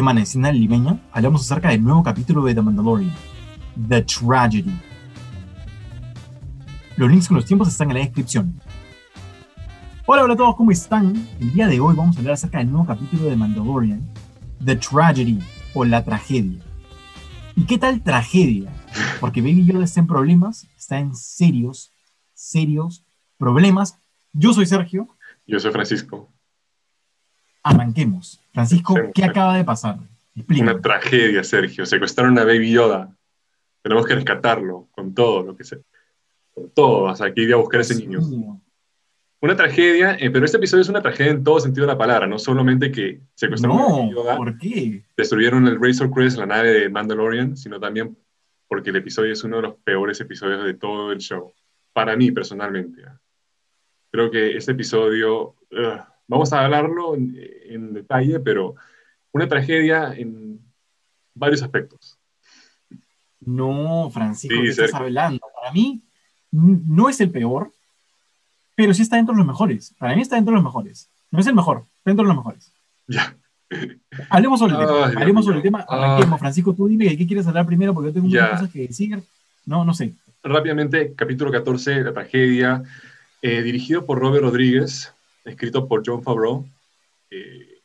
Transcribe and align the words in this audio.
semana 0.00 0.24
en 0.24 0.58
Limeña 0.58 0.98
hablamos 1.12 1.42
acerca 1.42 1.68
del 1.68 1.84
nuevo 1.84 2.02
capítulo 2.02 2.42
de 2.44 2.54
The 2.54 2.62
Mandalorian, 2.62 3.12
The 3.86 4.00
Tragedy. 4.00 4.74
Los 6.96 7.10
links 7.10 7.28
con 7.28 7.36
los 7.36 7.44
tiempos 7.44 7.68
están 7.68 7.90
en 7.90 7.98
la 7.98 8.04
descripción. 8.04 8.58
Hola, 10.06 10.24
hola 10.24 10.32
a 10.32 10.36
todos, 10.38 10.56
¿cómo 10.56 10.70
están? 10.70 11.28
El 11.38 11.52
día 11.52 11.66
de 11.66 11.80
hoy 11.80 11.94
vamos 11.94 12.16
a 12.16 12.20
hablar 12.20 12.32
acerca 12.32 12.56
del 12.56 12.70
nuevo 12.70 12.86
capítulo 12.86 13.24
de 13.24 13.36
Mandalorian, 13.36 14.10
The 14.64 14.76
Tragedy 14.76 15.38
o 15.74 15.84
La 15.84 16.02
Tragedia. 16.02 16.62
¿Y 17.54 17.64
qué 17.64 17.76
tal 17.76 18.02
tragedia? 18.02 18.72
Porque 19.20 19.42
Baby 19.42 19.66
Yoda 19.66 19.84
está 19.84 20.00
en 20.00 20.06
problemas, 20.06 20.66
está 20.78 20.98
en 20.98 21.14
serios, 21.14 21.92
serios 22.32 23.04
problemas. 23.36 23.98
Yo 24.32 24.54
soy 24.54 24.64
Sergio. 24.64 25.08
Yo 25.46 25.60
soy 25.60 25.72
Francisco. 25.72 26.32
Arranquemos. 27.62 28.40
Francisco, 28.52 28.94
¿qué 29.14 29.24
acaba 29.24 29.56
de 29.56 29.64
pasar? 29.64 29.98
Explícame. 30.34 30.72
Una 30.72 30.80
tragedia, 30.80 31.44
Sergio. 31.44 31.86
Secuestraron 31.86 32.38
a 32.38 32.44
Baby 32.44 32.72
Yoda. 32.72 33.14
Tenemos 33.82 34.06
que 34.06 34.14
rescatarlo 34.14 34.88
con 34.92 35.14
todo 35.14 35.42
lo 35.42 35.56
que 35.56 35.64
sea. 35.64 35.78
Con 36.54 36.70
todo. 36.70 37.04
O 37.04 37.16
sea, 37.16 37.26
aquí 37.26 37.42
ir 37.42 37.52
a 37.52 37.56
buscar 37.56 37.78
a 37.78 37.82
ese 37.82 37.96
niño. 37.96 38.20
Una 39.42 39.56
tragedia, 39.56 40.16
eh, 40.20 40.30
pero 40.30 40.44
este 40.44 40.58
episodio 40.58 40.82
es 40.82 40.88
una 40.90 41.00
tragedia 41.00 41.32
en 41.32 41.42
todo 41.42 41.60
sentido 41.60 41.86
de 41.86 41.92
la 41.94 41.98
palabra, 41.98 42.26
no 42.26 42.38
solamente 42.38 42.92
que 42.92 43.20
secuestraron 43.34 43.78
no, 43.78 43.86
a 43.86 43.98
Baby 44.00 44.14
Yoda, 44.14 44.36
¿por 44.36 44.58
qué? 44.58 45.02
destruyeron 45.16 45.66
el 45.66 45.80
Razor 45.80 46.10
Crest, 46.10 46.36
la 46.36 46.44
nave 46.44 46.72
de 46.72 46.88
Mandalorian, 46.90 47.56
sino 47.56 47.80
también 47.80 48.14
porque 48.68 48.90
el 48.90 48.96
episodio 48.96 49.32
es 49.32 49.42
uno 49.42 49.56
de 49.56 49.62
los 49.62 49.74
peores 49.76 50.20
episodios 50.20 50.62
de 50.64 50.74
todo 50.74 51.10
el 51.10 51.18
show. 51.18 51.54
Para 51.92 52.14
mí, 52.16 52.30
personalmente. 52.30 53.02
Creo 54.12 54.30
que 54.30 54.56
este 54.56 54.72
episodio, 54.72 55.56
uh, 55.72 56.02
vamos 56.30 56.52
a 56.52 56.64
hablarlo 56.64 57.16
en, 57.16 57.36
en, 57.68 57.92
detalle, 57.92 58.38
pero 58.38 58.76
una 59.32 59.48
tragedia 59.48 60.14
en 60.16 60.60
varios 61.34 61.62
aspectos. 61.62 62.18
No, 63.40 64.08
Francisco, 64.12 64.56
sí, 64.56 64.62
¿qué 64.62 64.68
estás 64.68 64.94
hablando? 64.94 65.40
Para 65.60 65.72
mí, 65.72 66.00
no 66.52 67.08
es 67.08 67.20
el 67.20 67.30
peor, 67.30 67.72
pero 68.76 68.94
sí 68.94 69.02
está 69.02 69.16
dentro 69.16 69.34
de 69.34 69.38
los 69.38 69.46
mejores. 69.46 69.92
Para 69.98 70.14
mí 70.14 70.22
está 70.22 70.36
dentro 70.36 70.52
de 70.52 70.56
los 70.56 70.64
mejores. 70.64 71.10
No 71.32 71.40
es 71.40 71.46
el 71.48 71.54
mejor, 71.54 71.78
está 71.98 72.10
dentro 72.10 72.24
de 72.24 72.28
los 72.28 72.36
mejores. 72.36 72.72
Ya. 73.08 73.36
Hablemos 74.28 74.60
sobre 74.60 74.74
el 74.74 74.78
tema. 74.78 75.06
Hablemos 75.06 75.44
sobre 75.44 75.56
el 75.56 75.62
tema. 75.62 75.84
Arranquemos. 75.88 76.38
Francisco, 76.38 76.74
tú 76.74 76.86
dime 76.86 77.06
de 77.06 77.16
qué 77.16 77.26
quieres 77.26 77.46
hablar 77.46 77.66
primero, 77.66 77.92
porque 77.92 78.10
yo 78.10 78.14
tengo 78.14 78.28
muchas 78.28 78.50
cosas 78.50 78.70
que 78.70 78.86
decir. 78.86 79.20
No, 79.66 79.84
no 79.84 79.94
sé. 79.94 80.14
Rápidamente, 80.42 81.12
capítulo 81.14 81.50
14, 81.50 82.02
la 82.02 82.12
tragedia. 82.12 82.82
Eh, 83.42 83.62
dirigido 83.62 84.04
por 84.04 84.18
Robert 84.18 84.44
Rodríguez, 84.44 85.14
escrito 85.44 85.86
por 85.86 86.02
John 86.04 86.22
Favreau. 86.22 86.66
Eh, 87.30 87.80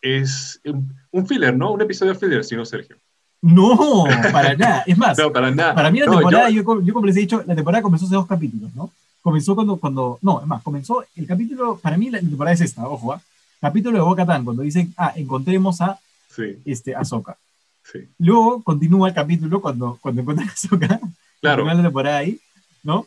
es 0.00 0.60
un, 0.64 0.94
un, 1.10 1.26
filler, 1.26 1.56
¿no? 1.56 1.72
Un 1.72 1.82
episodio 1.82 2.14
filler, 2.14 2.44
si 2.44 2.54
no, 2.56 2.64
Sergio. 2.64 2.96
No, 3.42 4.04
para 4.32 4.54
nada. 4.54 4.84
Es 4.86 4.96
más, 4.96 5.18
no, 5.18 5.32
para, 5.32 5.50
nada. 5.50 5.74
para 5.74 5.90
mí 5.90 6.00
la 6.00 6.06
temporada, 6.06 6.44
no, 6.44 6.50
yo, 6.50 6.62
yo, 6.62 6.82
yo, 6.82 6.94
como 6.94 7.06
les 7.06 7.16
he 7.16 7.20
dicho, 7.20 7.42
la 7.46 7.54
temporada 7.54 7.82
comenzó 7.82 8.06
hace 8.06 8.14
dos 8.14 8.26
capítulos, 8.26 8.74
¿no? 8.74 8.90
Comenzó 9.22 9.54
cuando, 9.54 9.76
cuando, 9.76 10.18
no, 10.22 10.40
es 10.40 10.46
más, 10.46 10.62
comenzó 10.62 11.04
el 11.16 11.26
capítulo, 11.26 11.78
para 11.78 11.96
mí 11.96 12.10
la 12.10 12.20
temporada 12.20 12.54
es 12.54 12.60
esta, 12.60 12.86
ojo, 12.88 13.12
¿ah? 13.12 13.20
Capítulo 13.60 13.98
de 13.98 14.04
Boca 14.04 14.26
Tan, 14.26 14.44
cuando 14.44 14.62
dicen, 14.62 14.92
ah, 14.96 15.12
encontremos 15.16 15.80
a 15.80 15.98
sí. 16.28 16.58
este, 16.64 16.94
Ahsoka. 16.94 17.36
Sí. 17.82 18.00
Luego 18.18 18.62
continúa 18.62 19.08
el 19.08 19.14
capítulo 19.14 19.60
cuando, 19.60 19.98
cuando 20.00 20.20
encuentran 20.20 20.48
a 20.48 20.52
Ahsoka. 20.52 21.00
Claro. 21.40 21.64
La 21.64 21.82
temporada 21.82 22.18
ahí, 22.18 22.40
¿no? 22.82 23.06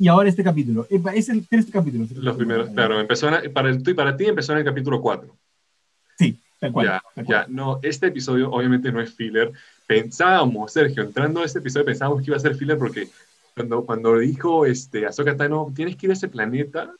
Y, 0.00 0.08
ahora 0.08 0.30
este 0.30 0.42
capítulo. 0.42 0.86
Es 0.88 1.28
el 1.28 1.46
este 1.50 1.70
capítulo. 1.70 2.06
Los 2.14 2.36
primeros, 2.36 2.70
claro. 2.70 2.98
Empezó 2.98 3.28
en, 3.28 3.52
para, 3.52 3.68
el, 3.68 3.82
para 3.94 4.16
ti 4.16 4.24
empezó 4.24 4.52
en 4.52 4.60
el 4.60 4.64
capítulo 4.64 4.98
4. 4.98 5.36
Sí, 6.18 6.38
tal 6.58 6.72
cual. 6.72 6.86
Ya, 6.86 7.02
tal 7.14 7.26
ya. 7.26 7.46
No, 7.50 7.80
este 7.82 8.06
episodio 8.06 8.50
obviamente 8.50 8.90
no 8.90 9.02
es 9.02 9.12
filler. 9.12 9.52
Pensábamos, 9.86 10.72
Sergio, 10.72 11.02
entrando 11.02 11.42
a 11.42 11.44
este 11.44 11.58
episodio 11.58 11.84
pensábamos 11.84 12.22
que 12.22 12.30
iba 12.30 12.38
a 12.38 12.40
ser 12.40 12.54
filler 12.54 12.78
porque 12.78 13.10
cuando, 13.54 13.84
cuando 13.84 14.18
dijo 14.18 14.64
este, 14.64 15.04
Ahsoka 15.04 15.36
Tano, 15.36 15.70
tienes 15.76 15.96
que 15.96 16.06
ir 16.06 16.10
a 16.12 16.14
ese 16.14 16.28
planeta, 16.28 16.94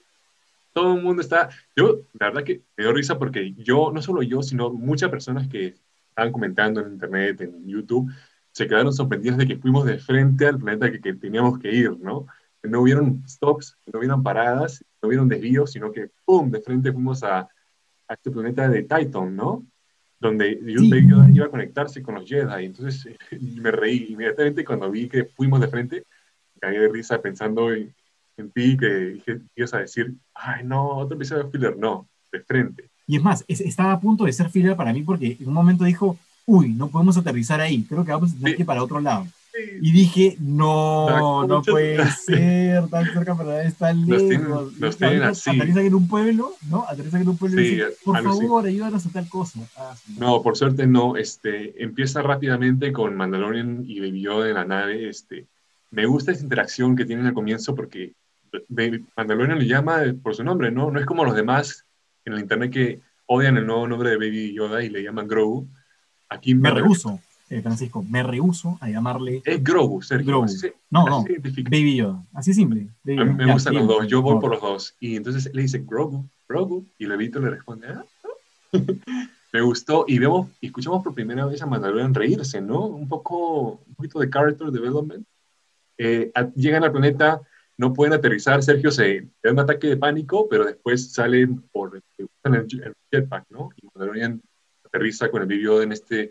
todo 0.74 0.94
el 0.94 1.02
mundo 1.02 1.22
está... 1.22 1.48
Yo, 1.74 2.00
la 2.18 2.26
verdad 2.26 2.44
que 2.44 2.60
me 2.76 2.84
dio 2.84 2.92
risa 2.92 3.18
porque 3.18 3.54
yo, 3.54 3.90
no 3.94 4.02
solo 4.02 4.22
yo, 4.22 4.42
sino 4.42 4.68
muchas 4.68 5.08
personas 5.08 5.48
que 5.48 5.74
estaban 6.10 6.32
comentando 6.32 6.82
en 6.82 6.92
internet, 6.92 7.40
en 7.40 7.66
YouTube, 7.66 8.12
se 8.52 8.66
quedaron 8.66 8.92
sorprendidos 8.92 9.38
de 9.38 9.46
que 9.46 9.56
fuimos 9.56 9.86
de 9.86 9.98
frente 9.98 10.46
al 10.46 10.58
planeta 10.58 10.92
que, 10.92 11.00
que 11.00 11.14
teníamos 11.14 11.58
que 11.58 11.72
ir, 11.72 11.98
¿no? 11.98 12.26
No 12.62 12.82
hubieron 12.82 13.22
stops, 13.26 13.76
no 13.92 13.98
hubieron 13.98 14.22
paradas, 14.22 14.84
no 15.00 15.08
hubieron 15.08 15.28
desvíos, 15.28 15.72
sino 15.72 15.90
que, 15.90 16.10
¡pum!, 16.24 16.50
de 16.50 16.60
frente 16.60 16.92
fuimos 16.92 17.22
a, 17.22 17.40
a 17.40 18.14
este 18.14 18.30
planeta 18.30 18.68
de 18.68 18.82
Titan, 18.82 19.34
¿no? 19.34 19.64
Donde 20.18 20.60
sí. 20.64 21.08
Yoda 21.08 21.30
iba 21.30 21.46
a 21.46 21.50
conectarse 21.50 22.02
con 22.02 22.16
los 22.16 22.28
Jedi. 22.28 22.66
Entonces 22.66 23.08
me 23.40 23.70
reí 23.70 24.08
inmediatamente 24.10 24.64
cuando 24.64 24.90
vi 24.90 25.08
que 25.08 25.24
fuimos 25.24 25.60
de 25.60 25.68
frente, 25.68 26.04
caí 26.60 26.76
de 26.76 26.88
risa 26.88 27.22
pensando 27.22 27.72
en, 27.72 27.94
en 28.36 28.50
ti, 28.50 28.76
que 28.76 28.88
dije, 28.88 29.40
ibas 29.56 29.74
a 29.74 29.78
decir, 29.78 30.14
ay, 30.34 30.64
no, 30.64 30.98
otro 30.98 31.16
episodio 31.16 31.44
de 31.44 31.50
filler. 31.50 31.76
No, 31.76 32.08
de 32.30 32.40
frente. 32.40 32.90
Y 33.06 33.16
es 33.16 33.22
más, 33.22 33.44
es, 33.48 33.60
estaba 33.60 33.92
a 33.92 34.00
punto 34.00 34.24
de 34.24 34.32
ser 34.32 34.50
filler 34.50 34.76
para 34.76 34.92
mí 34.92 35.02
porque 35.02 35.36
en 35.40 35.48
un 35.48 35.54
momento 35.54 35.84
dijo, 35.84 36.18
uy, 36.46 36.72
no 36.72 36.88
podemos 36.88 37.16
aterrizar 37.16 37.60
ahí, 37.60 37.84
creo 37.84 38.04
que 38.04 38.12
vamos 38.12 38.32
a 38.32 38.34
tener 38.34 38.50
sí. 38.50 38.56
que 38.56 38.62
ir 38.62 38.66
para 38.66 38.82
otro 38.82 39.00
lado. 39.00 39.26
Sí. 39.52 39.78
Y 39.80 39.92
dije, 39.92 40.36
no, 40.40 41.46
no 41.46 41.62
puede 41.62 41.98
ser 42.24 42.88
tan 42.88 43.12
cerca, 43.12 43.36
pero 43.36 43.60
está 43.60 43.92
lejos. 43.92 44.78
Nos 44.78 44.96
tienen, 44.96 45.22
así. 45.22 45.50
Aterrizan 45.50 45.86
en 45.86 45.94
un 45.94 46.08
pueblo, 46.08 46.54
¿no? 46.68 46.84
Aterrizan 46.88 47.22
en 47.22 47.28
un 47.28 47.36
pueblo 47.36 47.60
sí, 47.60 47.66
y 47.66 47.70
dicen, 47.72 47.88
por 48.04 48.22
favor, 48.22 48.66
ayúdanos 48.66 49.06
a 49.06 49.10
tal 49.10 49.28
cosa. 49.28 49.60
Ah, 49.76 49.94
sí. 49.96 50.14
No, 50.18 50.42
por 50.42 50.56
suerte 50.56 50.86
no. 50.86 51.16
Este, 51.16 51.82
empieza 51.82 52.22
rápidamente 52.22 52.92
con 52.92 53.16
Mandalorian 53.16 53.84
y 53.86 54.00
Baby 54.00 54.22
Yoda 54.22 54.48
en 54.48 54.54
la 54.54 54.64
nave. 54.64 55.08
Este, 55.08 55.46
me 55.90 56.06
gusta 56.06 56.32
esa 56.32 56.42
interacción 56.42 56.94
que 56.94 57.04
tienen 57.04 57.26
al 57.26 57.34
comienzo 57.34 57.74
porque 57.74 58.12
Mandalorian 59.16 59.58
le 59.58 59.66
llama 59.66 60.02
por 60.22 60.34
su 60.34 60.44
nombre, 60.44 60.70
¿no? 60.70 60.90
No 60.90 61.00
es 61.00 61.06
como 61.06 61.24
los 61.24 61.34
demás 61.34 61.84
en 62.24 62.34
el 62.34 62.40
internet 62.40 62.70
que 62.70 63.00
odian 63.26 63.56
el 63.56 63.66
nuevo 63.66 63.86
nombre 63.86 64.10
de 64.10 64.16
Baby 64.16 64.54
Yoda 64.54 64.82
y 64.82 64.88
le 64.88 65.02
llaman 65.02 65.28
Grogu. 65.28 65.68
Aquí 66.28 66.54
me 66.54 66.70
rehuso, 66.70 67.20
eh, 67.50 67.62
Francisco, 67.62 68.04
me 68.08 68.22
rehuso 68.22 68.78
a 68.80 68.88
llamarle. 68.88 69.42
Es 69.44 69.62
Grogu, 69.62 70.00
Sergio. 70.02 70.26
Grogu. 70.28 70.44
Así, 70.44 70.72
no, 70.88 71.04
no, 71.04 71.24
Baby 71.64 71.96
Yoda. 71.96 72.22
Así 72.32 72.54
simple. 72.54 72.86
Baby 73.02 73.20
a 73.20 73.24
mí 73.24 73.34
me 73.34 73.52
gustan 73.52 73.74
los 73.74 73.88
dos, 73.88 74.06
yo 74.06 74.22
voy 74.22 74.40
por 74.40 74.52
los 74.52 74.60
dos. 74.60 74.94
Y 75.00 75.16
entonces 75.16 75.52
le 75.52 75.62
dice 75.62 75.82
Grogu, 75.84 76.24
Grogu, 76.48 76.86
y 76.96 77.06
Levito 77.06 77.40
le 77.40 77.50
responde, 77.50 77.88
ah, 77.88 78.04
me 79.52 79.60
gustó. 79.62 80.04
Y 80.06 80.20
vemos, 80.20 80.48
escuchamos 80.60 81.02
por 81.02 81.12
primera 81.12 81.44
vez 81.44 81.60
a 81.60 81.66
Mandalorian 81.66 82.14
reírse, 82.14 82.60
¿no? 82.60 82.86
Un 82.86 83.08
poco, 83.08 83.80
un 83.84 83.94
poquito 83.96 84.20
de 84.20 84.30
character 84.30 84.68
development. 84.70 85.26
Eh, 85.98 86.30
a, 86.36 86.48
llegan 86.54 86.84
al 86.84 86.92
planeta, 86.92 87.40
no 87.76 87.92
pueden 87.92 88.14
aterrizar, 88.14 88.62
Sergio 88.62 88.92
se 88.92 89.26
da 89.42 89.50
un 89.50 89.58
ataque 89.58 89.88
de 89.88 89.96
pánico, 89.96 90.48
pero 90.48 90.64
después 90.64 91.12
salen 91.12 91.62
por 91.72 91.96
el, 91.96 92.28
el 92.44 92.94
jetpack, 93.10 93.46
¿no? 93.50 93.70
Y 93.76 93.86
Mandalorian 93.86 94.40
aterriza 94.84 95.32
con 95.32 95.42
el 95.42 95.48
video 95.48 95.82
en 95.82 95.90
este, 95.90 96.30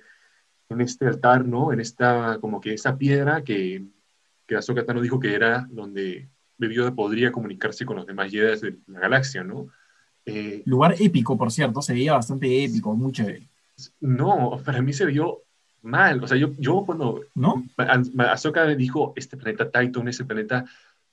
en 0.69 0.81
este 0.81 1.07
altar, 1.07 1.45
¿no? 1.45 1.73
En 1.73 1.79
esta, 1.79 2.37
como 2.39 2.61
que 2.61 2.73
esa 2.73 2.97
piedra 2.97 3.43
que, 3.43 3.83
que 4.45 4.55
Ahsoka 4.55 4.85
Tano 4.85 5.01
dijo 5.01 5.19
que 5.19 5.33
era 5.33 5.67
donde 5.69 6.29
Baby 6.57 6.75
Yoda 6.75 6.93
podría 6.93 7.31
comunicarse 7.31 7.85
con 7.85 7.97
los 7.97 8.05
demás 8.05 8.31
Jedi 8.31 8.59
de 8.59 8.77
la 8.87 8.99
galaxia, 8.99 9.43
¿no? 9.43 9.67
Eh, 10.25 10.61
Lugar 10.65 10.95
épico, 10.99 11.37
por 11.37 11.51
cierto, 11.51 11.81
se 11.81 11.93
veía 11.93 12.13
bastante 12.13 12.63
épico, 12.63 12.95
muy 12.95 13.11
chévere. 13.11 13.47
No, 14.01 14.61
para 14.63 14.81
mí 14.81 14.93
se 14.93 15.05
vio 15.05 15.39
mal. 15.81 16.23
O 16.23 16.27
sea, 16.27 16.37
yo, 16.37 16.51
yo 16.57 16.83
cuando 16.85 17.21
¿No? 17.33 17.63
Ahsoka 18.19 18.65
dijo, 18.67 19.13
este 19.15 19.37
planeta 19.37 19.71
Titan 19.71 20.07
es 20.07 20.19
el 20.19 20.27
planeta 20.27 20.65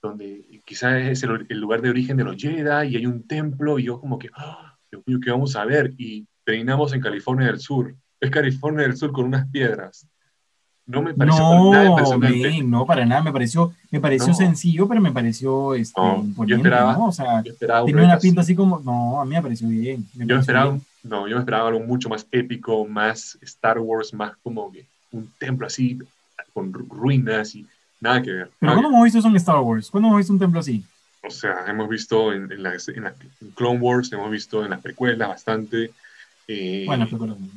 donde 0.02 0.44
quizás 0.64 1.02
es 1.02 1.22
el, 1.22 1.46
el, 1.48 1.58
lugar 1.58 1.80
de 1.80 1.90
origen 1.90 2.16
de 2.16 2.24
los 2.24 2.36
Jedi 2.36 2.88
y 2.88 2.96
hay 2.96 3.06
un 3.06 3.26
templo 3.26 3.78
y 3.78 3.84
yo 3.84 3.98
como 3.98 4.18
que, 4.18 4.28
oh, 4.36 4.58
Dios 4.90 5.02
mío, 5.06 5.18
¿qué 5.22 5.30
vamos 5.30 5.56
a 5.56 5.64
ver? 5.64 5.94
Y 5.96 6.26
terminamos 6.44 6.92
en 6.92 7.00
California 7.00 7.46
del 7.46 7.60
Sur. 7.60 7.94
Es 8.26 8.32
California 8.32 8.82
del 8.82 8.96
Sur 8.96 9.12
con 9.12 9.24
unas 9.24 9.46
piedras. 9.48 10.06
No 10.86 11.02
me 11.02 11.14
pareció 11.14 11.42
no, 11.42 11.72
nada 11.72 11.86
impresionante. 11.86 12.50
Man, 12.60 12.70
no, 12.70 12.86
para 12.86 13.04
nada, 13.04 13.22
me 13.22 13.32
pareció, 13.32 13.72
me 13.90 14.00
pareció 14.00 14.28
no. 14.28 14.34
sencillo, 14.34 14.86
pero 14.86 15.00
me 15.00 15.10
pareció 15.10 15.74
este, 15.74 16.00
no, 16.00 16.24
yo 16.46 16.56
esperaba, 16.56 16.92
¿no? 16.92 17.06
O 17.06 17.12
sea, 17.12 17.42
yo 17.42 17.52
esperaba 17.52 17.84
tenía 17.84 18.04
una 18.04 18.18
pinta 18.18 18.42
así 18.42 18.54
como, 18.54 18.78
no, 18.80 19.20
a 19.20 19.24
mí 19.24 19.34
me 19.34 19.42
pareció 19.42 19.68
bien. 19.68 20.06
Me 20.14 20.26
yo, 20.26 20.36
pareció 20.36 20.40
esperaba, 20.40 20.70
bien. 20.70 20.82
no, 21.02 21.26
yo 21.26 21.34
me 21.34 21.40
esperaba 21.40 21.68
algo 21.68 21.80
mucho 21.80 22.08
más 22.08 22.24
épico, 22.30 22.86
más 22.86 23.36
Star 23.42 23.80
Wars, 23.80 24.14
más 24.14 24.36
como 24.44 24.70
que 24.70 24.86
un 25.10 25.28
templo 25.38 25.66
así, 25.66 25.98
con 26.52 26.72
ruinas 26.72 27.54
y 27.56 27.66
nada 28.00 28.22
que 28.22 28.30
ver. 28.30 28.50
Pero 28.60 28.72
¿cuándo 28.72 28.88
hemos 28.88 29.04
visto 29.04 29.18
eso 29.18 29.28
en 29.28 29.36
Star 29.36 29.58
Wars? 29.58 29.90
¿Cuándo 29.90 30.08
hemos 30.08 30.18
visto 30.18 30.32
un 30.32 30.38
templo 30.38 30.60
así? 30.60 30.84
O 31.24 31.30
sea, 31.30 31.64
hemos 31.66 31.88
visto 31.88 32.32
en, 32.32 32.52
en, 32.52 32.62
las, 32.62 32.88
en, 32.88 33.06
en 33.06 33.50
Clone 33.56 33.80
Wars, 33.80 34.12
hemos 34.12 34.30
visto 34.30 34.64
en 34.64 34.70
las 34.70 34.80
precuelas 34.80 35.28
bastante. 35.28 35.90
Eh, 36.48 36.84
bueno, 36.86 37.08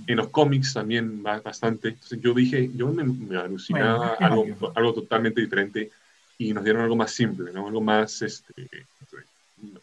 en 0.08 0.18
los 0.18 0.30
cómics 0.30 0.74
también 0.74 1.22
bastante. 1.22 1.90
Entonces 1.90 2.20
yo 2.22 2.34
dije, 2.34 2.70
yo 2.76 2.88
me, 2.88 3.04
me 3.04 3.38
alucinaba 3.38 4.16
bueno, 4.20 4.34
algo, 4.34 4.72
algo, 4.76 4.94
totalmente 4.94 5.42
diferente 5.42 5.92
y 6.38 6.54
nos 6.54 6.64
dieron 6.64 6.82
algo 6.82 6.96
más 6.96 7.12
simple, 7.12 7.52
¿no? 7.54 7.68
algo 7.68 7.82
más 7.82 8.22
este, 8.22 8.54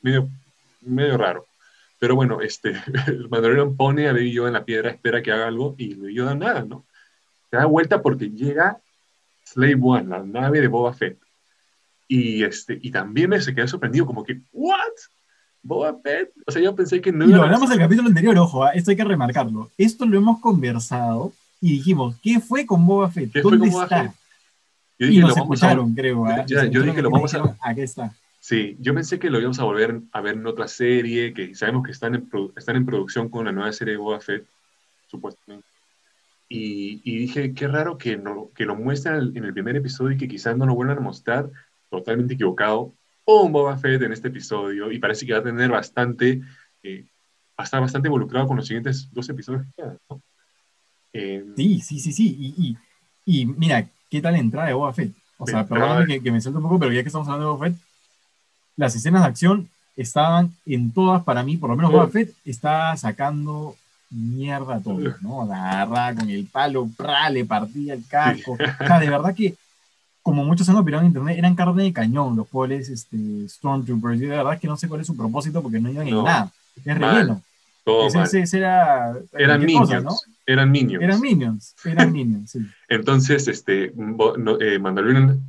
medio, 0.03 0.29
medio 0.81 1.17
raro. 1.17 1.47
Pero 1.99 2.17
bueno, 2.17 2.41
este, 2.41 2.71
el 3.07 3.29
Mandalorian 3.29 3.77
pone 3.77 4.09
a 4.09 4.13
Baby 4.13 4.33
Yoda 4.33 4.49
en 4.49 4.55
la 4.55 4.65
piedra, 4.65 4.91
espera 4.91 5.23
que 5.23 5.33
haga 5.33 5.47
algo 5.47 5.75
y 5.79 5.95
Baby 5.95 6.15
Yoda 6.15 6.35
nada, 6.35 6.65
¿no? 6.65 6.85
Se 7.51 7.57
da 7.57 7.67
vuelta 7.67 8.03
porque 8.03 8.31
llega 8.31 8.79
Slave 9.45 9.79
One, 9.81 10.09
la 10.09 10.23
nave 10.23 10.61
de 10.61 10.69
Boba 10.69 10.93
Fett. 10.93 11.19
Y, 12.09 12.45
este, 12.45 12.79
y 12.81 12.91
también 12.91 13.31
me 13.31 13.41
se 13.41 13.55
quedé 13.55 13.69
sorprendido, 13.69 14.07
como 14.07 14.25
que, 14.25 14.41
¿what? 14.53 14.77
Boba 15.67 15.95
Fett. 16.03 16.31
O 16.47 16.53
sea, 16.53 16.63
yo 16.63 16.75
pensé 16.75 17.01
que 17.01 17.13
no 17.13 17.25
y 17.25 17.29
lo 17.29 17.43
hablamos 17.43 17.69
en 17.71 17.75
el 17.75 17.81
capítulo 17.81 18.09
anterior, 18.09 18.39
ojo, 18.39 18.67
¿eh? 18.67 18.71
esto 18.75 18.91
hay 18.91 18.97
que 18.97 19.05
remarcarlo. 19.05 19.71
Esto 19.77 20.07
lo 20.07 20.17
hemos 20.17 20.41
conversado 20.41 21.33
y 21.61 21.73
dijimos, 21.73 22.17
¿qué 22.23 22.41
fue 22.41 22.65
con 22.65 22.87
Boba 22.87 23.11
Fett? 23.11 23.33
¿Dónde 23.43 23.69
está? 23.69 24.15
Yo 24.99 25.07
dije, 25.07 25.19
y 25.19 25.21
nos 25.21 25.37
escucharon, 25.37 25.95
creo. 25.95 26.29
¿eh? 26.31 26.45
Yo, 26.47 26.65
yo 26.65 26.83
dije, 26.83 27.03
lo 27.03 27.11
vamos 27.11 27.35
a... 27.35 27.57
Aquí 27.61 27.83
está. 27.83 28.15
Sí, 28.41 28.77
yo 28.81 28.95
pensé 28.95 29.19
que 29.19 29.29
lo 29.29 29.41
íbamos 29.41 29.59
a 29.59 29.65
volver 29.65 30.01
a 30.13 30.21
ver 30.21 30.35
en 30.35 30.47
otra 30.47 30.69
serie, 30.69 31.35
que 31.35 31.55
sabemos 31.55 31.85
que 31.85 31.91
están 31.91 32.15
en, 32.15 32.29
están 32.57 32.77
en 32.77 32.87
producción 32.87 33.29
con 33.29 33.45
la 33.45 33.53
nueva 33.53 33.73
serie 33.73 33.95
de 33.95 33.99
Boba 33.99 34.21
Fett, 34.21 34.47
supuestamente. 35.11 35.67
Y, 36.49 37.01
y 37.05 37.19
dije, 37.19 37.53
qué 37.55 37.67
raro 37.67 37.99
que, 37.99 38.17
no, 38.17 38.51
que 38.55 38.65
lo 38.65 38.77
muestren 38.77 39.33
en 39.35 39.45
el 39.45 39.53
primer 39.53 39.75
episodio 39.75 40.15
y 40.15 40.19
que 40.19 40.29
quizás 40.29 40.57
no 40.57 40.65
lo 40.65 40.77
vuelvan 40.77 40.99
a 40.99 41.01
mostrar 41.01 41.51
totalmente 41.91 42.35
equivocado 42.35 42.93
un 43.27 43.53
Boba 43.53 43.77
Fett 43.77 44.03
en 44.03 44.13
este 44.13 44.29
episodio 44.29 44.91
y 44.91 44.99
parece 44.99 45.27
que 45.27 45.33
va 45.33 45.41
a 45.41 45.43
tener 45.43 45.71
bastante, 45.71 46.41
eh, 46.83 47.05
va 47.51 47.63
a 47.63 47.65
estar 47.65 47.81
bastante 47.81 48.09
involucrado 48.09 48.47
con 48.47 48.57
los 48.57 48.67
siguientes 48.67 49.09
dos 49.13 49.29
episodios 49.29 49.65
que 49.67 49.83
quedan, 49.83 49.99
¿no? 50.09 50.23
Eh, 51.13 51.45
sí, 51.57 51.81
sí, 51.81 51.99
sí, 51.99 52.13
sí. 52.13 52.37
Y, 52.39 52.77
y, 53.27 53.41
y, 53.41 53.47
mira, 53.47 53.87
¿qué 54.11 54.21
tal 54.21 54.35
la 54.35 54.39
entrada 54.39 54.69
de 54.69 54.75
Boba 54.75 54.93
Fett? 54.93 55.13
O 55.39 55.47
sea, 55.47 55.67
perdóname 55.67 56.07
que, 56.07 56.23
que, 56.23 56.33
me 56.33 56.41
suelto 56.41 56.59
un 56.59 56.65
poco, 56.65 56.79
pero 56.79 56.93
ya 56.93 57.03
que 57.03 57.09
estamos 57.09 57.27
hablando 57.27 57.47
de 57.47 57.53
Boba 57.53 57.67
Fett, 57.67 57.79
las 58.77 58.95
escenas 58.95 59.23
de 59.23 59.29
acción 59.29 59.69
estaban 59.97 60.53
en 60.67 60.93
todas 60.93 61.25
para 61.25 61.43
mí, 61.43 61.57
por 61.57 61.71
lo 61.71 61.77
menos 61.77 61.91
Boba 61.91 62.09
Fett 62.09 62.35
está 62.45 62.97
sacando 62.97 63.77
mierda 64.11 64.81
todo, 64.81 65.01
¿no? 65.21 65.43
Agarraba 65.43 66.15
con 66.15 66.31
el 66.31 66.47
palo, 66.47 66.89
pra, 66.97 67.29
le 67.31 67.45
partía 67.45 67.95
el 67.95 68.07
casco. 68.07 68.53
O 68.53 68.87
sea, 68.87 69.01
de 69.01 69.11
verdad 69.11 69.35
que 69.35 69.55
como 70.27 70.45
muchos 70.45 70.69
han 70.69 70.75
opinado 70.75 71.03
en 71.03 71.07
internet, 71.07 71.39
eran 71.39 71.55
carne 71.55 71.85
de 71.85 71.93
cañón 71.93 72.35
los 72.35 72.49
pobres 72.49 72.89
este, 72.89 73.17
Stormtroopers. 73.49 74.19
Yo 74.19 74.29
de 74.29 74.37
verdad 74.37 74.59
que 74.59 74.67
no 74.67 74.77
sé 74.77 74.89
cuál 74.89 75.01
es 75.01 75.07
su 75.07 75.17
propósito 75.17 75.63
porque 75.63 75.79
no 75.79 75.89
iban 75.89 76.09
en 76.09 76.25
nada. 76.25 76.51
Es 76.85 76.99
relleno. 76.99 77.45
Ese, 78.09 78.41
ese, 78.41 78.59
era, 78.59 79.15
eran 79.39 79.65
minions, 79.65 80.03
¿no? 80.03 80.17
Eran 80.45 80.73
minions. 80.73 81.05
Eran 81.05 81.21
minions, 81.21 81.77
eran 81.85 82.11
minions, 82.13 82.51
sí. 82.51 82.59
Entonces, 82.89 83.47
este, 83.47 83.93
no, 83.95 84.61
eh, 84.61 84.81
Mandalorian 84.81 85.41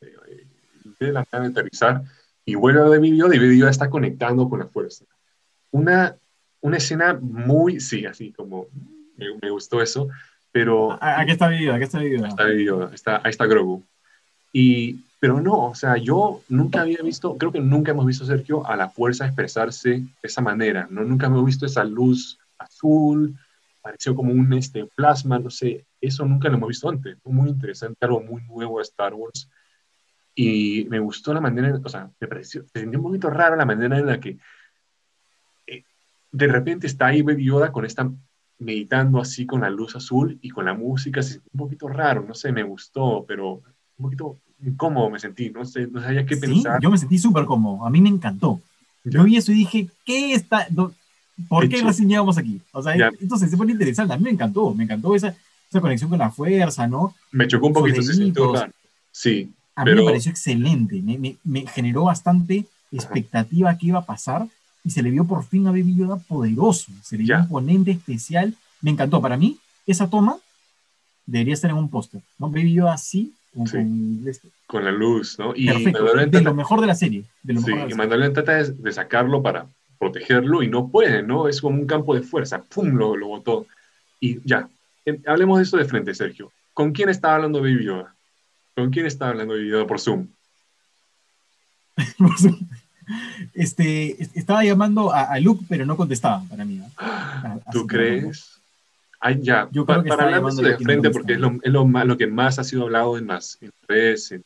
eh, 0.00 1.12
la 1.12 1.26
de 1.30 1.46
aterrizar 1.48 2.02
y 2.46 2.54
vuelve 2.54 2.80
a 2.80 2.98
video 2.98 3.30
y 3.30 3.38
video 3.38 3.68
está 3.68 3.90
conectando 3.90 4.48
con 4.48 4.60
la 4.60 4.68
fuerza. 4.68 5.04
Una, 5.70 6.16
una 6.62 6.78
escena 6.78 7.12
muy, 7.20 7.78
sí, 7.78 8.06
así 8.06 8.32
como 8.32 8.68
me, 9.18 9.26
me 9.42 9.50
gustó 9.50 9.82
eso, 9.82 10.08
pero... 10.50 10.96
Aquí 10.98 11.32
está 11.32 11.48
video, 11.48 11.74
aquí 11.74 11.84
está 11.84 11.98
video. 11.98 12.24
Está 12.24 12.44
video, 12.46 12.90
está, 12.90 13.20
ahí 13.22 13.28
está 13.28 13.44
Grogu. 13.44 13.84
Y, 14.56 15.00
pero 15.18 15.40
no, 15.40 15.70
o 15.70 15.74
sea, 15.74 15.96
yo 15.96 16.42
nunca 16.48 16.82
había 16.82 17.02
visto, 17.02 17.36
creo 17.36 17.50
que 17.50 17.60
nunca 17.60 17.90
hemos 17.90 18.06
visto, 18.06 18.24
Sergio, 18.24 18.64
a 18.64 18.76
la 18.76 18.88
fuerza 18.88 19.26
expresarse 19.26 19.88
de 19.90 20.08
esa 20.22 20.40
manera, 20.40 20.86
¿no? 20.90 21.02
Nunca 21.02 21.26
hemos 21.26 21.44
visto 21.44 21.66
esa 21.66 21.82
luz 21.82 22.38
azul, 22.56 23.34
pareció 23.82 24.14
como 24.14 24.32
un 24.32 24.52
este, 24.52 24.86
plasma, 24.94 25.40
no 25.40 25.50
sé, 25.50 25.84
eso 26.00 26.24
nunca 26.24 26.48
lo 26.48 26.54
hemos 26.54 26.68
visto 26.68 26.88
antes. 26.88 27.16
Muy 27.24 27.48
interesante, 27.48 27.98
algo 28.06 28.20
muy 28.20 28.42
nuevo 28.44 28.78
de 28.78 28.84
Star 28.84 29.12
Wars. 29.12 29.50
Y 30.36 30.86
me 30.88 31.00
gustó 31.00 31.34
la 31.34 31.40
manera, 31.40 31.80
o 31.82 31.88
sea, 31.88 32.08
me 32.20 32.28
pareció, 32.28 32.62
me 32.72 32.80
sentí 32.82 32.96
un 32.96 33.02
poquito 33.02 33.30
rara 33.30 33.56
la 33.56 33.66
manera 33.66 33.98
en 33.98 34.06
la 34.06 34.20
que 34.20 34.38
eh, 35.66 35.82
de 36.30 36.46
repente 36.46 36.86
está 36.86 37.06
ahí 37.06 37.22
Baby 37.22 37.46
Yoda 37.46 37.72
con 37.72 37.84
esta 37.84 38.08
meditando 38.60 39.20
así 39.20 39.46
con 39.46 39.62
la 39.62 39.70
luz 39.70 39.96
azul 39.96 40.38
y 40.40 40.50
con 40.50 40.64
la 40.64 40.74
música, 40.74 41.22
se 41.22 41.38
un 41.38 41.58
poquito 41.58 41.88
raro, 41.88 42.22
no 42.22 42.34
sé, 42.34 42.52
me 42.52 42.62
gustó, 42.62 43.24
pero 43.26 43.54
un 43.96 44.04
poquito 44.04 44.38
incómodo 44.62 45.10
me 45.10 45.18
sentí, 45.18 45.50
no 45.50 45.64
sé, 45.64 45.86
no 45.86 46.00
sabía 46.00 46.26
qué 46.26 46.36
pensar. 46.36 46.80
Yo 46.80 46.90
me 46.90 46.98
sentí 46.98 47.18
súper 47.18 47.44
cómodo, 47.44 47.86
a 47.86 47.90
mí 47.90 48.00
me 48.00 48.08
encantó. 48.08 48.60
Yo 49.04 49.24
vi 49.24 49.36
eso 49.36 49.52
y 49.52 49.56
dije, 49.56 49.88
¿qué 50.04 50.34
está? 50.34 50.66
¿Por 51.48 51.68
qué 51.68 51.82
recién 51.82 52.08
llegamos 52.08 52.38
aquí? 52.38 52.60
O 52.72 52.82
sea, 52.82 52.94
entonces 53.20 53.50
se 53.50 53.56
pone 53.56 53.72
interesante, 53.72 54.14
a 54.14 54.16
mí 54.16 54.24
me 54.24 54.30
encantó, 54.30 54.72
me 54.74 54.84
encantó 54.84 55.14
esa, 55.14 55.34
esa 55.68 55.80
conexión 55.80 56.08
con 56.08 56.18
la 56.18 56.30
fuerza, 56.30 56.86
¿no? 56.86 57.14
Me 57.32 57.46
chocó 57.46 57.66
un 57.66 57.72
poquito, 57.72 58.02
se 58.02 58.14
sintió 58.14 58.52
claro. 58.52 58.72
Sí. 59.12 59.50
A 59.76 59.84
mí 59.84 59.94
me 59.94 60.04
pareció 60.04 60.30
excelente, 60.30 61.02
me, 61.02 61.18
me, 61.18 61.36
me, 61.42 61.66
generó 61.66 62.04
bastante 62.04 62.64
expectativa 62.92 63.76
que 63.76 63.88
iba 63.88 63.98
a 63.98 64.06
pasar 64.06 64.46
y 64.84 64.90
se 64.90 65.02
le 65.02 65.10
vio 65.10 65.24
por 65.24 65.44
fin 65.44 65.66
a 65.66 65.70
Baby 65.70 65.96
Yoda 65.96 66.16
poderoso, 66.16 66.92
se 67.02 67.18
le 67.18 67.24
vio 67.24 67.38
un 67.38 67.48
ponente 67.48 67.90
especial, 67.90 68.54
me 68.80 68.92
encantó. 68.92 69.20
Para 69.20 69.36
mí, 69.36 69.58
esa 69.86 70.08
toma 70.08 70.36
debería 71.26 71.54
estar 71.54 71.70
en 71.70 71.76
un 71.76 71.88
póster, 71.88 72.20
¿no? 72.38 72.48
Baby 72.50 72.74
Yoda 72.74 72.94
así, 72.94 73.32
este. 74.26 74.48
Con, 74.66 74.84
la 74.84 74.90
luz, 74.90 75.38
¿no? 75.38 75.54
Y 75.54 75.66
de 75.66 76.40
lo 76.42 76.54
mejor 76.54 76.80
de 76.80 76.86
la 76.86 76.94
serie. 76.94 77.24
De 77.42 77.56
sí, 77.56 77.72
y 77.72 77.94
Mandalorian 77.94 78.32
trata 78.32 78.62
de, 78.62 78.92
sacarlo 78.92 79.42
para 79.42 79.66
protegerlo 79.98 80.62
y 80.62 80.68
no 80.68 80.88
puede, 80.88 81.22
¿no? 81.22 81.48
Es 81.48 81.60
como 81.60 81.78
un 81.78 81.86
campo 81.86 82.14
de 82.14 82.22
fuerza, 82.22 82.62
¡pum! 82.62 82.88
Lo, 82.94 83.16
lo 83.16 83.28
botó. 83.28 83.66
Y 84.20 84.40
ya, 84.44 84.68
hablemos 85.26 85.58
de 85.58 85.64
eso 85.64 85.76
de 85.76 85.84
frente, 85.84 86.14
Sergio. 86.14 86.50
¿Con 86.72 86.92
quién 86.92 87.08
estaba 87.08 87.36
hablando 87.36 87.60
Baby 87.60 87.84
Yoda? 87.84 88.14
¿Con 88.74 88.90
quién 88.90 89.06
estaba 89.06 89.30
hablando 89.30 89.54
Baby 89.54 89.70
Yoda 89.70 89.86
por 89.86 90.00
Zoom? 90.00 90.26
este, 93.54 94.22
estaba 94.34 94.64
llamando 94.64 95.12
a, 95.12 95.38
Luke, 95.40 95.64
pero 95.68 95.86
no 95.86 95.96
contestaba 95.96 96.42
para 96.48 96.64
mí. 96.64 96.80
¿Tú 97.72 97.86
crees? 97.86 98.60
Ya, 99.32 99.68
para, 99.86 100.00
hablar 100.00 100.42
de 100.52 100.76
frente, 100.76 101.10
porque 101.10 101.34
es, 101.34 101.40
lo, 101.40 101.58
es 101.62 101.72
lo, 101.72 101.86
lo, 101.86 102.16
que 102.18 102.26
más 102.26 102.58
ha 102.58 102.64
sido 102.64 102.82
hablado 102.82 103.16
en 103.16 103.26
las 103.28 103.58
redes, 103.88 104.32
en, 104.32 104.44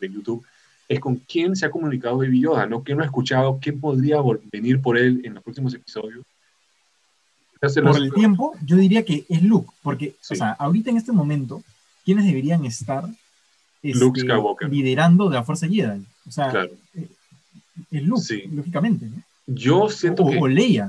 YouTube, 0.00 0.44
es 0.88 1.00
con 1.00 1.16
quién 1.16 1.54
se 1.54 1.66
ha 1.66 1.70
comunicado 1.70 2.18
Baby 2.18 2.40
Yoda, 2.40 2.66
¿no? 2.66 2.82
¿Quién 2.82 2.98
no 2.98 3.02
ha 3.04 3.06
escuchado? 3.06 3.58
¿Quién 3.60 3.80
podría 3.80 4.18
venir 4.50 4.80
por 4.80 4.96
él 4.96 5.20
en 5.24 5.34
los 5.34 5.42
próximos 5.42 5.74
episodios? 5.74 6.24
Por 7.60 7.96
el 7.96 8.12
tiempo, 8.12 8.54
yo 8.64 8.76
diría 8.76 9.04
que 9.04 9.24
es 9.28 9.42
Luke, 9.42 9.70
porque, 9.82 10.14
o 10.30 10.34
sea, 10.34 10.52
ahorita 10.52 10.90
en 10.90 10.96
este 10.96 11.12
momento, 11.12 11.62
¿quiénes 12.04 12.24
deberían 12.24 12.64
estar 12.64 13.04
este, 13.82 14.68
liderando 14.68 15.28
de 15.28 15.34
la 15.34 15.42
Fuerza 15.42 15.66
Jedi? 15.66 16.04
O 16.26 16.30
sea, 16.30 16.52
eh, 16.94 17.08
es 17.90 18.02
Luke, 18.04 18.48
lógicamente, 18.52 19.06
¿no? 19.06 19.22
Yo 19.50 19.88
siento 19.88 20.24
o, 20.24 20.30
que... 20.30 20.38
O 20.38 20.46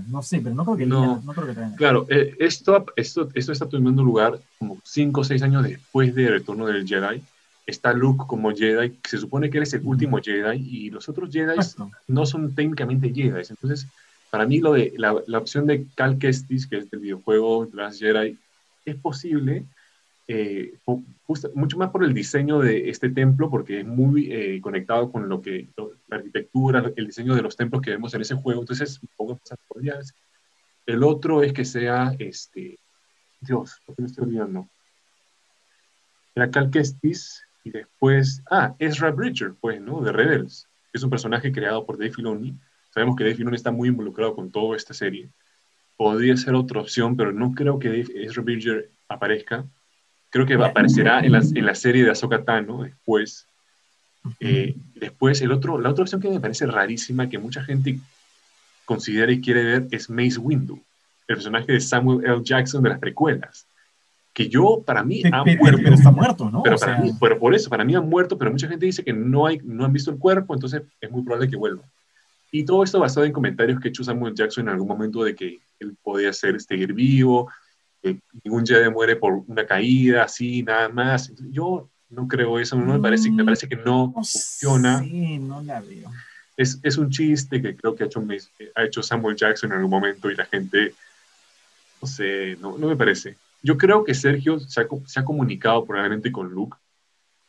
no 0.10 0.22
sé, 0.22 0.42
pero 0.42 0.54
no 0.54 0.66
creo 0.66 0.78
que 0.78 0.86
no, 0.86 1.22
no 1.24 1.34
creo 1.34 1.48
que 1.48 1.54
tenga. 1.54 1.76
Claro, 1.78 2.06
eh, 2.10 2.36
esto, 2.40 2.86
esto, 2.98 3.30
esto 3.34 3.52
está 3.54 3.70
tomando 3.70 4.04
lugar 4.04 4.38
como 4.58 4.78
5 4.84 5.22
o 5.22 5.24
6 5.24 5.42
años 5.44 5.64
después 5.64 6.14
del 6.14 6.28
retorno 6.28 6.66
del 6.66 6.86
Jedi. 6.86 7.22
Está 7.66 7.94
Luke 7.94 8.26
como 8.28 8.52
Jedi, 8.52 8.90
que 8.90 9.10
se 9.10 9.18
supone 9.18 9.50
que 9.50 9.60
él 9.60 9.64
es 9.64 9.74
el 9.74 9.82
último 9.86 10.20
Jedi, 10.22 10.58
y 10.58 10.90
los 10.90 11.08
otros 11.08 11.32
Jedi 11.32 11.58
no 12.08 12.26
son 12.26 12.54
técnicamente 12.54 13.14
Jedi. 13.14 13.44
Entonces, 13.50 13.88
para 14.30 14.46
mí 14.46 14.60
lo 14.60 14.74
de 14.74 14.94
la, 14.98 15.16
la 15.26 15.38
opción 15.38 15.66
de 15.66 15.86
Cal 15.96 16.18
Kestis, 16.18 16.68
que 16.68 16.80
es 16.80 16.92
del 16.92 17.00
videojuego 17.00 17.70
Last 17.74 18.00
Jedi, 18.00 18.38
es 18.84 18.96
posible, 18.98 19.64
eh, 20.32 20.74
mucho 21.56 21.78
más 21.80 21.90
por 21.90 22.04
el 22.04 22.14
diseño 22.14 22.60
de 22.60 22.88
este 22.92 23.10
templo, 23.10 23.50
porque 23.50 23.80
es 23.80 23.86
muy 23.86 24.32
eh, 24.32 24.62
conectado 24.62 25.12
con 25.12 25.28
lo 25.28 25.42
que 25.42 25.70
la 26.08 26.18
arquitectura, 26.18 26.92
el 26.96 27.08
diseño 27.08 27.34
de 27.34 27.42
los 27.42 27.58
templos 27.58 27.82
que 27.82 27.90
vemos 27.90 28.14
en 28.14 28.22
ese 28.22 28.36
juego. 28.36 28.62
Entonces, 28.62 29.00
un 29.02 29.10
poco 29.18 29.40
El 30.86 31.04
otro 31.04 31.42
es 31.42 31.52
que 31.52 31.66
sea, 31.66 32.16
este, 32.20 32.78
Dios, 33.42 33.82
¿por 33.84 33.96
qué 33.96 34.04
me 34.04 34.08
estoy 34.08 34.26
olvidando? 34.26 34.70
Era 36.36 36.52
Cal 36.52 36.70
Kestis 36.70 37.44
y 37.64 37.72
después, 37.72 38.44
ah, 38.52 38.76
Ezra 38.78 39.10
Bridger, 39.10 39.56
pues, 39.60 39.82
¿no? 39.82 40.00
De 40.02 40.12
Rebels, 40.12 40.68
es 40.94 41.02
un 41.02 41.10
personaje 41.10 41.52
creado 41.52 41.88
por 41.88 41.98
Dave 41.98 42.12
Filoni. 42.12 42.54
Sabemos 42.94 43.16
que 43.16 43.24
Dave 43.24 43.36
Filoni 43.36 43.56
está 43.56 43.72
muy 43.72 43.90
involucrado 43.90 44.36
con 44.36 44.52
toda 44.52 44.78
esta 44.78 44.94
serie. 44.94 45.32
Podría 45.98 46.38
ser 46.38 46.54
otra 46.54 46.82
opción, 46.82 47.18
pero 47.18 47.32
no 47.32 47.52
creo 47.54 47.80
que 47.80 48.02
Ezra 48.14 48.44
Bridger 48.44 48.92
aparezca 49.08 49.66
Creo 50.30 50.46
que 50.46 50.54
aparecerá 50.54 51.22
en 51.22 51.32
la, 51.32 51.40
en 51.40 51.66
la 51.66 51.76
serie 51.76 52.04
de 52.04 52.12
Ahsoka 52.12 52.44
Tano 52.44 52.84
después. 52.84 53.48
Eh, 54.40 54.76
después, 54.96 55.42
el 55.42 55.52
otro, 55.52 55.80
la 55.80 55.90
otra 55.90 56.04
opción 56.04 56.22
que 56.22 56.30
me 56.30 56.40
parece 56.40 56.66
rarísima, 56.66 57.30
que 57.30 57.38
mucha 57.38 57.64
gente 57.64 58.00
considera 58.86 59.32
y 59.32 59.42
quiere 59.42 59.64
ver, 59.64 59.88
es 59.92 60.10
Mace 60.10 60.40
Windu, 60.40 60.76
el 60.76 61.36
personaje 61.36 61.72
de 61.72 61.80
Samuel 61.80 62.26
L. 62.26 62.42
Jackson 62.44 62.84
de 62.84 62.90
las 62.90 63.00
precuelas. 63.00 63.66
Que 64.34 64.48
yo, 64.48 64.84
para 64.86 65.04
mí, 65.04 65.24
ha 65.32 65.44
muerto. 65.44 65.80
Pero 65.84 65.96
está 65.96 66.12
muerto, 66.12 66.50
¿no? 66.50 66.64
Pero, 66.64 66.78
pero, 67.20 67.40
por 67.40 67.56
eso, 67.56 67.70
para 67.70 67.84
mí 67.84 67.96
ha 67.96 68.02
muerto, 68.02 68.38
pero 68.38 68.52
mucha 68.52 68.68
gente 68.68 68.86
dice 68.86 69.04
que 69.04 69.14
no, 69.14 69.48
hay, 69.48 69.60
no 69.64 69.86
han 69.86 69.94
visto 69.94 70.12
el 70.12 70.18
cuerpo, 70.18 70.54
entonces 70.54 70.84
es 71.02 71.12
muy 71.12 71.24
probable 71.24 71.50
que 71.50 71.56
vuelva. 71.56 71.84
Y 72.52 72.64
todo 72.64 72.84
esto 72.84 73.00
basado 73.00 73.26
en 73.26 73.32
comentarios 73.32 73.80
que 73.80 73.88
ha 73.88 73.92
hecho 73.92 74.04
Samuel 74.04 74.34
Jackson 74.34 74.68
en 74.68 74.74
algún 74.74 74.88
momento 74.88 75.24
de 75.24 75.36
que 75.36 75.60
él 75.80 75.96
podía 76.02 76.34
ser, 76.34 76.60
seguir 76.62 76.94
vivo, 76.94 77.52
ningún 78.44 78.66
Jedi 78.66 78.90
muere 78.90 79.16
por 79.16 79.34
una 79.48 79.66
caída, 79.66 80.24
así, 80.24 80.64
nada 80.64 80.90
más. 80.90 81.34
Yo 81.52 81.90
no 82.10 82.28
creo 82.28 82.60
eso, 82.60 82.76
no 82.76 82.94
me 82.94 83.00
parece, 83.00 83.30
me 83.32 83.44
parece 83.46 83.68
que 83.68 83.76
no, 83.76 84.12
funciona. 84.14 85.00
Sí, 85.00 85.38
no 85.40 85.62
la 85.62 85.82
veo. 85.82 86.10
es, 86.58 86.80
es, 86.82 86.98
un 86.98 87.10
chiste 87.10 87.62
que 87.62 87.76
creo 87.76 87.96
que 87.96 88.04
ha 88.04 88.08
hecho, 88.08 88.26
ha 88.76 88.84
hecho 88.84 89.04
Samuel 89.04 89.36
Jackson 89.36 89.72
en 89.72 89.78
algún 89.78 89.92
momento 89.92 90.30
y 90.30 90.36
la 90.36 90.46
gente, 90.46 90.94
no 92.02 92.08
sé, 92.08 92.58
no, 92.60 92.78
no 92.78 92.88
me 92.88 92.96
parece. 92.96 93.38
Yo 93.62 93.78
creo 93.78 94.04
que 94.04 94.14
Sergio 94.14 94.60
se 94.60 94.82
ha, 94.82 94.88
se 95.06 95.20
ha 95.20 95.26
comunicado 95.26 95.86
probablemente 95.86 96.32
con 96.32 96.50
Luke, 96.50 96.78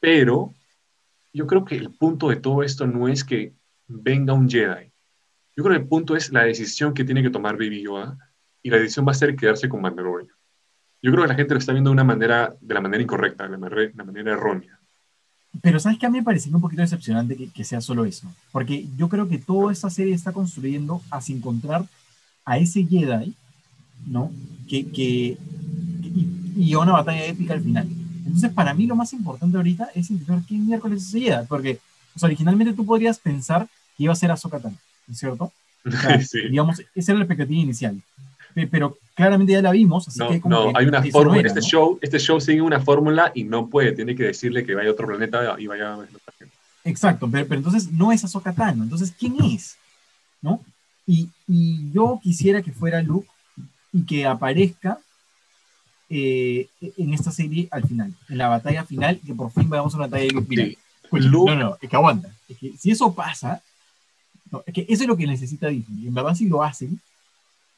pero 0.00 0.52
yo 1.32 1.46
creo 1.46 1.64
que 1.64 1.76
el 1.76 1.90
punto 1.90 2.28
de 2.28 2.36
todo 2.36 2.62
esto 2.62 2.86
no 2.86 3.08
es 3.08 3.24
que 3.24 3.52
venga 3.86 4.32
un 4.32 4.48
Jedi. 4.48 4.90
Yo 5.56 5.64
creo 5.64 5.76
que 5.76 5.82
el 5.82 5.88
punto 5.88 6.16
es 6.16 6.32
la 6.32 6.44
decisión 6.44 6.94
que 6.94 7.04
tiene 7.04 7.22
que 7.22 7.30
tomar 7.30 7.56
Baby 7.56 7.82
Yoda 7.82 8.16
y 8.62 8.70
la 8.70 8.78
decisión 8.78 9.06
va 9.06 9.12
a 9.12 9.14
ser 9.14 9.36
quedarse 9.36 9.68
con 9.68 9.80
Mandalorian. 9.80 10.30
Yo 11.02 11.10
creo 11.10 11.24
que 11.24 11.28
la 11.28 11.34
gente 11.34 11.54
lo 11.54 11.58
está 11.58 11.72
viendo 11.72 11.90
de 11.90 11.94
una 11.94 12.04
manera, 12.04 12.54
de 12.60 12.74
la 12.74 12.80
manera 12.80 13.02
incorrecta, 13.02 13.44
de 13.44 13.50
la 13.50 14.04
manera, 14.04 14.32
errónea. 14.32 14.78
Pero 15.62 15.80
sabes 15.80 15.98
que 15.98 16.06
a 16.06 16.10
mí 16.10 16.18
me 16.18 16.24
parece 16.24 16.50
un 16.50 16.60
poquito 16.60 16.82
decepcionante 16.82 17.36
que, 17.36 17.48
que, 17.48 17.64
sea 17.64 17.80
solo 17.80 18.04
eso, 18.04 18.32
porque 18.52 18.86
yo 18.96 19.08
creo 19.08 19.28
que 19.28 19.38
toda 19.38 19.72
esta 19.72 19.90
serie 19.90 20.14
está 20.14 20.32
construyendo 20.32 21.02
hacia 21.10 21.34
encontrar 21.34 21.84
a 22.44 22.58
ese 22.58 22.84
Jedi, 22.84 23.34
¿no? 24.06 24.30
Que, 24.68 24.86
que, 24.90 25.36
y, 26.02 26.28
y, 26.56 26.74
una 26.74 26.92
batalla 26.92 27.24
épica 27.24 27.54
al 27.54 27.62
final. 27.62 27.88
Entonces, 28.26 28.52
para 28.52 28.74
mí 28.74 28.86
lo 28.86 28.94
más 28.94 29.12
importante 29.12 29.56
ahorita 29.56 29.88
es 29.94 30.10
intentar 30.10 30.42
quién 30.46 30.66
miércoles 30.66 31.02
es 31.02 31.08
ese 31.08 31.20
Jedi, 31.20 31.46
porque 31.48 31.80
originalmente 32.20 32.74
tú 32.74 32.84
podrías 32.84 33.18
pensar 33.18 33.66
que 33.96 34.04
iba 34.04 34.12
a 34.12 34.16
ser 34.16 34.30
Ahsoka 34.30 34.60
Tano, 34.60 34.76
¿no 35.08 35.12
es 35.12 35.18
cierto? 35.18 35.52
sí. 36.28 36.48
Digamos, 36.50 36.80
esa 36.94 37.12
era 37.12 37.18
la 37.18 37.24
expectativa 37.24 37.60
inicial 37.60 38.00
pero 38.70 38.96
claramente 39.14 39.52
ya 39.52 39.62
la 39.62 39.72
vimos, 39.72 40.08
así 40.08 40.18
no, 40.18 40.28
que 40.28 40.40
no, 40.44 40.72
hay 40.74 40.86
una 40.86 41.02
fórmula, 41.04 41.46
este, 41.46 41.60
show, 41.60 41.98
este 42.00 42.18
show 42.18 42.40
sigue 42.40 42.62
una 42.62 42.80
fórmula 42.80 43.32
y 43.34 43.44
no 43.44 43.68
puede, 43.68 43.92
tiene 43.92 44.14
que 44.14 44.24
decirle 44.24 44.64
que 44.64 44.74
vaya 44.74 44.88
a 44.88 44.92
otro 44.92 45.06
planeta 45.06 45.56
y 45.58 45.66
vaya 45.66 45.94
a 45.94 46.06
Exacto, 46.84 47.28
pero, 47.30 47.46
pero, 47.46 47.58
entonces 47.58 47.90
no 47.92 48.12
es 48.12 48.24
Ahsoka 48.24 48.52
Tano, 48.52 48.82
entonces 48.82 49.12
¿quién 49.18 49.36
es? 49.42 49.76
¿No? 50.40 50.62
Y, 51.06 51.28
y, 51.46 51.90
yo 51.92 52.18
quisiera 52.22 52.62
que 52.62 52.72
fuera 52.72 53.02
Luke 53.02 53.28
y 53.92 54.04
que 54.04 54.26
aparezca 54.26 54.98
eh, 56.08 56.68
en 56.80 57.14
esta 57.14 57.30
serie 57.30 57.68
al 57.70 57.84
final, 57.86 58.12
en 58.28 58.38
la 58.38 58.48
batalla 58.48 58.84
final, 58.84 59.20
que 59.24 59.34
por 59.34 59.50
fin 59.52 59.68
vayamos 59.68 59.92
a 59.94 59.98
una 59.98 60.06
batalla 60.06 60.24
de 60.24 60.30
Luke. 60.30 60.46
Mira, 60.48 60.66
no, 61.12 61.54
no, 61.56 61.76
es 61.80 61.88
que 61.88 61.96
aguanta. 61.96 62.30
Es 62.48 62.58
que 62.58 62.72
si 62.78 62.90
eso 62.90 63.12
pasa, 63.14 63.62
es 64.66 64.74
que 64.74 64.86
eso 64.88 65.02
es 65.02 65.08
lo 65.08 65.16
que 65.16 65.26
necesita 65.26 65.68
Disney. 65.68 66.08
En 66.08 66.14
verdad, 66.14 66.34
si 66.34 66.48
lo 66.48 66.62
hacen, 66.62 67.00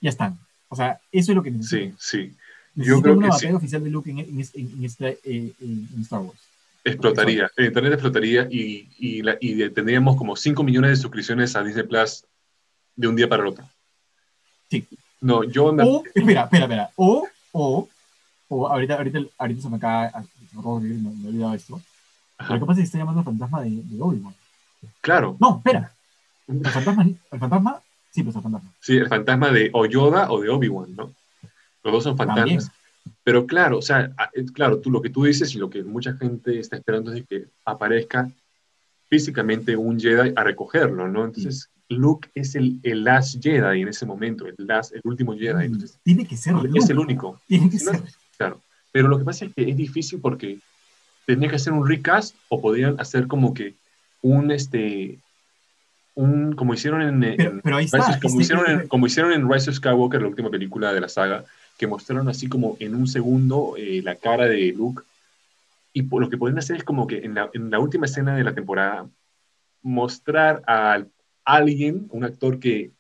ya 0.01 0.11
están. 0.11 0.39
O 0.73 0.75
sea, 0.75 0.99
eso 1.13 1.33
es 1.33 1.37
lo 1.37 1.43
que 1.43 1.51
necesito. 1.51 1.97
Sí, 1.99 2.31
sí. 2.31 2.35
Yo 2.75 3.03
creo 3.03 3.15
una 3.15 3.27
que 3.27 3.33
batalla 3.33 3.57
oficial 3.57 3.85
de 3.85 3.91
Luke 3.91 4.11
en, 4.11 4.21
en, 4.21 4.41
en, 4.55 4.85
este, 4.87 5.19
eh, 5.23 5.53
en, 5.61 6.01
Star 6.01 6.21
Wars. 6.21 6.41
Explotaría, 6.83 7.51
el 7.59 7.67
Internet 7.67 7.93
explotaría 7.93 8.49
y, 8.51 8.89
y, 8.99 9.21
la, 9.21 9.37
y, 9.39 9.69
tendríamos 9.69 10.17
como 10.17 10.35
5 10.35 10.63
millones 10.63 10.93
de 10.93 10.97
suscripciones 10.97 11.55
a 11.57 11.63
Disney 11.63 11.87
Plus 11.87 12.25
de 12.97 13.07
un 13.07 13.15
día 13.15 13.29
para 13.29 13.43
el 13.43 13.51
otro. 13.51 13.69
Sí. 14.71 14.89
No, 15.21 15.45
yo... 15.45 15.75
Me... 15.75 15.83
O, 15.83 16.03
espera, 16.07 16.45
espera, 16.45 16.65
espera. 16.65 16.91
O, 16.97 17.29
o, 17.53 17.89
o 18.49 18.67
ahorita, 18.67 18.95
ahorita, 18.95 19.19
ahorita 19.37 19.61
se 19.61 19.69
me 19.69 19.77
acaba, 19.77 20.25
no, 20.55 20.81
me 20.81 21.27
he 21.27 21.29
olvidado 21.29 21.53
esto. 21.53 21.83
Lo 22.49 22.61
que 22.61 22.65
pasa 22.65 22.73
es 22.73 22.77
que 22.79 22.85
está 22.85 22.99
llamando 22.99 23.21
al 23.21 23.27
fantasma 23.27 23.61
de, 23.61 23.71
de 23.71 24.01
Obi-Wan. 24.01 24.35
Claro. 25.03 25.37
No, 25.39 25.59
espera. 25.59 25.93
El 26.49 26.67
fantasma, 26.67 27.03
el 27.31 27.39
fantasma 27.39 27.83
Sí, 28.13 28.23
pues 28.23 28.37
el 28.37 28.43
fantasma. 28.43 28.73
Sí, 28.81 28.97
el 28.97 29.09
fantasma 29.09 29.51
de 29.51 29.71
o 29.73 29.87
Yoda 29.87 30.31
o 30.31 30.41
de 30.41 30.51
Obi-Wan, 30.51 30.95
¿no? 30.95 31.13
Los 31.83 31.93
dos 31.93 32.05
son 32.05 32.17
fantasmas. 32.17 32.71
Pero 33.25 33.47
claro, 33.47 33.79
o 33.79 33.83
sea, 33.83 34.15
claro, 34.55 34.79
tú 34.79 34.91
lo 34.91 35.03
que 35.03 35.11
tú 35.11 35.25
dices 35.25 35.55
y 35.55 35.59
lo 35.59 35.71
que 35.71 35.83
mucha 35.83 36.15
gente 36.15 36.59
está 36.59 36.77
esperando 36.77 37.13
es 37.13 37.25
que 37.27 37.47
aparezca 37.65 38.31
físicamente 39.09 39.77
un 39.77 39.99
Jedi 39.99 40.33
a 40.37 40.45
recogerlo, 40.45 41.09
¿no? 41.09 41.25
Entonces, 41.25 41.69
Luke 41.89 42.29
es 42.35 42.55
el, 42.55 42.79
el 42.83 43.05
last 43.05 43.43
Jedi 43.43 43.83
en 43.83 43.89
ese 43.89 44.07
momento, 44.07 44.47
el, 44.47 44.55
last, 44.59 44.95
el 44.95 45.01
último 45.05 45.35
Jedi. 45.35 45.69
Mm, 45.69 45.73
Entonces, 45.75 45.99
Tiene 46.03 46.27
que 46.27 46.37
ser 46.37 46.55
Es 46.75 46.91
el 46.91 46.99
único. 46.99 47.41
Tiene 47.47 47.71
que 47.71 47.79
ser. 47.79 48.03
Claro. 48.37 48.61
Pero 48.91 49.09
lo 49.09 49.19
que 49.19 49.25
pasa 49.25 49.47
es 49.47 49.55
que 49.55 49.69
es 49.69 49.77
difícil 49.77 50.21
porque 50.21 50.59
tenía 51.27 51.49
que 51.49 51.57
hacer 51.57 51.73
un 51.73 51.87
recast 51.89 52.37
o 52.49 52.61
podían 52.61 52.99
hacer 53.01 53.27
como 53.27 53.55
que 53.55 53.75
un, 54.23 54.51
este, 54.51 55.19
un, 56.15 56.55
como 56.55 56.75
hicieron 56.75 57.03
en, 57.03 57.61
pero, 57.63 57.77
ahí 57.77 57.87
está, 57.87 58.19
como, 58.21 58.41
hicieron 58.41 58.71
en, 58.71 58.89
como 58.89 59.07
hicieron 59.07 59.33
en 59.33 59.51
Rise 59.51 59.71
of 59.71 59.77
Skywalker, 59.77 60.21
la 60.21 60.29
última 60.29 60.51
película 60.51 60.93
de 60.93 61.01
la 61.01 61.09
saga, 61.09 61.45
que 61.79 61.87
mostraron 61.87 62.29
así 62.29 62.49
como 62.49 62.77
en 62.81 62.95
un 62.95 63.07
segundo 63.07 63.75
eh, 63.77 64.03
la 64.03 64.17
cara 64.17 64.47
de 64.47 64.73
Luke. 64.73 65.03
Y 65.95 66.03
lo 66.03 66.29
que 66.29 66.39
pueden 66.39 66.59
hacer 66.59 66.77
es 66.77 66.85
como 66.85 67.07
que 67.07 67.19
en 67.19 67.35
la, 67.35 67.51
en 67.53 67.71
la 67.71 67.79
última 67.79 68.07
escena 68.07 68.35
de 68.35 68.45
la 68.45 68.55
temporada, 68.55 69.07
mostrar 69.83 70.63
a 70.67 71.05
alguien, 71.45 72.07
un 72.11 72.25
actor 72.25 72.59
que, 72.61 72.91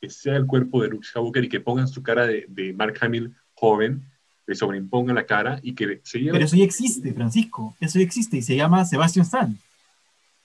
que, 0.00 0.10
sea 0.10 0.36
el 0.36 0.46
cuerpo 0.46 0.82
de 0.82 0.88
Luke 0.88 1.06
Skywalker 1.06 1.44
y 1.44 1.48
que 1.48 1.60
pongan 1.60 1.88
su 1.88 2.02
cara 2.02 2.26
de, 2.26 2.46
de 2.48 2.72
Mark 2.72 2.96
Hamill 3.00 3.34
joven, 3.54 4.02
le 4.46 4.54
sobreimponga 4.54 5.12
la 5.12 5.26
cara 5.26 5.60
y 5.62 5.74
que 5.74 6.00
se 6.02 6.18
lleve... 6.18 6.32
Pero 6.32 6.44
eso 6.44 6.56
ya 6.56 6.64
existe, 6.64 7.12
Francisco, 7.12 7.76
eso 7.80 7.98
ya 7.98 8.04
existe 8.04 8.38
y 8.38 8.42
se 8.42 8.56
llama 8.56 8.84
Sebastian 8.84 9.24
Stan. 9.24 9.58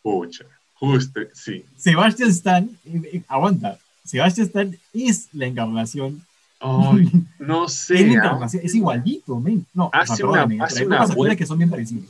Pucha. 0.01 0.45
Justo, 0.75 1.22
sí. 1.34 1.63
Sebastian 1.77 2.29
Stan, 2.29 2.70
eh, 2.86 3.01
eh, 3.13 3.22
aguanta, 3.27 3.77
Sebastian 4.03 4.48
Stan 4.48 4.77
es 4.94 5.29
la 5.34 5.46
encarnación. 5.48 6.22
no 7.39 7.67
sé. 7.67 8.17
¿ah? 8.17 8.48
Es, 8.62 8.75
igualito, 8.75 9.39
men. 9.39 9.65
No, 9.74 9.89
hace 9.94 10.24
una, 10.24 10.48
hace 10.63 10.86
una 10.86 11.05
buena, 11.05 11.36
que 11.36 11.46
son 11.46 11.58
bien 11.58 11.70
parecidos. 11.70 12.05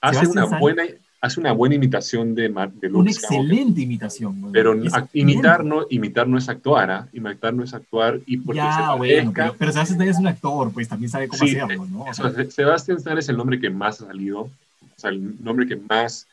Hace 0.00 0.26
una 0.26 0.46
buena 0.58 0.84
hace 1.22 1.38
una 1.38 1.52
buena 1.52 1.76
imitación 1.76 2.34
de, 2.34 2.48
de 2.48 2.88
Luke 2.88 2.98
Una 2.98 3.10
excelente 3.10 3.80
imitación. 3.80 4.50
Pero 4.52 4.74
imitar 5.12 5.64
no, 5.64 5.86
imitar 5.88 6.26
no 6.26 6.36
es 6.36 6.48
actuar, 6.48 6.90
¿ah? 6.90 7.08
Imitar 7.12 7.54
no 7.54 7.62
es 7.62 7.72
actuar. 7.72 8.18
Y 8.26 8.38
porque 8.38 8.58
ya, 8.58 8.94
bueno, 8.94 9.32
pero, 9.32 9.72
Sebastian 9.72 10.00
Stan 10.00 10.08
es 10.08 10.18
un 10.18 10.26
actor, 10.26 10.72
pues 10.72 10.88
también 10.88 11.10
sabe 11.10 11.28
cómo 11.28 11.44
hacerlo, 11.44 11.86
¿no? 11.86 12.02
O 12.02 12.12
sea, 12.12 12.32
Sebastian 12.50 12.98
Stan 12.98 13.16
es 13.16 13.28
el 13.28 13.36
nombre 13.36 13.60
que 13.60 13.70
más 13.70 14.00
ha 14.00 14.06
salido, 14.06 14.40
o 14.40 14.50
sea, 14.96 15.10
el 15.10 15.42
nombre 15.42 15.68
que 15.68 15.76
más 15.76 16.26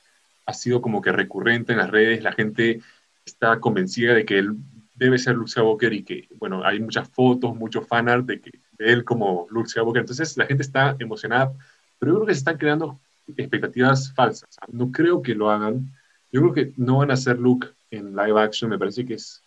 ha 0.49 0.53
sido 0.53 0.81
como 0.81 1.01
que 1.01 1.11
recurrente 1.11 1.73
en 1.73 1.77
las 1.77 1.91
redes, 1.91 2.23
la 2.23 2.31
gente 2.31 2.81
está 3.23 3.59
convencida 3.59 4.15
de 4.15 4.25
que 4.25 4.39
él 4.39 4.55
debe 4.95 5.19
ser 5.19 5.35
Luke 5.35 5.51
Skywalker 5.51 5.93
y 5.93 6.03
que, 6.03 6.27
bueno, 6.37 6.63
hay 6.65 6.79
muchas 6.79 7.07
fotos, 7.07 7.55
mucho 7.55 7.81
fanart 7.83 8.25
de, 8.25 8.41
que, 8.41 8.51
de 8.77 8.91
él 8.91 9.05
como 9.05 9.47
Luke 9.51 9.69
Skywalker, 9.69 10.01
entonces 10.01 10.35
la 10.37 10.47
gente 10.47 10.63
está 10.63 10.95
emocionada, 10.99 11.53
pero 11.99 12.11
yo 12.11 12.17
creo 12.17 12.27
que 12.27 12.33
se 12.33 12.39
están 12.39 12.57
creando 12.57 12.99
expectativas 13.37 14.11
falsas, 14.13 14.49
no 14.71 14.91
creo 14.91 15.21
que 15.21 15.35
lo 15.35 15.51
hagan, 15.51 15.93
yo 16.31 16.41
creo 16.41 16.53
que 16.53 16.73
no 16.77 16.97
van 16.97 17.11
a 17.11 17.17
ser 17.17 17.37
Luke 17.37 17.67
en 17.91 18.15
live 18.15 18.41
action, 18.41 18.71
me 18.71 18.79
parece 18.79 19.05
que 19.05 19.13
es 19.13 19.43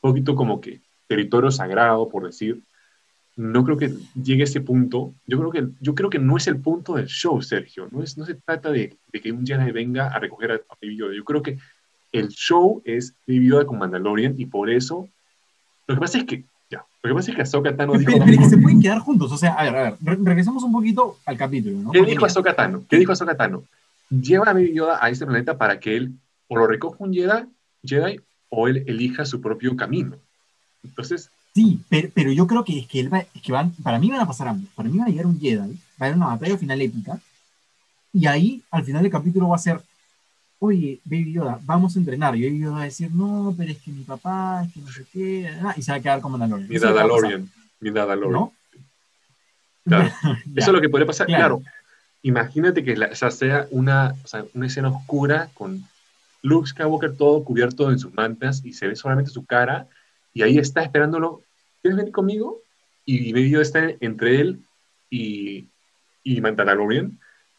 un 0.00 0.10
poquito 0.10 0.34
como 0.34 0.60
que 0.60 0.80
territorio 1.06 1.50
sagrado, 1.50 2.08
por 2.08 2.24
decir, 2.24 2.62
no 3.38 3.62
creo 3.62 3.76
que 3.76 3.94
llegue 4.20 4.42
a 4.42 4.44
ese 4.44 4.60
punto. 4.60 5.14
Yo 5.24 5.38
creo 5.38 5.52
que, 5.52 5.68
yo 5.80 5.94
creo 5.94 6.10
que 6.10 6.18
no 6.18 6.36
es 6.36 6.48
el 6.48 6.58
punto 6.58 6.94
del 6.94 7.06
show, 7.06 7.40
Sergio. 7.40 7.88
No, 7.92 8.02
es, 8.02 8.18
no 8.18 8.26
se 8.26 8.34
trata 8.34 8.72
de, 8.72 8.96
de 9.12 9.20
que 9.20 9.30
un 9.30 9.46
Jedi 9.46 9.70
venga 9.70 10.08
a 10.08 10.18
recoger 10.18 10.50
a, 10.50 10.54
a 10.56 10.76
Baby 10.82 10.96
Yoda. 10.96 11.14
Yo 11.14 11.22
creo 11.22 11.40
que 11.40 11.56
el 12.10 12.28
show 12.30 12.82
es 12.84 13.14
Baby 13.28 13.46
Yoda 13.46 13.64
con 13.64 13.78
Mandalorian 13.78 14.34
y 14.36 14.46
por 14.46 14.68
eso. 14.68 15.08
Lo 15.86 15.94
que 15.94 16.00
pasa 16.00 16.18
es 16.18 16.24
que. 16.24 16.44
Ya, 16.68 16.84
lo 17.00 17.10
que 17.10 17.14
pasa 17.14 17.30
es 17.30 17.36
que 17.36 17.42
Ahsoka 17.42 17.76
Tano 17.76 17.92
dijo. 17.92 18.10
Pero, 18.10 18.24
pero 18.24 18.38
que 18.38 18.48
se 18.48 18.58
pueden 18.58 18.82
quedar 18.82 18.98
juntos. 18.98 19.30
O 19.30 19.38
sea, 19.38 19.54
a 19.54 19.62
ver, 19.62 19.76
a 19.76 19.96
ver, 20.00 20.18
regresemos 20.20 20.64
un 20.64 20.72
poquito 20.72 21.18
al 21.24 21.36
capítulo. 21.36 21.78
¿no? 21.78 21.92
¿Qué 21.92 22.02
dijo 22.02 22.26
Ahsoka 22.26 22.56
Tano? 22.56 22.82
¿Qué 22.88 22.98
dijo 22.98 23.12
Ahsoka 23.12 23.36
Tano? 23.36 23.62
Lleva 24.10 24.50
a 24.50 24.52
Baby 24.52 24.74
Yoda 24.74 24.98
a 25.00 25.10
este 25.10 25.24
planeta 25.24 25.56
para 25.56 25.78
que 25.78 25.96
él 25.96 26.12
o 26.48 26.56
lo 26.56 26.66
recoja 26.66 26.96
un 26.98 27.14
Jedi, 27.14 27.44
Jedi 27.84 28.20
o 28.48 28.66
él 28.66 28.82
elija 28.88 29.24
su 29.24 29.40
propio 29.40 29.76
camino. 29.76 30.16
Entonces, 30.82 31.30
Sí, 31.54 31.80
pero, 31.88 32.32
yo 32.32 32.46
creo 32.46 32.64
que 32.64 32.78
es 32.78 32.86
que, 32.86 33.00
él 33.00 33.12
va, 33.12 33.18
es 33.18 33.42
que 33.42 33.52
van, 33.52 33.72
para 33.82 33.98
mí 33.98 34.10
van 34.10 34.20
a 34.20 34.26
pasar 34.26 34.48
ambos. 34.48 34.70
Para 34.74 34.88
mí 34.88 34.98
va 34.98 35.06
a 35.06 35.08
llegar 35.08 35.26
un 35.26 35.40
Jedi, 35.40 35.56
va 35.56 35.64
a 35.64 36.04
haber 36.04 36.16
una 36.16 36.26
batalla 36.28 36.56
final 36.56 36.80
épica, 36.80 37.20
y 38.12 38.26
ahí, 38.26 38.62
al 38.70 38.84
final 38.84 39.02
del 39.02 39.12
capítulo, 39.12 39.48
va 39.48 39.56
a 39.56 39.60
ser, 39.60 39.80
oye, 40.58 41.00
Baby 41.04 41.32
Yoda, 41.32 41.58
vamos 41.62 41.94
a 41.94 41.98
entrenar. 41.98 42.36
Y 42.36 42.44
Baby 42.44 42.60
Yoda 42.60 42.74
va 42.76 42.82
a 42.82 42.84
decir, 42.84 43.10
no, 43.12 43.54
pero 43.56 43.70
es 43.70 43.78
que 43.78 43.90
mi 43.90 44.02
papá, 44.02 44.64
es 44.64 44.72
que 44.72 44.80
no 44.80 44.90
sé 44.90 45.04
qué, 45.12 45.52
y 45.76 45.82
se 45.82 45.92
va 45.92 45.98
a 45.98 46.00
quedar 46.00 46.20
como 46.20 46.38
Mandalorian. 46.38 46.68
Mi 46.68 46.78
Dadalorian, 46.78 47.50
mi 47.80 47.90
Dadalorian. 47.90 48.32
¿No? 48.32 48.52
Claro. 49.84 50.12
Eso 50.56 50.70
es 50.70 50.72
lo 50.72 50.80
que 50.80 50.88
puede 50.88 51.06
pasar. 51.06 51.26
Claro. 51.26 51.62
Imagínate 52.22 52.82
que 52.82 52.96
la, 52.96 53.14
sea 53.14 53.66
una, 53.70 54.14
o 54.24 54.26
sea, 54.26 54.44
una 54.54 54.66
escena 54.66 54.88
oscura 54.88 55.50
con 55.54 55.84
Luke 56.42 56.68
Skywalker 56.68 57.16
todo 57.16 57.44
cubierto 57.44 57.90
en 57.90 57.98
sus 57.98 58.12
mantas 58.14 58.64
y 58.64 58.72
se 58.72 58.88
ve 58.88 58.96
solamente 58.96 59.30
su 59.30 59.44
cara 59.44 59.86
y 60.38 60.42
ahí 60.42 60.58
está 60.58 60.82
esperándolo 60.82 61.42
¿quieres 61.82 61.96
venir 61.96 62.12
conmigo? 62.12 62.62
Y 63.04 63.32
medio 63.32 63.60
está 63.60 63.90
entre 64.00 64.40
él 64.40 64.60
y, 65.10 65.66
y 66.22 66.40
Mandalorian. 66.40 67.18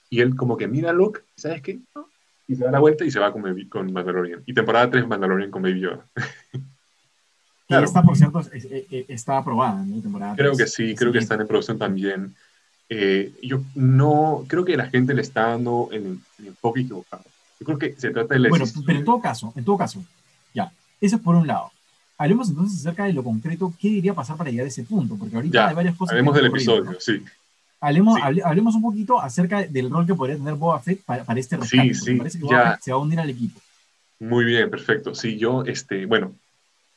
Y 0.09 0.21
él 0.21 0.35
como 0.37 0.55
que 0.55 0.67
mira 0.67 0.91
a 0.91 0.93
Luke, 0.93 1.19
¿sabes 1.35 1.61
qué? 1.61 1.79
Y 2.47 2.55
se 2.55 2.63
da 2.63 2.71
la 2.71 2.79
vuelta 2.79 3.03
y 3.03 3.11
se 3.11 3.19
va 3.19 3.33
con, 3.33 3.43
con 3.67 3.91
Mandalorian. 3.91 4.43
Y 4.45 4.53
temporada 4.53 4.89
3 4.89 5.07
Mandalorian 5.07 5.51
con 5.51 5.61
Baby 5.61 5.81
Yoda. 5.81 6.05
claro. 7.67 7.85
esta, 7.85 8.01
por 8.01 8.15
cierto, 8.15 8.41
está 9.09 9.39
aprobada, 9.39 9.83
¿no? 9.83 10.01
Temporada 10.01 10.35
creo 10.37 10.55
que 10.55 10.67
sí, 10.67 10.95
creo 10.95 11.11
que 11.11 11.19
están 11.19 11.41
en 11.41 11.47
producción 11.47 11.77
también. 11.77 12.33
Eh, 12.87 13.33
yo 13.43 13.61
no, 13.75 14.45
creo 14.47 14.63
que 14.63 14.77
la 14.77 14.87
gente 14.87 15.13
le 15.13 15.21
está 15.21 15.49
dando 15.49 15.89
el, 15.91 16.19
el, 16.39 16.47
enfoque 16.47 16.81
equivocado. 16.81 17.23
Yo 17.59 17.65
creo 17.65 17.77
que 17.77 17.93
se 17.97 18.09
trata 18.11 18.33
de 18.35 18.49
Bueno, 18.49 18.65
pero 18.85 18.99
en 18.99 19.05
todo 19.05 19.19
caso, 19.19 19.53
en 19.55 19.65
todo 19.65 19.77
caso, 19.77 20.03
Eso 21.01 21.15
es 21.15 21.21
por 21.21 21.35
un 21.35 21.45
lado. 21.45 21.71
Hablemos 22.19 22.49
entonces 22.49 22.79
acerca 22.81 23.05
de 23.05 23.13
lo 23.13 23.23
concreto, 23.23 23.73
qué 23.81 23.87
debería 23.89 24.13
pasar 24.13 24.35
para 24.37 24.51
llegar 24.51 24.65
a 24.65 24.67
ese 24.67 24.83
punto, 24.83 25.15
porque 25.17 25.35
ahorita 25.37 25.53
Ya, 25.55 25.67
hay 25.69 25.75
varias 25.75 25.95
cosas. 25.95 26.11
Hablemos 26.13 26.35
del 26.35 26.45
episodio, 26.47 26.83
¿no? 26.83 26.93
sí. 26.99 27.23
Hablemos, 27.81 28.15
Sí. 28.15 28.21
hable- 28.21 28.41
hablemos 28.43 28.75
un 28.75 28.81
poquito 28.81 29.21
acerca 29.21 29.63
del 29.63 29.89
rol 29.89 30.05
que 30.05 30.13
podría 30.13 30.35
tener 30.35 30.53
Boba 30.55 30.81
Fett 30.81 31.01
para, 31.05 31.23
para 31.23 31.39
este 31.39 31.55
rescate. 31.55 31.93
sí, 31.93 32.11
me 32.11 32.17
parece 32.17 32.37
que 32.39 32.45
ya. 32.45 32.49
Boba 32.57 32.71
Fett 32.73 32.81
se 32.81 32.91
va 32.91 32.97
a 32.97 33.01
unir 33.01 33.19
al 33.21 33.29
equipo. 33.29 33.59
Muy 34.19 34.43
bien, 34.43 34.69
perfecto. 34.69 35.15
Sí, 35.15 35.37
yo, 35.37 35.63
este, 35.63 36.05
bueno, 36.05 36.33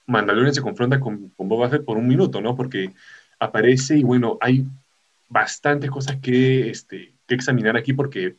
Mandalorian 0.06 0.52
se 0.52 0.60
confronta 0.60 0.98
con, 0.98 1.28
con 1.36 1.48
Boba 1.48 1.70
Fett 1.70 1.84
por 1.84 1.96
un 1.96 2.08
minuto, 2.08 2.40
¿no? 2.40 2.56
Porque 2.56 2.90
aparece 3.38 3.96
y 3.96 4.02
bueno, 4.02 4.38
hay 4.40 4.66
bastantes 5.28 5.88
cosas 5.88 6.16
que, 6.20 6.68
este, 6.70 7.12
que 7.28 7.34
examinar 7.36 7.76
aquí 7.76 7.92
porque 7.92 8.34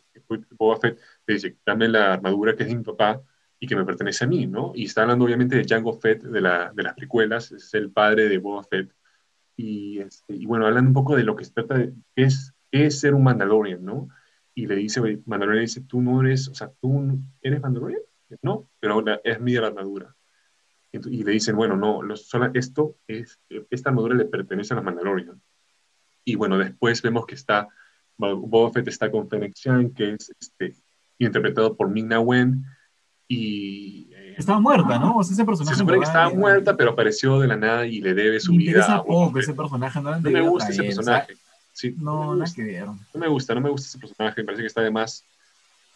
Boba 0.57 0.77
Fett 0.81 0.99
le 1.25 1.33
dice, 1.35 1.55
dame 1.65 1.87
la 1.87 2.11
armadura 2.13 2.55
que 2.57 2.63
es 2.63 2.69
de 2.69 2.75
mi 2.75 2.83
papá 2.83 3.21
y 3.63 3.67
que 3.67 3.77
me 3.77 3.85
pertenece 3.85 4.25
a 4.25 4.27
mí, 4.27 4.45
¿no? 4.45 4.73
Y 4.75 4.83
está 4.83 5.03
hablando 5.03 5.23
obviamente 5.23 5.55
de 5.55 5.63
Jango 5.65 5.93
Fett, 5.93 6.21
de, 6.21 6.41
la, 6.41 6.73
de 6.75 6.83
las 6.83 6.95
precuelas, 6.95 7.49
es 7.53 7.73
el 7.73 7.91
padre 7.91 8.27
de 8.27 8.37
Boba 8.37 8.61
Fett. 8.65 8.91
Y, 9.55 9.99
este, 9.99 10.35
y 10.35 10.45
bueno, 10.45 10.67
hablan 10.67 10.87
un 10.87 10.93
poco 10.93 11.15
de 11.15 11.23
lo 11.23 11.33
que 11.37 11.45
se 11.45 11.53
trata 11.53 11.75
de, 11.77 11.93
es, 12.13 12.53
es 12.71 12.99
ser 12.99 13.13
un 13.13 13.23
Mandalorian, 13.23 13.81
¿no? 13.85 14.09
Y 14.53 14.67
le 14.67 14.75
dice, 14.75 14.99
Mandalorian 15.25 15.63
dice, 15.63 15.79
tú 15.79 16.01
no 16.01 16.19
eres, 16.19 16.49
o 16.49 16.53
sea, 16.55 16.73
tú 16.81 17.17
eres 17.41 17.61
Mandalorian. 17.61 18.01
No, 18.41 18.67
pero 18.81 18.99
la- 18.99 19.21
es 19.23 19.39
mía 19.39 19.61
la 19.61 19.67
armadura. 19.67 20.13
Y 20.91 21.23
le 21.23 21.31
dicen, 21.31 21.55
bueno, 21.55 21.77
no, 21.77 22.01
esto 22.53 22.97
es, 23.07 23.39
esta 23.69 23.89
armadura 23.91 24.15
le 24.15 24.25
pertenece 24.25 24.73
a 24.73 24.75
los 24.75 24.83
Mandalorian. 24.83 25.41
Y 26.25 26.35
bueno, 26.35 26.57
después 26.57 27.01
vemos 27.01 27.25
que 27.25 27.35
está, 27.35 27.69
Bo- 28.17 28.35
Boba 28.41 28.71
Fett 28.73 28.89
está 28.89 29.09
con 29.09 29.29
Fennec 29.29 29.53
Shand, 29.55 29.93
que 29.95 30.15
es 30.15 30.33
este, 30.37 30.75
interpretado 31.17 31.77
por 31.77 31.87
Ming-Na 31.89 32.19
Wen, 32.19 32.65
y 33.33 34.07
eh, 34.11 34.35
Estaba 34.37 34.59
muerta, 34.59 34.99
¿no? 34.99 35.17
O 35.17 35.23
sea, 35.23 35.33
ese 35.33 35.45
personaje. 35.45 35.75
se 35.75 35.79
supone 35.79 35.99
que 35.99 36.05
estaba 36.05 36.29
muerta, 36.29 36.75
pero 36.75 36.91
apareció 36.91 37.39
de 37.39 37.47
la 37.47 37.55
nada 37.55 37.85
y 37.85 38.01
le 38.01 38.13
debe 38.13 38.39
su 38.39 38.53
me 38.53 38.59
vida 38.59 38.95
a 38.95 39.03
poco 39.03 39.39
ese 39.39 39.53
personaje. 39.53 40.01
No, 40.01 40.19
No 40.19 40.29
me 40.29 40.41
gusta 40.41 40.69
ese 40.69 40.83
personaje. 40.83 41.35
Sí, 41.71 41.95
No, 41.97 42.31
me 42.33 42.39
nada 42.39 42.45
gusta. 42.45 42.55
que. 42.63 42.79
No 42.85 43.19
me 43.19 43.27
gusta, 43.27 43.55
no 43.55 43.61
me 43.61 43.69
gusta 43.69 43.87
ese 43.87 43.97
personaje, 43.99 44.41
me 44.41 44.45
parece 44.45 44.61
que 44.63 44.67
está 44.67 44.81
de 44.81 44.91
más. 44.91 45.23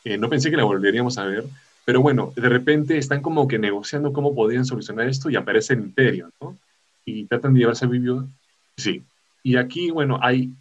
Eh, 0.04 0.18
no 0.18 0.30
pensé 0.30 0.50
que 0.50 0.58
la 0.58 0.64
volveríamos 0.64 1.18
a 1.18 1.26
ver, 1.26 1.44
pero 1.86 2.02
bueno, 2.02 2.32
de 2.36 2.50
repente 2.50 2.98
están 2.98 3.22
como 3.22 3.48
que 3.48 3.60
negociando 3.60 4.14
cómo 4.14 4.34
podrían 4.34 4.66
solucionar 4.66 5.08
esto 5.08 5.30
y 5.30 5.36
aparece 5.36 5.74
el 5.74 5.82
Imperio, 5.82 6.32
¿no? 6.42 6.58
Y 7.06 7.26
tratan 7.26 7.54
de 7.54 7.60
llevarse 7.62 7.86
a 7.86 7.88
Vivio. 7.88 8.28
Sí. 8.78 9.04
Y 9.44 9.56
aquí, 9.58 9.92
bueno, 9.92 10.20
hay 10.22 10.52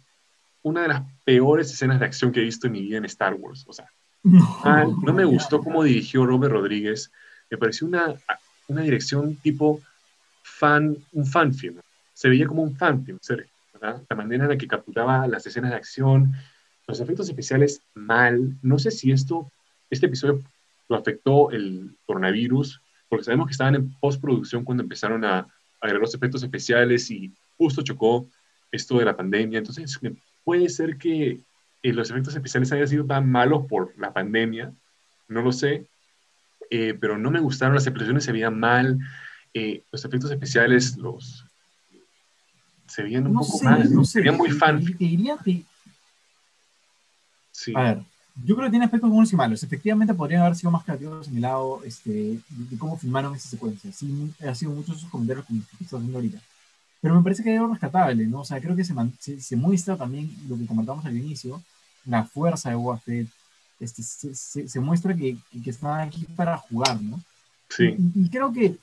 una 0.63 0.81
de 0.81 0.87
las 0.89 1.01
peores 1.25 1.71
escenas 1.71 1.99
de 1.99 2.05
acción 2.05 2.31
que 2.31 2.41
he 2.41 2.43
visto 2.43 2.67
en 2.67 2.73
mi 2.73 2.81
vida 2.81 2.97
en 2.97 3.05
Star 3.05 3.33
Wars. 3.35 3.65
O 3.67 3.73
sea, 3.73 3.89
No, 4.23 4.59
mal, 4.63 4.95
no 5.03 5.13
me 5.13 5.25
gustó 5.25 5.61
cómo 5.61 5.83
dirigió 5.83 6.25
Robert 6.25 6.53
Rodríguez. 6.53 7.11
Me 7.49 7.57
pareció 7.57 7.87
una, 7.87 8.15
una 8.67 8.81
dirección 8.81 9.35
tipo 9.37 9.81
fan, 10.43 10.97
un 11.13 11.25
fan 11.25 11.53
film. 11.53 11.79
Se 12.13 12.29
veía 12.29 12.47
como 12.47 12.63
un 12.63 12.75
fan 12.75 13.05
film, 13.05 13.19
¿verdad? 13.73 14.01
La 14.09 14.15
manera 14.15 14.45
en 14.45 14.49
la 14.49 14.57
que 14.57 14.67
capturaba 14.67 15.27
las 15.27 15.45
escenas 15.45 15.71
de 15.71 15.77
acción, 15.77 16.33
los 16.87 16.99
efectos 16.99 17.29
especiales 17.29 17.81
mal. 17.93 18.57
No 18.61 18.79
sé 18.79 18.91
si 18.91 19.11
esto, 19.11 19.51
este 19.89 20.07
episodio 20.07 20.41
lo 20.89 20.97
afectó 20.97 21.51
el 21.51 21.95
coronavirus, 22.05 22.81
porque 23.09 23.25
sabemos 23.25 23.47
que 23.47 23.51
estaban 23.51 23.75
en 23.75 23.93
postproducción 23.99 24.63
cuando 24.63 24.83
empezaron 24.83 25.23
a 25.23 25.47
agregar 25.79 26.01
los 26.01 26.15
efectos 26.15 26.43
especiales 26.43 27.11
y 27.11 27.31
justo 27.57 27.81
chocó 27.81 28.27
esto 28.71 28.97
de 28.97 29.05
la 29.05 29.15
pandemia. 29.15 29.59
Entonces, 29.59 29.99
puede 30.43 30.69
ser 30.69 30.97
que 30.97 31.39
eh, 31.83 31.93
los 31.93 32.09
efectos 32.09 32.35
especiales 32.35 32.71
hayan 32.71 32.87
sido 32.87 33.05
tan 33.05 33.29
malos 33.29 33.65
por 33.67 33.93
la 33.97 34.11
pandemia, 34.13 34.71
no 35.27 35.41
lo 35.41 35.51
sé, 35.51 35.87
eh, 36.69 36.93
pero 36.99 37.17
no 37.17 37.31
me 37.31 37.39
gustaron, 37.39 37.75
las 37.75 37.85
explosiones 37.87 38.23
se 38.23 38.31
veían 38.31 38.59
mal, 38.59 38.97
eh, 39.53 39.83
los 39.91 40.03
efectos 40.03 40.31
especiales 40.31 40.97
los 40.97 41.45
se 42.87 43.03
veían 43.03 43.27
un 43.27 43.33
No 43.33 43.39
poco 43.41 43.57
sé, 43.59 43.65
mal, 43.65 43.93
no 43.93 44.03
se 44.05 44.19
veían 44.21 44.37
muy 44.37 44.49
fan. 44.51 44.83
te 44.83 44.93
diría 44.97 45.37
que- 45.43 45.63
Sí, 47.51 47.73
A 47.75 47.81
ver, 47.83 48.03
yo 48.45 48.55
creo 48.55 48.67
que 48.67 48.71
tiene 48.71 48.85
aspectos 48.85 49.09
buenos 49.09 49.33
y 49.33 49.35
malos. 49.35 49.63
Efectivamente, 49.63 50.13
podrían 50.13 50.43
haber 50.43 50.55
sido 50.55 50.69
más 50.71 50.83
creativos 50.83 51.27
en 51.27 51.35
el 51.37 51.41
lado 51.41 51.81
este, 51.83 52.11
de, 52.11 52.39
de 52.49 52.77
cómo 52.77 52.95
filmaron 52.97 53.33
esa 53.35 53.49
secuencia. 53.49 53.91
Sí, 53.91 54.31
ha 54.47 54.53
sido 54.53 54.71
muchos 54.71 54.97
esos 54.97 55.09
comentarios 55.09 55.45
como 55.47 55.59
los 55.59 55.67
que 55.69 55.83
estás 55.83 55.97
haciendo 55.97 56.17
ahorita. 56.19 56.37
Pero 57.01 57.15
me 57.15 57.23
parece 57.23 57.43
que 57.43 57.51
hay 57.51 57.57
algo 57.57 57.73
rescatable, 57.73 58.25
¿no? 58.27 58.41
O 58.41 58.45
sea, 58.45 58.59
creo 58.59 58.75
que 58.75 58.83
se, 58.83 58.93
se, 59.19 59.39
se 59.39 59.55
muestra 59.55 59.95
también 59.95 60.31
lo 60.47 60.57
que 60.57 60.65
comentamos 60.65 61.05
al 61.05 61.17
inicio, 61.17 61.61
la 62.05 62.23
fuerza 62.23 62.69
de 62.69 62.75
Boba 62.75 62.97
Fett. 62.99 63.27
Este, 63.79 64.01
se, 64.01 64.33
se, 64.33 64.67
se 64.67 64.79
muestra 64.79 65.15
que, 65.15 65.37
que, 65.51 65.61
que 65.61 65.69
está 65.69 66.01
aquí 66.01 66.25
para 66.35 66.57
jugar, 66.57 66.99
¿no? 67.01 67.21
sí, 67.69 67.95
Y, 68.15 68.25
y 68.25 68.29
creo 68.29 68.51
que, 68.51 68.75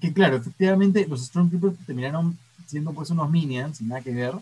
que, 0.00 0.12
claro, 0.12 0.36
efectivamente 0.36 1.06
los 1.08 1.24
Stormtroopers 1.26 1.76
terminaron 1.86 2.36
siendo 2.66 2.92
pues 2.92 3.10
unos 3.10 3.30
minions, 3.30 3.78
sin 3.78 3.88
nada 3.88 4.00
que 4.00 4.12
ver, 4.12 4.34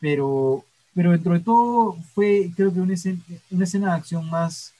pero, 0.00 0.64
pero 0.94 1.12
dentro 1.12 1.34
de 1.34 1.40
todo 1.40 1.96
fue, 2.14 2.50
creo 2.56 2.72
que 2.72 2.80
una 2.80 2.94
escena, 2.94 3.20
una 3.50 3.64
escena 3.64 3.88
de 3.88 3.96
acción 3.98 4.28
más, 4.30 4.72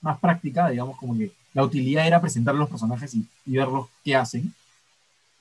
más 0.00 0.18
práctica, 0.20 0.70
digamos, 0.70 0.96
como 0.96 1.16
que 1.18 1.32
la 1.52 1.64
utilidad 1.64 2.06
era 2.06 2.20
presentar 2.20 2.54
los 2.54 2.70
personajes 2.70 3.14
y, 3.14 3.26
y 3.46 3.56
verlos 3.56 3.88
qué 4.04 4.14
hacen. 4.14 4.54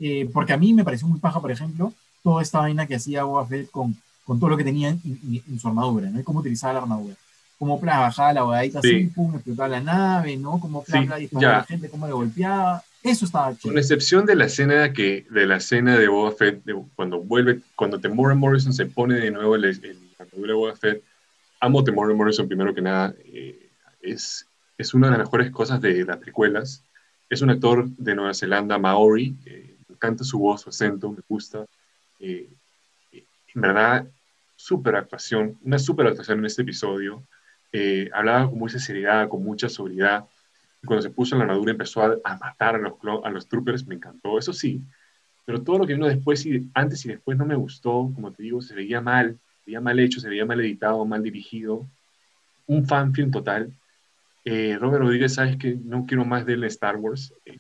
Eh, 0.06 0.30
porque 0.34 0.54
a 0.54 0.58
mí 0.58 0.74
me 0.74 0.84
pareció 0.84 1.08
muy 1.08 1.20
paja, 1.20 1.40
por 1.40 1.52
ejemplo, 1.52 1.94
toda 2.24 2.42
esta 2.42 2.60
vaina 2.60 2.86
que 2.88 2.96
hacía 2.96 3.24
Boba 3.24 3.46
Fett 3.48 3.70
con, 3.72 3.96
con 4.26 4.40
todo 4.40 4.50
lo 4.50 4.58
que 4.58 4.64
tenía 4.64 4.90
en, 4.90 5.00
en- 5.06 5.44
en 5.50 5.60
su 5.60 5.68
armadura, 5.68 6.10
¿no? 6.10 6.20
Y 6.20 6.24
cómo 6.24 6.40
utilizaba 6.40 6.74
la 6.74 6.80
armadura. 6.82 7.16
Cómo 7.60 7.80
pla, 7.80 8.00
bajaba 8.00 8.34
la 8.34 8.44
bodadita 8.44 8.82
Sí. 8.82 8.96
así, 8.96 9.06
pum, 9.08 9.36
explotaba 9.36 9.70
la 9.70 9.80
nave, 9.82 10.36
¿no? 10.36 10.60
Cómo 10.60 10.84
pla, 10.84 11.02
Sí, 11.16 11.22
disparaba 11.22 11.56
a 11.56 11.58
la 11.60 11.64
gente, 11.66 11.90
cómo 11.90 12.08
le 12.08 12.14
golpeaba. 12.14 12.84
Eso 13.02 13.26
estaba 13.26 13.48
con 13.48 13.58
chévere. 13.58 13.80
excepción 13.82 14.26
de 14.26 14.36
la 14.36 14.46
escena 14.46 14.92
que 14.94 15.26
de 15.30 15.46
la 15.46 15.58
escena 15.58 15.98
de 15.98 16.08
Boba 16.08 16.32
Fett 16.32 16.64
de- 16.66 16.82
cuando 16.96 17.20
vuelve 17.22 17.60
cuando 17.76 18.00
Temuera 18.00 18.34
Morrison 18.36 18.74
se 18.74 18.86
pone 18.86 19.16
de 19.16 19.32
nuevo 19.32 19.56
la 19.58 19.68
armadura 20.20 20.48
de 20.48 20.54
Boba 20.54 20.76
Fett 20.76 21.04
amo 21.60 21.84
Temuera 21.84 22.14
Morrison 22.14 22.48
primero 22.48 22.74
que 22.74 22.82
nada 22.82 23.14
eh, 23.26 23.70
es, 24.02 24.46
es 24.78 24.94
una 24.94 25.08
de 25.08 25.12
las 25.18 25.20
mejores 25.28 25.52
cosas 25.52 25.82
de 25.82 26.04
las 26.06 26.18
precuelas 26.18 26.82
es 27.30 27.42
un 27.42 27.50
actor 27.50 27.90
de 27.90 28.16
Nueva 28.16 28.34
Zelanda 28.34 28.78
Maori 28.78 29.36
eh, 29.46 29.73
encanta 30.04 30.24
su 30.24 30.38
voz 30.40 30.62
su 30.62 30.70
acento 30.70 31.12
me 31.12 31.24
gusta 31.28 31.66
eh, 32.20 32.50
en 33.56 33.62
verdad 33.62 34.08
súper 34.56 34.96
actuación 34.96 35.58
una 35.64 35.80
súper 35.80 36.08
actuación 36.08 36.40
en 36.40 36.46
este 36.46 36.62
episodio 36.64 37.24
Eh, 37.76 38.08
hablaba 38.14 38.48
con 38.50 38.60
mucha 38.60 38.78
seriedad 38.78 39.28
con 39.28 39.42
mucha 39.44 39.68
sobriedad 39.68 40.26
y 40.82 40.86
cuando 40.86 41.02
se 41.02 41.10
puso 41.10 41.36
la 41.36 41.44
armadura 41.44 41.72
empezó 41.72 42.04
a, 42.04 42.18
a 42.24 42.38
matar 42.38 42.76
a 42.76 42.78
los, 42.78 42.94
a 43.24 43.30
los 43.32 43.48
troopers, 43.48 43.88
me 43.88 43.96
encantó, 43.96 44.38
eso 44.38 44.54
sí. 44.54 44.82
Pero 45.46 45.62
todo 45.64 45.78
lo 45.80 45.86
que 45.88 45.94
vino 45.94 46.08
después 46.08 46.46
y 46.46 46.70
antes 46.74 47.06
y 47.06 47.10
después 47.10 47.38
no 47.38 47.46
me 47.46 47.56
gustó, 47.56 48.12
como 48.14 48.32
te 48.32 48.44
digo, 48.44 48.62
se 48.62 48.76
veía 48.76 49.02
mal, 49.02 49.40
se 49.60 49.72
veía 49.72 49.82
mal 49.82 49.98
hecho, 50.00 50.20
se 50.20 50.30
veía 50.30 50.46
mal 50.46 50.60
editado, 50.60 51.06
mal 51.06 51.24
dirigido. 51.24 51.88
Un 52.68 52.86
fanfilm 52.86 53.32
total. 53.32 53.72
Eh, 54.46 54.78
Robert 54.80 55.04
Rodríguez, 55.04 55.34
sabes 55.36 55.56
que 55.58 55.78
no 55.84 56.06
quiero 56.06 56.26
más 56.26 56.46
de 56.46 56.54
él 56.54 56.64
en 56.64 56.70
Star 56.70 56.98
Wars. 56.98 57.34
Eh, 57.46 57.58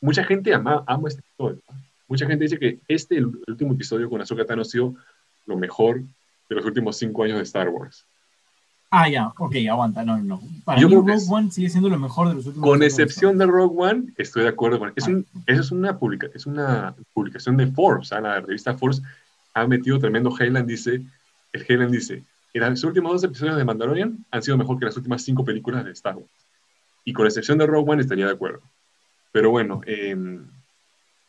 Mucha 0.00 0.24
gente 0.24 0.54
ama, 0.54 0.84
ama 0.86 1.08
este 1.08 1.20
episodio. 1.20 1.62
¿no? 1.68 1.76
Mucha 2.08 2.26
gente 2.26 2.44
dice 2.44 2.58
que 2.58 2.78
este, 2.88 3.16
el, 3.16 3.26
último 3.46 3.72
episodio 3.74 4.08
con 4.08 4.20
Ahsoka 4.20 4.44
Tano, 4.44 4.62
ha 4.62 4.64
sido 4.64 4.94
lo 5.46 5.56
mejor 5.56 6.02
de 6.48 6.54
los 6.54 6.64
últimos 6.64 6.96
cinco 6.96 7.24
años 7.24 7.38
de 7.38 7.42
Star 7.42 7.68
Wars. 7.68 8.04
Ah, 8.90 9.08
ya, 9.08 9.32
ok, 9.36 9.56
aguanta, 9.68 10.04
no, 10.04 10.16
no. 10.18 10.40
Para 10.64 10.80
Yo 10.80 10.88
mí 10.88 10.94
Rogue 10.94 11.14
es- 11.14 11.28
One 11.28 11.50
sigue 11.50 11.68
siendo 11.68 11.88
lo 11.88 11.98
mejor 11.98 12.28
de 12.28 12.34
los 12.34 12.46
últimos 12.46 12.68
Con 12.68 12.82
excepción 12.84 13.36
de 13.36 13.46
Rogue 13.46 13.74
One, 13.76 14.12
estoy 14.16 14.44
de 14.44 14.48
acuerdo 14.48 14.78
con 14.78 14.92
es 14.94 15.06
un, 15.08 15.26
Eso 15.46 15.60
es 15.60 15.70
una, 15.72 15.98
publica, 15.98 16.28
es 16.32 16.46
una 16.46 16.94
publicación 17.12 17.56
de 17.56 17.66
Forbes, 17.66 18.12
¿ah? 18.12 18.20
la 18.20 18.40
revista 18.40 18.78
Forbes 18.78 19.02
ha 19.54 19.66
metido 19.66 19.98
tremendo 19.98 20.30
Highland, 20.30 20.68
dice, 20.68 21.02
el 21.52 21.66
Highland 21.68 21.90
dice, 21.90 22.22
en 22.64 22.70
los 22.70 22.84
últimos 22.84 23.12
dos 23.12 23.24
episodios 23.24 23.56
de 23.56 23.64
Mandalorian 23.64 24.24
han 24.30 24.42
sido 24.42 24.56
mejor 24.56 24.78
que 24.78 24.86
las 24.86 24.96
últimas 24.96 25.22
cinco 25.22 25.44
películas 25.44 25.84
de 25.84 25.90
Star 25.90 26.16
Wars. 26.16 26.30
Y 27.04 27.12
con 27.12 27.26
excepción 27.26 27.58
de 27.58 27.66
Rogue 27.66 27.90
One 27.92 28.02
estaría 28.02 28.26
de 28.26 28.32
acuerdo. 28.32 28.62
Pero 29.36 29.50
bueno, 29.50 29.82
eh, 29.86 30.16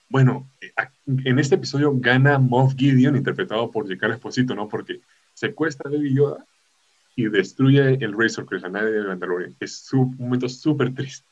bueno, 0.07 0.47
eh, 0.61 0.71
a- 0.77 0.89
en 1.25 1.39
este 1.39 1.55
episodio 1.55 1.91
gana 1.95 2.39
Moff 2.39 2.73
Gideon, 2.77 3.17
interpretado 3.17 3.69
por 3.69 3.83
J.K. 3.83 4.13
Esposito, 4.13 4.55
¿no? 4.55 4.69
Porque 4.69 5.01
secuestra 5.33 5.89
a 5.89 5.91
Baby 5.93 6.13
Yoda 6.13 6.45
y 7.17 7.25
destruye 7.27 7.95
el 8.01 8.17
Razor 8.17 8.45
Crest, 8.45 8.63
la 8.63 8.69
nave 8.69 8.91
de 8.91 9.05
Mandalorian. 9.05 9.53
Es 9.59 9.91
un 9.91 10.15
momento 10.17 10.47
súper 10.47 10.95
triste. 10.95 11.25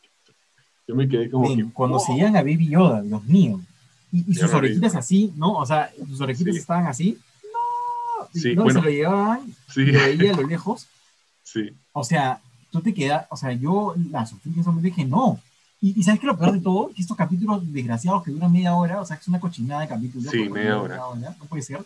Yo 0.86 0.96
me 0.96 1.08
quedé 1.08 1.30
como 1.30 1.48
Men, 1.48 1.68
que... 1.70 1.74
cuando 1.74 1.98
se 1.98 2.14
llegan 2.14 2.36
a 2.36 2.42
Baby 2.42 2.68
Yoda, 2.68 3.02
Dios 3.02 3.24
mío. 3.24 3.62
Y, 4.12 4.26
y 4.32 4.36
sus 4.36 4.54
orejitas 4.54 4.92
vi. 4.92 5.00
así, 5.00 5.34
¿no? 5.38 5.54
O 5.54 5.66
sea, 5.66 5.90
sus 6.10 6.20
orejitas 6.20 6.56
Sí. 6.56 6.60
estaban 6.60 6.88
así. 6.88 7.18
No, 7.54 8.28
y 8.34 8.40
Sí, 8.42 8.54
no, 8.54 8.64
bueno. 8.64 8.82
se 8.82 8.86
lo 8.86 8.92
llevaban, 8.92 9.40
Sí, 9.74 9.86
lo 9.86 9.98
veía 10.02 10.34
a 10.34 10.36
lo 10.42 10.46
lejos. 10.46 10.88
sí, 11.44 11.70
O 11.94 12.04
sea, 12.04 12.42
tú 12.70 12.82
te 12.82 12.94
quedas, 12.94 13.28
o 13.30 13.38
sea, 13.38 13.54
yo 13.54 13.96
la 14.12 14.26
sufrí 14.26 14.52
en 14.52 14.60
ese 14.60 14.68
momento 14.70 14.88
dije, 14.88 15.06
no. 15.06 15.40
Y, 15.82 16.00
y 16.00 16.04
¿sabes 16.04 16.20
qué 16.20 16.26
es 16.26 16.34
lo 16.34 16.38
peor 16.38 16.54
de 16.54 16.62
todo? 16.62 16.92
Que 16.94 17.02
estos 17.02 17.18
capítulos 17.18 17.62
desgraciados 17.72 18.24
que 18.24 18.32
duran 18.32 18.52
media 18.52 18.76
hora, 18.76 19.02
o 19.02 19.06
sea, 19.06 19.18
que 19.18 19.22
es 19.22 19.28
una 19.28 19.40
cochinada 19.40 19.82
de 19.82 19.88
capítulos. 19.88 20.32
Sí, 20.32 20.50
media 20.50 20.80
hora. 20.80 20.98
No 21.40 21.46
puede 21.48 21.64
ser. 21.64 21.80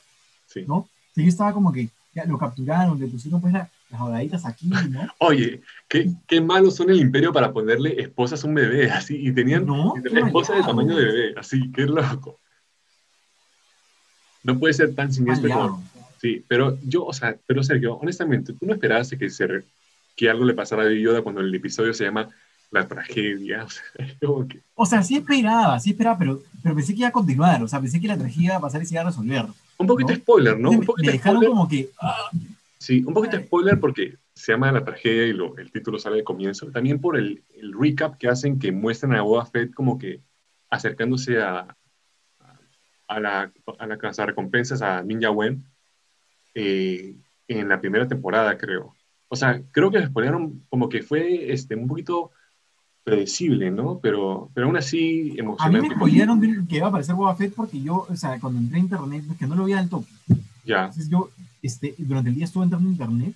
sí. 0.48 0.64
¿no? 0.68 0.88
Sea, 1.14 1.24
yo 1.24 1.30
estaba 1.30 1.54
como 1.54 1.72
que 1.72 1.90
ya 2.14 2.26
lo 2.26 2.38
capturaron, 2.38 3.00
le 3.00 3.08
pusieron 3.08 3.42
pues 3.42 3.54
la, 3.54 3.70
las 3.90 4.00
jodaditas 4.00 4.46
aquí, 4.46 4.68
¿no? 4.68 5.08
Oye, 5.20 5.62
qué, 5.88 6.12
qué 6.28 6.42
malos 6.42 6.76
son 6.76 6.90
el 6.90 7.00
imperio 7.00 7.34
para 7.34 7.52
ponerle 7.52 8.00
esposas 8.02 8.44
a 8.44 8.48
un 8.48 8.56
bebé, 8.56 8.92
así, 8.92 9.18
y 9.18 9.32
tenían 9.32 9.66
No, 9.66 9.94
la 10.04 10.28
esposa 10.28 10.56
de 10.56 10.62
tamaño 10.62 10.96
de 10.96 11.06
bebé, 11.06 11.34
así, 11.38 11.72
qué 11.72 11.84
loco. 11.84 12.40
No 14.44 14.58
puede 14.58 14.74
ser 14.74 14.96
tan 14.96 15.12
siniestro 15.12 15.50
como... 15.50 15.84
Sí, 16.22 16.44
pero 16.48 16.78
yo, 16.84 17.06
o 17.06 17.14
sea, 17.14 17.38
pero 17.46 17.64
Sergio, 17.64 17.96
honestamente, 17.96 18.54
¿tú 18.54 18.66
no 18.66 18.74
esperabas 18.74 19.10
que, 19.10 19.30
se 19.30 19.64
que 20.18 20.30
algo 20.30 20.44
le 20.44 20.54
pasara 20.54 20.84
a 20.84 20.92
Yoda 20.92 21.22
cuando 21.22 21.40
el 21.40 21.54
episodio 21.56 21.94
se 21.94 22.04
llama 22.04 22.28
La 22.72 22.88
tragedia? 22.88 23.64
O 23.64 23.70
sea, 23.70 23.84
como 24.22 24.48
que... 24.48 24.62
O 24.76 24.86
sea, 24.86 25.04
sí 25.04 25.16
esperaba, 25.18 25.80
sí 25.80 25.92
esperaba, 25.92 26.18
pero, 26.18 26.42
pero 26.62 26.76
pensé 26.76 26.94
que 26.94 27.00
iba 27.00 27.10
a 27.10 27.14
continuar. 27.14 27.62
O 27.64 27.68
sea, 27.68 27.80
pensé 27.80 28.00
que 28.00 28.08
la 28.08 28.18
tragedia 28.18 28.46
iba 28.46 28.56
a 28.56 28.62
pasar 28.62 28.82
y 28.82 28.86
se 28.86 28.94
iba 28.94 29.02
a 29.02 29.06
resolver. 29.06 29.46
Un 29.78 29.88
poquito 29.88 30.12
¿No? 30.12 30.18
spoiler, 30.18 30.60
¿no? 30.60 30.72
Un 30.72 30.86
poquito 30.86 31.08
me 31.08 31.14
dejaron 31.14 31.38
spoiler. 31.38 31.50
como 31.50 31.68
que. 31.68 31.90
ah, 32.02 32.30
Sí, 32.80 33.04
un 33.06 33.14
poquito 33.14 33.38
spoiler 33.38 33.78
porque 33.78 34.16
se 34.34 34.54
llama 34.54 34.72
La 34.72 34.86
tragedia 34.86 35.28
y 35.28 35.34
lo, 35.34 35.58
el 35.58 35.70
título 35.70 36.00
sale 36.00 36.18
de 36.18 36.24
comienzo. 36.24 36.72
También 36.72 37.02
por 37.02 37.18
el, 37.18 37.44
el 37.56 37.74
recap 37.78 38.18
que 38.18 38.30
hacen 38.30 38.58
que 38.58 38.72
muestran 38.72 39.14
a 39.14 39.22
Boba 39.22 39.46
Fett 39.46 39.74
como 39.74 40.00
que 40.00 40.22
acercándose 40.70 41.42
a, 41.42 41.76
a 43.08 43.20
la, 43.20 43.52
a 43.78 43.86
la 43.86 44.26
recompensas 44.26 44.82
a 44.82 45.04
Ninja 45.04 45.30
Wen 45.30 45.66
eh, 46.56 47.16
en 47.50 47.68
la 47.68 47.82
primera 47.82 48.08
temporada, 48.08 48.58
creo. 48.58 48.96
O 49.28 49.36
sea, 49.36 49.62
creo 49.72 49.92
que 49.92 50.06
spoilearon 50.06 50.66
como 50.70 50.88
que 50.88 51.02
fue 51.02 51.52
este, 51.52 51.76
un 51.76 51.88
poquito 51.88 52.32
predecible, 53.04 53.72
¿no? 53.72 54.00
Pero, 54.02 54.50
pero 54.54 54.68
aún 54.68 54.78
así 54.78 55.32
a 55.32 55.34
mí 55.34 55.40
emocionante. 55.40 55.96
me 55.96 56.48
de 56.48 56.68
que 56.68 56.78
iba 56.78 56.86
a 56.88 56.90
aparecer 56.90 57.16
Boba 57.16 57.36
Fett 57.36 57.54
porque 57.54 57.82
yo, 57.82 58.06
o 58.10 58.16
sea, 58.16 58.40
cuando 58.40 58.60
entré 58.60 58.78
a 58.78 58.82
internet, 58.82 59.24
es 59.32 59.38
que 59.38 59.48
no 59.48 59.56
lo 59.56 59.66
veía 59.66 59.80
al 59.80 59.90
toque. 59.90 60.12
Ya, 60.66 60.82
Entonces 60.86 61.10
yo, 61.10 61.30
este, 61.62 61.96
durante 61.98 62.30
el 62.30 62.36
día 62.36 62.46
estuve 62.46 62.64
entrando 62.66 62.88
a 62.88 62.92
internet 62.92 63.34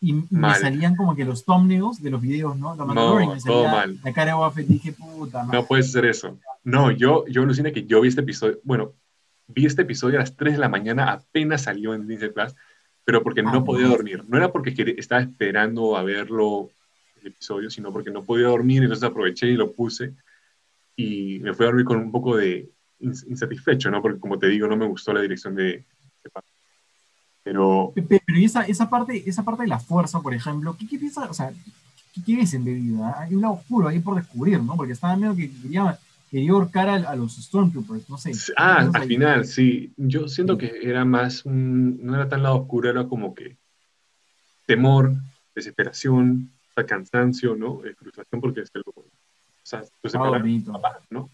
y 0.00 0.12
me 0.12 0.24
Mal. 0.30 0.60
salían 0.60 0.96
como 0.96 1.16
que 1.16 1.24
los 1.24 1.44
thumbnails 1.44 2.02
de 2.02 2.10
los 2.10 2.20
videos, 2.20 2.56
¿no? 2.58 2.74
La 2.76 2.84
No, 2.84 3.16
me 3.16 3.40
todo 3.40 3.64
mal. 3.68 3.98
La 4.04 4.12
cara 4.12 4.32
de 4.32 4.34
Boba 4.34 4.50
Fett, 4.52 4.66
dije, 4.66 4.92
puta 4.92 5.44
madre. 5.44 5.58
No 5.58 5.66
puedes 5.66 5.88
hacer 5.88 6.04
eso. 6.04 6.38
No, 6.62 6.90
yo, 6.90 7.24
yo 7.26 7.42
alucina 7.42 7.72
que 7.72 7.84
yo 7.84 8.00
vi 8.00 8.08
este 8.08 8.20
episodio, 8.20 8.58
bueno, 8.64 8.92
vi 9.48 9.66
este 9.66 9.82
episodio 9.82 10.16
a 10.18 10.20
las 10.20 10.36
3 10.36 10.54
de 10.54 10.58
la 10.58 10.68
mañana, 10.68 11.12
apenas 11.12 11.62
salió 11.62 11.94
en 11.94 12.06
Disney 12.06 12.30
Plus, 12.30 12.54
pero 13.04 13.22
porque 13.22 13.40
Ah, 13.40 13.50
no 13.52 13.64
podía 13.64 13.86
dormir. 13.88 14.24
No 14.28 14.36
era 14.36 14.52
porque 14.52 14.74
estaba 14.98 15.20
esperando 15.22 15.96
a 15.96 16.02
verlo, 16.02 16.70
el 17.24 17.32
episodio, 17.32 17.70
sino 17.70 17.92
porque 17.92 18.10
no 18.10 18.22
podía 18.24 18.46
dormir, 18.48 18.82
entonces 18.82 19.04
aproveché 19.04 19.48
y 19.48 19.54
lo 19.56 19.72
puse 19.72 20.12
y 20.96 21.40
me 21.40 21.54
fui 21.54 21.64
a 21.64 21.68
dormir 21.68 21.84
con 21.84 21.98
un 21.98 22.12
poco 22.12 22.36
de 22.36 22.70
ins- 23.00 23.26
insatisfecho, 23.28 23.90
¿no? 23.90 24.00
Porque 24.00 24.20
como 24.20 24.38
te 24.38 24.48
digo, 24.48 24.68
no 24.68 24.76
me 24.76 24.86
gustó 24.86 25.12
la 25.12 25.20
dirección 25.22 25.54
de... 25.54 25.64
de. 25.64 26.30
Pero 27.42 27.92
Pe- 27.94 28.02
pe- 28.02 28.22
Pero 28.24 28.38
y 28.38 28.44
esa, 28.44 28.62
esa, 28.62 28.88
parte, 28.88 29.28
esa 29.28 29.42
parte 29.44 29.62
de 29.62 29.68
la 29.68 29.78
fuerza, 29.78 30.20
por 30.20 30.34
ejemplo, 30.34 30.76
¿qué, 30.78 30.86
qué 30.86 30.98
piensas? 30.98 31.28
O 31.30 31.34
sea, 31.34 31.50
¿qué, 32.14 32.22
qué 32.24 32.36
ves 32.36 32.54
en 32.54 32.64
bebida? 32.64 33.20
Hay 33.20 33.34
un 33.34 33.42
lado 33.42 33.54
oscuro 33.54 33.88
ahí 33.88 34.00
por 34.00 34.16
descubrir, 34.16 34.62
¿no? 34.62 34.76
Porque 34.76 34.92
estaba 34.94 35.16
medio 35.16 35.36
que 35.36 35.50
quería, 35.50 35.98
quería 36.30 36.52
ahorcar 36.52 36.88
a, 36.88 36.94
a 37.10 37.16
los 37.16 37.36
Stormtroopers, 37.36 38.08
no 38.08 38.16
sé. 38.16 38.32
Ah, 38.56 38.76
¿Qué 38.78 38.84
piensas 38.84 38.94
al 38.94 39.02
ahí? 39.02 39.08
final, 39.08 39.44
sí. 39.44 39.92
Yo 39.96 40.28
siento 40.28 40.56
que 40.56 40.72
era 40.82 41.04
más 41.04 41.44
un, 41.44 41.98
no 42.04 42.14
era 42.14 42.28
tan 42.28 42.42
lado 42.42 42.56
oscuro, 42.62 42.88
era 42.88 43.06
como 43.06 43.34
que 43.34 43.56
temor, 44.66 45.12
desesperación, 45.54 46.50
sea, 46.74 46.86
cansancio, 46.86 47.54
¿no? 47.56 47.84
Eh, 47.84 47.94
frustración 47.94 48.40
porque 48.40 48.64
se 48.66 48.78
lo, 48.78 48.84
o 48.96 49.06
sea, 49.62 49.82
separaron 50.02 50.32
dormidito, 50.38 50.72
de 50.72 50.78
papá, 50.78 51.00
¿no? 51.10 51.30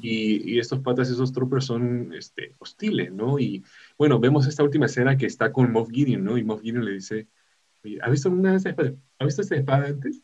Y, 0.00 0.54
y 0.54 0.58
estos 0.58 0.80
patas, 0.80 1.10
esos 1.10 1.32
troopers 1.32 1.66
son 1.66 2.12
este, 2.14 2.54
hostiles, 2.58 3.12
¿no? 3.12 3.38
Y 3.38 3.62
bueno, 3.98 4.18
vemos 4.18 4.46
esta 4.46 4.62
última 4.62 4.86
escena 4.86 5.16
que 5.16 5.26
está 5.26 5.52
con 5.52 5.70
Moff 5.72 5.90
Gideon, 5.90 6.24
¿no? 6.24 6.38
Y 6.38 6.44
Moff 6.44 6.62
Gideon 6.62 6.84
le 6.84 6.92
dice, 6.92 7.26
¿has 8.00 8.10
visto 8.10 8.30
una 8.30 8.52
de 8.52 8.56
estas 8.56 8.70
espadas? 8.70 8.92
¿Has 9.18 9.26
visto 9.26 9.42
esta 9.42 9.56
espada 9.56 9.86
antes? 9.88 10.20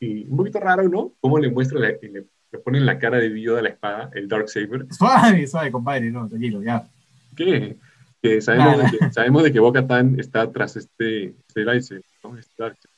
Y 0.00 0.24
un 0.24 0.36
poquito 0.36 0.58
raro, 0.58 0.88
¿no? 0.88 1.12
Cómo 1.20 1.38
le 1.38 1.50
muestra, 1.50 1.78
la- 1.78 1.88
le, 1.90 2.26
le 2.52 2.58
pone 2.58 2.78
en 2.78 2.86
la 2.86 2.98
cara 2.98 3.18
de 3.18 3.40
Yoda 3.40 3.62
la 3.62 3.68
espada, 3.68 4.10
el 4.14 4.26
Darksaber. 4.26 4.86
Suave, 4.90 5.46
suave, 5.46 5.70
compadre, 5.70 6.10
no, 6.10 6.28
tranquilo, 6.28 6.62
ya. 6.62 6.88
que, 7.36 7.76
que 8.22 8.40
sabemos, 8.40 8.78
de 8.90 8.98
que, 8.98 9.12
sabemos 9.12 9.42
de 9.44 9.52
que 9.52 9.60
Bo-Katan 9.60 10.18
está 10.18 10.50
tras 10.50 10.76
este, 10.76 11.34
este 11.46 11.64
lightsaber, 11.64 12.04
¿no? 12.24 12.36
Este 12.36 12.52
darksaber. 12.60 12.89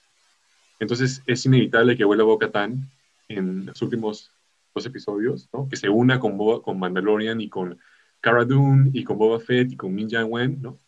Entonces 0.83 1.23
es 1.27 1.47
inevitable 1.47 1.97
que 1.97 2.05
vuelva 2.05 2.25
Bo-Katan 2.25 2.89
en 3.29 3.67
los 3.67 3.81
últimos 3.83 4.33
dos 4.75 4.85
episodios, 4.85 5.49
¿no? 5.53 5.69
Que 5.69 5.77
se 5.77 5.89
una 5.89 6.19
con, 6.19 6.37
Boba- 6.37 6.61
con 6.61 6.79
Mandalorian 6.79 7.41
y 7.41 7.49
con 7.49 7.79
Cara 8.21 8.45
Dune 8.45 8.91
y 8.93 9.05
con 9.05 9.17
Boba 9.17 9.39
Fett 9.39 9.71
y 9.71 9.77
con 9.77 9.95
Min 9.95 10.09
Wen, 10.29 10.61
¿no? 10.61 10.79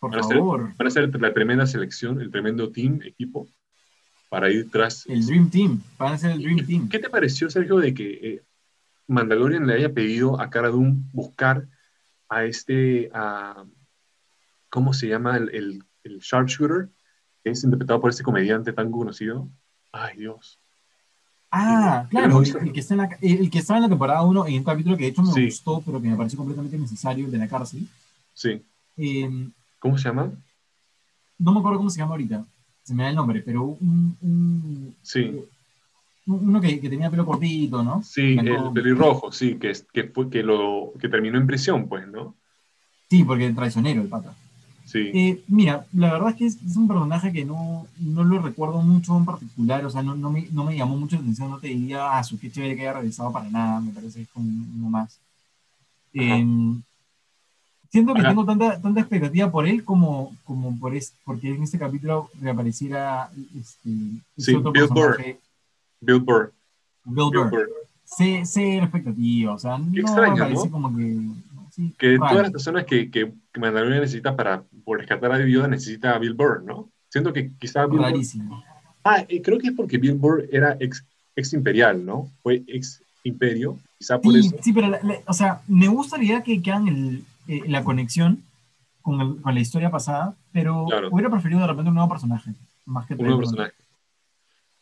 Por 0.00 0.10
Van 0.10 0.20
a 0.20 0.22
ser- 0.22 0.38
favor. 0.38 0.74
Van 0.78 0.86
a 0.86 0.90
ser 0.90 1.20
la 1.20 1.34
tremenda 1.34 1.66
selección, 1.66 2.20
el 2.22 2.30
tremendo 2.30 2.70
team, 2.70 3.00
equipo, 3.04 3.46
para 4.30 4.50
ir 4.50 4.70
tras... 4.70 5.06
El 5.06 5.24
Dream 5.26 5.50
Team, 5.50 5.82
van 5.98 6.14
a 6.14 6.18
ser 6.18 6.30
el 6.32 6.42
Dream 6.42 6.66
Team. 6.66 6.88
¿Qué 6.88 6.98
te 6.98 7.10
pareció, 7.10 7.50
Sergio, 7.50 7.76
de 7.76 7.92
que 7.92 8.10
eh, 8.22 8.42
Mandalorian 9.06 9.66
le 9.66 9.74
haya 9.74 9.92
pedido 9.92 10.40
a 10.40 10.48
Cara 10.48 10.68
Dune 10.70 10.96
buscar 11.12 11.66
a 12.30 12.44
este, 12.44 13.10
a- 13.12 13.64
¿cómo 14.70 14.94
se 14.94 15.08
llama? 15.08 15.36
El, 15.36 15.50
el, 15.50 15.82
el 16.04 16.18
sharpshooter, 16.20 16.88
es 17.44 17.62
interpretado 17.64 18.00
por 18.00 18.10
este 18.10 18.22
comediante 18.22 18.72
tan 18.72 18.90
conocido. 18.90 19.46
Ay, 19.92 20.16
Dios. 20.18 20.58
Ah, 21.50 22.06
claro, 22.10 22.42
el, 22.42 22.72
que 22.72 22.80
está 22.80 22.94
en 22.94 22.98
la, 22.98 23.18
el, 23.20 23.48
que 23.50 23.58
estaba 23.60 23.78
en 23.78 23.84
la 23.84 23.88
temporada 23.88 24.22
1 24.22 24.46
en 24.48 24.54
un 24.58 24.64
capítulo 24.64 24.96
que 24.96 25.04
de 25.04 25.10
hecho 25.10 25.22
me 25.22 25.32
Sí. 25.32 25.44
gustó, 25.44 25.80
pero 25.86 26.02
que 26.02 26.08
me 26.08 26.16
pareció 26.16 26.36
completamente 26.36 26.76
necesario, 26.78 27.26
el 27.26 27.30
de 27.30 27.38
la 27.38 27.46
cárcel. 27.48 27.86
Sí. 28.32 28.60
Eh, 28.96 29.48
¿Cómo 29.78 29.96
se 29.98 30.08
llama? 30.08 30.30
no 31.36 31.52
me 31.52 31.58
acuerdo 31.58 31.78
cómo 31.78 31.90
se 31.90 31.98
llama 31.98 32.12
ahorita, 32.12 32.44
se 32.84 32.94
me 32.94 33.02
da 33.02 33.10
el 33.10 33.16
nombre, 33.16 33.42
pero 33.44 33.64
un, 33.64 34.16
un- 34.22 34.96
Sí. 35.02 35.32
un- 36.26 36.48
uno 36.48 36.60
que, 36.60 36.80
que 36.80 36.88
tenía 36.88 37.10
pelo 37.10 37.26
cortito, 37.26 37.82
¿no? 37.82 38.02
Sí, 38.02 38.36
el 38.38 38.72
pelirrojo, 38.72 39.30
sí, 39.30 39.56
que, 39.56 39.72
que, 39.92 40.04
fue, 40.04 40.30
que, 40.30 40.42
lo, 40.42 40.92
que 40.98 41.08
terminó 41.08 41.36
en 41.38 41.46
prisión, 41.46 41.86
pues, 41.88 42.06
¿no? 42.08 42.34
Sí, 43.10 43.22
porque 43.24 43.52
traicionero 43.52 44.00
el 44.02 44.08
pata. 44.08 44.34
Sí. 44.94 45.10
Eh, 45.12 45.42
mira, 45.48 45.86
la 45.92 46.12
verdad 46.12 46.28
es 46.30 46.36
que 46.36 46.46
es, 46.46 46.62
es 46.62 46.76
un 46.76 46.86
personaje 46.86 47.32
que 47.32 47.44
no, 47.44 47.84
no 47.98 48.22
lo 48.22 48.38
recuerdo 48.40 48.80
mucho 48.80 49.18
en 49.18 49.24
particular, 49.24 49.84
o 49.84 49.90
sea, 49.90 50.04
no, 50.04 50.14
no, 50.14 50.30
me, 50.30 50.46
no 50.52 50.62
me 50.62 50.76
llamó 50.76 50.96
mucho 50.96 51.16
la 51.16 51.22
atención, 51.22 51.50
no 51.50 51.58
te 51.58 51.66
diría, 51.66 52.16
ah, 52.16 52.22
su 52.22 52.38
qué 52.38 52.48
chévere 52.48 52.76
que 52.76 52.82
haya 52.82 52.92
regresado 52.92 53.32
para 53.32 53.50
nada, 53.50 53.80
me 53.80 53.90
parece 53.90 54.18
que 54.18 54.22
es 54.22 54.28
como 54.28 54.46
uno 54.46 54.90
más. 54.90 55.18
Eh, 56.12 56.46
siento 57.90 58.14
que 58.14 58.20
Ajá. 58.20 58.28
tengo 58.28 58.44
tanta, 58.44 58.80
tanta 58.80 59.00
expectativa 59.00 59.50
por 59.50 59.66
él 59.66 59.82
como, 59.82 60.32
como 60.44 60.78
por 60.78 60.94
es, 60.94 61.12
porque 61.24 61.52
en 61.52 61.64
este 61.64 61.76
capítulo 61.76 62.30
reapareciera 62.40 63.30
este, 63.58 63.90
este 64.36 64.52
Sí, 64.52 64.54
otro 64.54 64.70
Bill 64.70 64.86
Burr. 64.86 65.16
personaje, 65.16 65.40
Bill 66.02 66.20
Burr. 66.20 66.52
Bill 67.04 67.30
Bill 67.32 67.40
Burr. 67.40 67.50
Burr. 67.50 67.68
Sé, 68.04 68.46
sé 68.46 68.76
expectativa, 68.76 69.54
o 69.54 69.58
sea, 69.58 69.76
no 69.76 69.92
extraño, 69.92 70.34
me 70.34 70.40
parece 70.40 70.70
como 70.70 70.96
que... 70.96 71.18
sí, 71.74 71.94
Que 71.98 72.16
todas 72.18 72.34
las 72.42 72.50
personas 72.52 72.84
que, 72.84 73.10
que, 73.10 73.32
que 73.52 73.60
Mandalorian 73.60 74.00
necesita 74.00 74.36
para 74.36 74.62
por 74.84 74.98
rescatar 74.98 75.32
a 75.32 75.44
Yoda 75.46 75.68
necesita 75.68 76.14
a 76.14 76.18
Bill 76.18 76.34
Burr, 76.34 76.62
¿no? 76.64 76.90
Siento 77.08 77.32
que 77.32 77.50
quizá 77.58 77.86
Bill 77.86 77.98
Burr 77.98 78.10
Rarísimo. 78.10 78.62
Ah, 79.04 79.24
eh, 79.28 79.42
creo 79.42 79.58
que 79.58 79.68
es 79.68 79.72
porque 79.74 79.98
Bill 79.98 80.14
Burr 80.14 80.46
era 80.50 80.76
ex, 80.80 81.04
ex 81.36 81.52
imperial, 81.52 82.04
¿no? 82.04 82.30
Fue 82.42 82.62
ex 82.66 83.02
imperio, 83.24 83.78
quizá 83.98 84.20
por 84.20 84.32
Sí, 84.32 84.38
eso. 84.40 84.56
sí, 84.62 84.72
pero, 84.72 84.88
la- 84.88 85.00
la- 85.02 85.18
o 85.26 85.32
sea, 85.32 85.60
me 85.68 85.88
gustaría 85.88 86.42
que, 86.42 86.60
que 86.62 86.70
hagan 86.70 86.88
el- 86.88 87.24
eh, 87.48 87.62
la 87.66 87.82
conexión 87.84 88.42
con, 89.02 89.20
el- 89.20 89.36
con 89.42 89.54
la 89.54 89.60
historia 89.60 89.90
pasada, 89.90 90.34
pero 90.52 90.86
Claro. 90.86 91.08
hubiera 91.10 91.30
preferido 91.30 91.60
de 91.60 91.66
repente 91.66 91.88
un 91.90 91.94
nuevo 91.96 92.08
personaje, 92.10 92.52
más 92.86 93.06
que 93.06 93.14
Un 93.14 93.22
nuevo 93.24 93.38
personaje. 93.40 93.72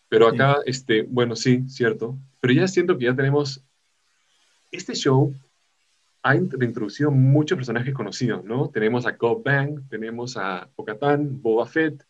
Pero 0.09 0.28
Sí. 0.31 0.35
acá, 0.37 0.57
este, 0.66 1.02
bueno, 1.02 1.35
sí, 1.37 1.64
cierto. 1.68 2.16
Pero 2.40 2.52
ya 2.55 2.68
siento 2.68 2.98
que 2.98 3.07
ya 3.07 3.14
tenemos. 3.16 3.61
Este 4.70 4.94
show 4.94 5.35
ha 6.24 6.35
int- 6.37 6.62
introducido 6.62 7.11
muchos 7.11 7.56
personajes 7.56 7.92
conocidos, 7.94 8.44
¿no? 8.44 8.68
Tenemos 8.68 9.06
a 9.06 9.16
Cobb 9.16 9.42
Bang, 9.44 9.80
tenemos 9.88 10.37
a 10.37 10.68
Pocatán, 10.76 11.40
Boba 11.42 11.66
Fett, 11.66 12.04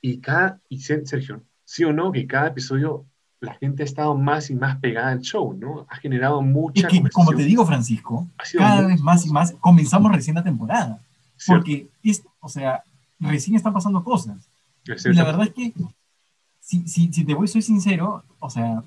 y 0.00 0.18
cada. 0.18 0.60
Y 0.68 0.80
Ser- 0.80 1.06
Sergio, 1.06 1.42
sí 1.64 1.82
o 1.84 1.92
no, 1.92 2.12
que 2.12 2.26
cada 2.26 2.48
episodio 2.48 3.04
la 3.40 3.54
gente 3.54 3.82
ha 3.82 3.86
estado 3.86 4.14
más 4.16 4.48
y 4.50 4.54
más 4.54 4.76
pegada 4.78 5.10
al 5.10 5.20
show, 5.20 5.52
¿no? 5.52 5.86
Ha 5.90 5.96
generado 5.96 6.40
Es 6.40 6.46
mucha. 6.46 6.88
que, 6.88 7.02
como 7.10 7.32
te 7.34 7.42
digo, 7.44 7.66
Francisco, 7.66 8.26
cada 8.56 8.82
muy- 8.82 8.92
vez 8.92 9.00
más 9.02 9.26
y 9.26 9.30
más 9.30 9.52
comenzamos 9.60 10.12
recién 10.12 10.36
la 10.36 10.42
temporada, 10.44 11.00
cierto, 11.36 11.60
porque, 11.64 11.88
es, 12.02 12.22
o 12.40 12.48
sea, 12.48 12.84
recién 13.20 13.56
están 13.56 13.72
pasando 13.74 14.02
cosas. 14.04 14.48
es 14.86 15.04
Y 15.06 15.12
la 15.12 15.24
verdad 15.24 15.42
es 15.48 15.52
que, 15.54 15.72
si, 16.60 16.86
si, 16.88 17.12
si 17.12 17.24
te 17.24 17.34
voy, 17.34 17.48
soy 17.48 17.60
sincero, 17.62 18.22
o 18.38 18.48
sea, 18.48 18.82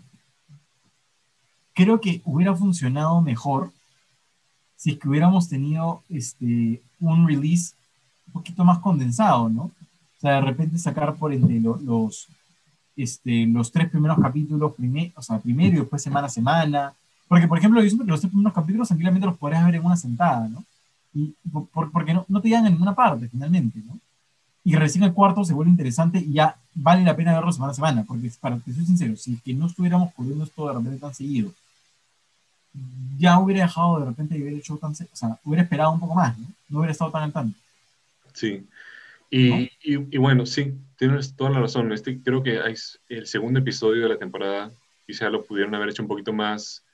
creo 1.73 1.99
que 2.01 2.21
hubiera 2.25 2.55
funcionado 2.55 3.21
mejor 3.21 3.71
si 4.77 4.91
es 4.91 4.99
que 4.99 5.09
hubiéramos 5.09 5.49
tenido 5.49 6.03
este, 6.09 6.81
un 7.01 7.27
release 7.27 7.73
un 8.27 8.33
poquito 8.33 8.63
más 8.63 8.79
condensado, 8.79 9.49
¿no? 9.49 9.63
O 9.63 10.19
sea, 10.21 10.33
de 10.35 10.41
repente 10.41 10.77
sacar 10.77 11.15
por 11.15 11.33
ende 11.33 11.59
lo- 11.59 11.77
los, 11.77 12.27
este, 12.95 13.45
los 13.47 13.71
tres 13.71 13.89
primeros 13.89 14.19
capítulos, 14.19 14.73
prime- 14.75 15.13
o 15.15 15.21
sea, 15.21 15.39
primero 15.39 15.77
y 15.77 15.79
después 15.81 16.01
semana 16.01 16.27
a 16.27 16.29
semana. 16.29 16.93
Porque, 17.27 17.47
por 17.47 17.57
ejemplo, 17.57 17.81
los 17.81 18.21
tres 18.21 18.31
primeros 18.31 18.53
capítulos 18.53 18.87
tranquilamente 18.87 19.27
los 19.27 19.37
podrías 19.37 19.65
ver 19.65 19.75
en 19.75 19.85
una 19.85 19.97
sentada, 19.97 20.47
¿no? 20.47 20.63
Y 21.13 21.33
por- 21.51 21.67
por- 21.69 21.91
porque 21.91 22.13
no, 22.13 22.25
no 22.27 22.41
te 22.41 22.49
llegan 22.49 22.65
a 22.67 22.69
ninguna 22.69 22.95
parte, 22.95 23.27
finalmente, 23.29 23.79
¿no? 23.85 23.99
y 24.63 24.75
recién 24.75 25.03
el 25.05 25.13
cuarto 25.13 25.45
se 25.45 25.53
vuelve 25.53 25.71
interesante 25.71 26.19
y 26.19 26.33
ya 26.33 26.55
vale 26.75 27.03
la 27.03 27.15
pena 27.15 27.33
verlo 27.33 27.51
semana 27.53 27.71
a 27.71 27.75
semana, 27.75 28.03
porque 28.05 28.29
para 28.41 28.59
que 28.59 28.73
soy 28.73 28.85
sincero, 28.85 29.15
si 29.15 29.37
que 29.37 29.53
no 29.53 29.67
estuviéramos 29.67 30.13
cubriendo 30.13 30.43
esto 30.43 30.67
de 30.67 30.73
repente 30.73 30.99
tan 30.99 31.13
seguido, 31.15 31.51
ya 33.17 33.39
hubiera 33.39 33.63
dejado 33.63 33.99
de 33.99 34.05
repente 34.05 34.35
de 34.35 34.41
haber 34.41 34.53
hecho 34.53 34.77
tan, 34.77 34.91
o 34.91 34.95
sea, 34.95 35.39
hubiera 35.43 35.63
esperado 35.63 35.91
un 35.91 35.99
poco 35.99 36.15
más, 36.15 36.37
¿no? 36.37 36.47
No 36.69 36.79
hubiera 36.79 36.91
estado 36.91 37.11
tan 37.11 37.23
al 37.23 37.33
tanto. 37.33 37.57
Sí. 38.33 38.67
Y, 39.29 39.69
y, 39.81 40.17
bueno, 40.17 40.45
sí, 40.45 40.73
tienes 40.97 41.35
toda 41.35 41.49
la 41.49 41.59
razón. 41.59 41.91
Este 41.91 42.21
creo 42.21 42.43
que 42.43 42.59
es 42.69 42.99
el 43.09 43.27
segundo 43.27 43.59
episodio 43.59 44.03
de 44.03 44.09
la 44.09 44.17
temporada 44.17 44.71
quizá 45.07 45.29
lo 45.29 45.43
pudieron 45.43 45.73
haber 45.73 45.89
hecho 45.89 46.03
un 46.03 46.09
poquito 46.09 46.33
más, 46.33 46.85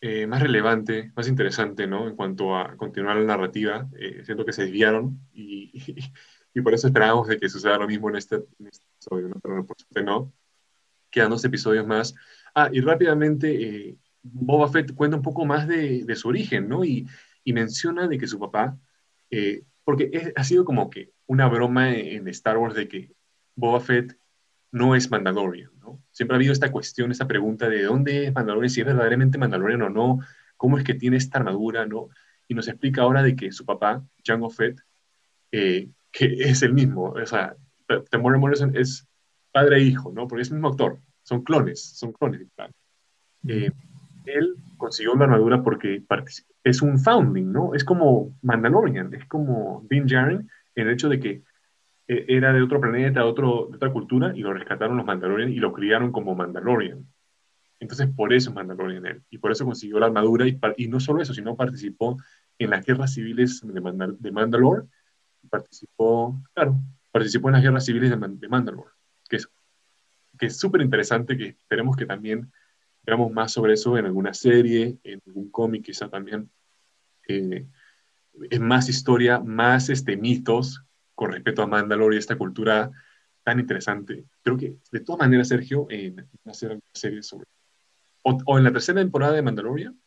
eh, 0.00 0.26
más 0.26 0.42
relevante, 0.42 1.12
más 1.14 1.28
interesante, 1.28 1.86
¿no? 1.86 2.08
En 2.08 2.16
cuanto 2.16 2.56
a 2.56 2.76
continuar 2.76 3.16
la 3.16 3.24
narrativa. 3.24 3.88
Eh, 3.96 4.22
siento 4.24 4.44
que 4.44 4.52
se 4.52 4.62
desviaron 4.62 5.18
y, 5.32 5.70
y, 6.54 6.60
por 6.60 6.74
eso 6.74 6.88
esperábamos 6.88 7.28
de 7.28 7.38
que 7.38 7.48
suceda 7.48 7.78
lo 7.78 7.86
mismo 7.86 8.10
en 8.10 8.16
este, 8.16 8.36
en 8.36 8.66
este 8.66 8.84
episodio, 8.96 9.28
¿no? 9.28 9.40
Pero 9.40 9.64
por 9.64 9.76
suerte 9.78 10.02
no. 10.02 10.32
Quedan 11.10 11.30
dos 11.30 11.44
episodios 11.44 11.86
más. 11.86 12.14
Ah, 12.54 12.68
y 12.70 12.80
rápidamente, 12.80 13.88
eh, 13.88 13.96
Boba 14.22 14.68
Fett 14.68 14.94
cuenta 14.94 15.16
un 15.16 15.22
poco 15.22 15.44
más 15.46 15.68
de, 15.68 16.04
de 16.04 16.16
su 16.16 16.28
origen, 16.28 16.68
¿no? 16.68 16.84
Y, 16.84 17.06
y, 17.44 17.52
menciona 17.52 18.08
de 18.08 18.18
que 18.18 18.26
su 18.26 18.38
papá, 18.38 18.78
porque 19.84 20.32
ha 20.36 20.44
sido 20.44 20.64
como 20.64 20.90
que 20.90 21.12
una 21.26 21.48
broma 21.48 21.94
en, 21.94 22.18
en 22.18 22.28
Star 22.28 22.58
Wars 22.58 22.74
de 22.74 22.88
que 22.88 23.12
Boba 23.54 23.80
Fett 23.80 24.18
no 24.70 24.94
es 24.94 25.10
Mandalorian, 25.10 25.70
¿no? 25.80 26.02
Siempre 26.10 26.34
ha 26.34 26.38
habido 26.38 26.52
esta 26.52 26.70
cuestión, 26.70 27.10
esta 27.10 27.26
pregunta 27.26 27.68
de 27.68 27.84
dónde 27.84 28.26
es 28.26 28.34
Mandalorian, 28.34 28.70
si 28.70 28.80
es 28.80 28.86
verdaderamente 28.86 29.38
Mandalorian 29.38 29.82
o 29.82 29.90
no, 29.90 30.20
cómo 30.56 30.78
es 30.78 30.84
que 30.84 30.94
tiene 30.94 31.16
esta 31.16 31.38
armadura, 31.38 31.86
¿no? 31.86 32.08
Y 32.48 32.54
nos 32.54 32.68
explica 32.68 33.02
ahora 33.02 33.22
de 33.22 33.34
que 33.36 33.52
su 33.52 33.64
papá, 33.64 34.04
Jango 34.24 34.50
Fett, 34.50 34.80
eh, 35.52 35.88
que 36.10 36.26
es 36.38 36.62
el 36.62 36.74
mismo, 36.74 37.10
o 37.10 37.26
sea, 37.26 37.56
Temuera 38.10 38.38
Morrison 38.38 38.76
es 38.76 39.06
padre 39.52 39.78
e 39.78 39.82
hijo, 39.82 40.12
¿no? 40.12 40.28
Porque 40.28 40.42
es 40.42 40.48
el 40.48 40.54
mismo 40.54 40.68
actor, 40.68 41.00
son 41.22 41.42
clones, 41.42 41.82
son 41.82 42.12
clones. 42.12 42.46
Eh, 43.46 43.70
él 44.34 44.56
consiguió 44.76 45.14
la 45.14 45.24
armadura 45.24 45.62
porque 45.62 46.02
es 46.64 46.82
un 46.82 46.98
founding, 46.98 47.52
¿no? 47.52 47.74
Es 47.74 47.84
como 47.84 48.36
Mandalorian, 48.42 49.12
es 49.14 49.24
como 49.26 49.86
Din 49.88 50.06
Djarin, 50.06 50.48
el 50.74 50.90
hecho 50.90 51.08
de 51.08 51.20
que 51.20 51.42
e, 52.06 52.24
era 52.28 52.52
de 52.52 52.62
otro 52.62 52.80
planeta, 52.80 53.20
de, 53.20 53.26
otra 53.26 53.92
cultura, 53.92 54.32
y 54.34 54.40
lo 54.40 54.52
rescataron 54.52 54.96
los 54.96 55.06
Mandalorian 55.06 55.50
y 55.50 55.56
lo 55.56 55.72
criaron 55.72 56.12
como 56.12 56.34
Mandalorian. 56.34 57.06
Entonces, 57.80 58.08
por 58.14 58.32
eso 58.32 58.50
es 58.50 58.56
Mandalorian 58.56 59.06
él. 59.06 59.22
Y 59.30 59.38
por 59.38 59.52
eso 59.52 59.64
consiguió 59.64 60.00
la 60.00 60.06
armadura. 60.06 60.46
Y, 60.48 60.88
no 60.88 60.98
solo 60.98 61.22
eso, 61.22 61.32
sino 61.32 61.56
participó 61.56 62.16
en 62.58 62.70
las 62.70 62.84
guerras 62.84 63.14
civiles 63.14 63.60
de, 63.64 63.80
Mandal 63.80 64.18
Mandalore. 64.32 64.82
Participó, 65.48 66.40
claro, 66.52 66.76
participó 67.12 67.48
en 67.48 67.52
las 67.54 67.62
guerras 67.62 67.84
civiles 67.84 68.10
de, 68.10 68.16
de 68.16 68.48
Mandalore. 68.48 68.90
Que 69.28 69.36
es 69.36 69.48
que 70.38 70.46
es 70.46 70.56
súper 70.56 70.80
interesante, 70.80 71.36
que 71.36 71.48
esperemos 71.48 71.96
que 71.96 72.06
también 72.06 72.50
veamos 73.08 73.32
más 73.32 73.52
sobre 73.52 73.72
eso 73.72 73.96
en 73.96 74.04
alguna 74.04 74.34
serie, 74.34 74.98
en 75.02 75.22
algún 75.26 75.50
cómic 75.50 75.82
quizá 75.82 76.10
también. 76.10 76.50
Eh, 77.26 77.66
es 78.50 78.60
más 78.60 78.90
historia, 78.90 79.40
más 79.40 79.88
este, 79.88 80.18
mitos 80.18 80.84
con 81.14 81.32
respecto 81.32 81.62
a 81.62 81.66
Mandalore 81.66 82.16
y 82.16 82.18
esta 82.18 82.36
cultura 82.36 82.90
tan 83.42 83.60
interesante. 83.60 84.26
Creo 84.42 84.58
que, 84.58 84.76
de 84.92 85.00
todas 85.00 85.20
maneras, 85.20 85.48
Sergio, 85.48 85.86
en 85.88 86.28
hacer 86.44 86.72
una 86.72 86.80
serie 86.92 87.22
sobre. 87.22 87.46
O, 88.24 88.58
en 88.58 88.64
la 88.64 88.72
tercera 88.72 89.00
temporada 89.00 89.32
de 89.32 89.42
Mandalorian, 89.42 89.98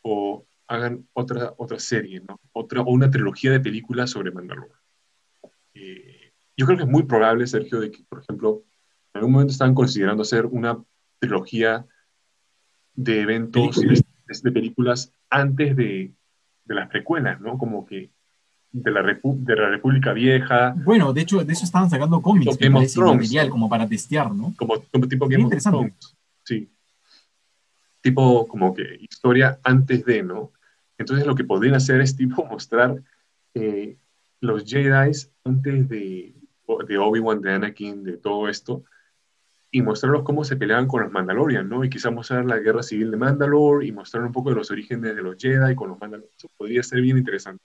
o 0.00 0.46
hagan 0.66 1.06
otra, 1.12 1.52
otra 1.58 1.78
serie, 1.78 2.22
¿no? 2.26 2.40
Otra, 2.52 2.80
o 2.80 2.90
una 2.90 3.10
trilogía 3.10 3.50
de 3.50 3.60
películas 3.60 4.08
sobre 4.08 4.32
Mandalore. 4.32 4.72
Eh, 5.74 6.32
yo 6.56 6.64
creo 6.64 6.78
que 6.78 6.84
es 6.84 6.90
muy 6.90 7.02
probable, 7.02 7.46
Sergio, 7.46 7.80
de 7.80 7.90
que, 7.90 8.02
por 8.08 8.22
ejemplo, 8.22 8.64
en 9.12 9.18
algún 9.18 9.32
momento 9.32 9.52
están 9.52 9.74
considerando 9.74 10.22
hacer 10.22 10.46
una 10.46 10.82
trilogía 11.18 11.86
de 12.94 13.20
eventos, 13.20 13.80
de, 13.80 14.52
películas 14.52 15.12
antes 15.30 15.76
de, 15.76 16.12
de 16.64 16.74
las 16.74 16.88
precuelas, 16.88 17.40
¿no? 17.40 17.58
Como 17.58 17.86
que 17.86 18.10
de 18.74 18.90
la, 18.90 19.02
de 19.02 19.56
la 19.56 19.68
República 19.68 20.12
Vieja. 20.12 20.74
Bueno, 20.84 21.12
de 21.12 21.20
hecho, 21.20 21.44
de 21.44 21.52
eso 21.52 21.64
estaban 21.64 21.88
sacando 21.88 22.20
cómics, 22.20 22.58
Game 22.58 22.78
of 22.78 22.92
Thrones, 22.92 23.32
como 23.48 23.68
para 23.68 23.88
testear, 23.88 24.32
¿no? 24.34 24.52
Como, 24.56 24.80
tipo 25.08 25.28
Game 25.28 25.44
of 25.44 25.62
Thrones. 25.62 26.16
Sí. 26.42 26.68
Tipo 28.00 28.46
como 28.48 28.74
que 28.74 28.98
historia 29.00 29.58
antes 29.62 30.04
de, 30.04 30.22
¿no? 30.22 30.52
Entonces 30.98 31.26
lo 31.26 31.34
que 31.34 31.44
podrían 31.44 31.76
hacer 31.76 32.00
es 32.00 32.16
tipo 32.16 32.44
mostrar 32.50 33.00
eh, 33.54 33.96
los 34.40 34.64
Jedi 34.64 35.12
antes 35.44 35.88
de, 35.88 36.34
de 36.88 36.98
Obi-Wan, 36.98 37.40
de 37.40 37.52
Anakin, 37.52 38.02
de 38.02 38.16
todo 38.16 38.48
esto, 38.48 38.82
y 39.74 39.82
mostrarlos 39.82 40.22
cómo 40.22 40.44
se 40.44 40.54
peleaban 40.54 40.86
con 40.86 41.02
los 41.02 41.10
Mandalorian, 41.10 41.68
¿no? 41.68 41.82
Y 41.82 41.90
quizá 41.90 42.08
mostrar 42.08 42.44
la 42.44 42.60
guerra 42.60 42.80
civil 42.80 43.10
de 43.10 43.16
Mandalore 43.16 43.84
y 43.84 43.90
mostrar 43.90 44.22
un 44.22 44.30
poco 44.30 44.50
de 44.50 44.54
los 44.54 44.70
orígenes 44.70 45.16
de 45.16 45.20
los 45.20 45.34
Jedi 45.36 45.74
con 45.74 45.88
los 45.88 45.98
Mandalorian. 45.98 46.32
Eso 46.38 46.48
podría 46.56 46.80
ser 46.84 47.00
bien 47.00 47.18
interesante. 47.18 47.64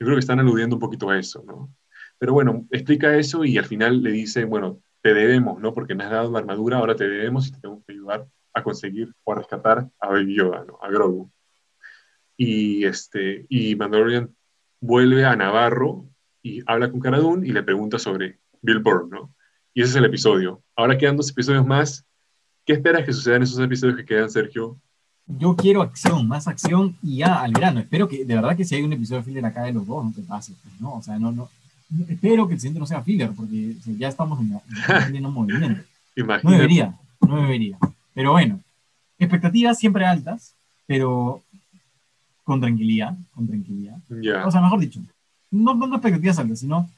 Yo 0.00 0.06
creo 0.06 0.16
que 0.16 0.20
están 0.20 0.40
aludiendo 0.40 0.76
un 0.76 0.80
poquito 0.80 1.10
a 1.10 1.18
eso, 1.18 1.44
¿no? 1.46 1.70
Pero 2.16 2.32
bueno, 2.32 2.66
explica 2.70 3.14
eso 3.14 3.44
y 3.44 3.58
al 3.58 3.66
final 3.66 4.02
le 4.02 4.10
dice, 4.10 4.46
bueno, 4.46 4.80
te 5.02 5.12
debemos, 5.12 5.60
¿no? 5.60 5.74
Porque 5.74 5.94
me 5.94 6.04
has 6.04 6.12
dado 6.12 6.32
la 6.32 6.38
armadura, 6.38 6.78
ahora 6.78 6.96
te 6.96 7.06
debemos 7.06 7.46
y 7.46 7.52
te 7.52 7.60
tengo 7.60 7.82
que 7.86 7.92
ayudar 7.92 8.26
a 8.54 8.62
conseguir 8.62 9.12
o 9.24 9.32
a 9.32 9.36
rescatar 9.36 9.90
a 10.00 10.08
Baby 10.08 10.36
Yoda, 10.36 10.64
¿no? 10.64 10.78
A 10.80 10.88
Grogu. 10.88 11.30
Y, 12.38 12.86
este, 12.86 13.44
y 13.50 13.76
Mandalorian 13.76 14.34
vuelve 14.80 15.26
a 15.26 15.36
Navarro 15.36 16.06
y 16.40 16.62
habla 16.64 16.90
con 16.90 17.00
Cara 17.00 17.18
y 17.42 17.52
le 17.52 17.62
pregunta 17.62 17.98
sobre 17.98 18.40
Bill 18.62 18.78
Burr, 18.78 19.10
¿no? 19.10 19.34
Y 19.74 19.82
ese 19.82 19.90
es 19.90 19.96
el 19.96 20.04
episodio. 20.04 20.60
Ahora 20.76 20.96
quedan 20.98 21.16
dos 21.16 21.30
episodios 21.30 21.66
más. 21.66 22.04
¿Qué 22.64 22.74
esperas 22.74 23.04
que 23.04 23.12
sucedan 23.12 23.38
en 23.38 23.42
esos 23.44 23.58
episodios 23.58 23.96
que 23.96 24.04
quedan, 24.04 24.30
Sergio? 24.30 24.78
yo 25.26 25.56
quiero 25.56 25.82
acción, 25.82 26.26
más 26.26 26.48
acción 26.48 26.96
y 27.02 27.18
ya 27.18 27.42
al 27.42 27.52
verano. 27.52 27.80
Espero 27.80 28.08
que, 28.08 28.24
de 28.24 28.34
verdad 28.34 28.56
que 28.56 28.64
si 28.64 28.74
hay 28.74 28.82
un 28.82 28.92
episodio 28.92 29.20
de 29.20 29.24
filler 29.24 29.46
acá 29.46 29.62
de 29.64 29.72
los 29.72 29.86
dos, 29.86 30.04
no 30.04 30.12
te 30.12 30.22
pase, 30.22 30.54
pues, 30.62 30.80
¿no? 30.80 30.94
O 30.94 31.02
sea, 31.02 31.18
no, 31.18 31.32
no, 31.32 31.48
espero 32.08 32.46
que 32.46 32.54
el 32.54 32.60
siguiente 32.60 32.80
no 32.80 32.86
sea 32.86 33.02
filler, 33.02 33.30
porque 33.36 33.74
ya 33.98 34.08
estamos 34.08 34.38
en, 34.40 34.60
en 35.14 35.26
un 35.26 35.34
movimiento. 35.34 35.82
No 36.42 36.50
debería, 36.50 36.94
no 37.20 37.36
debería. 37.36 37.78
Pero 38.14 38.32
bueno, 38.32 38.60
expectativas 39.18 39.78
siempre 39.78 40.04
altas, 40.04 40.54
pero 40.86 41.42
con 42.44 42.60
tranquilidad, 42.60 43.16
con 43.34 43.46
tranquilidad. 43.46 43.98
O 44.44 44.50
sea, 44.50 44.60
mejor 44.60 44.80
dicho, 44.80 45.00
no 45.50 45.74
dando 45.74 45.96
expectativas 45.96 46.38
altas, 46.38 46.58
sino 46.58 46.88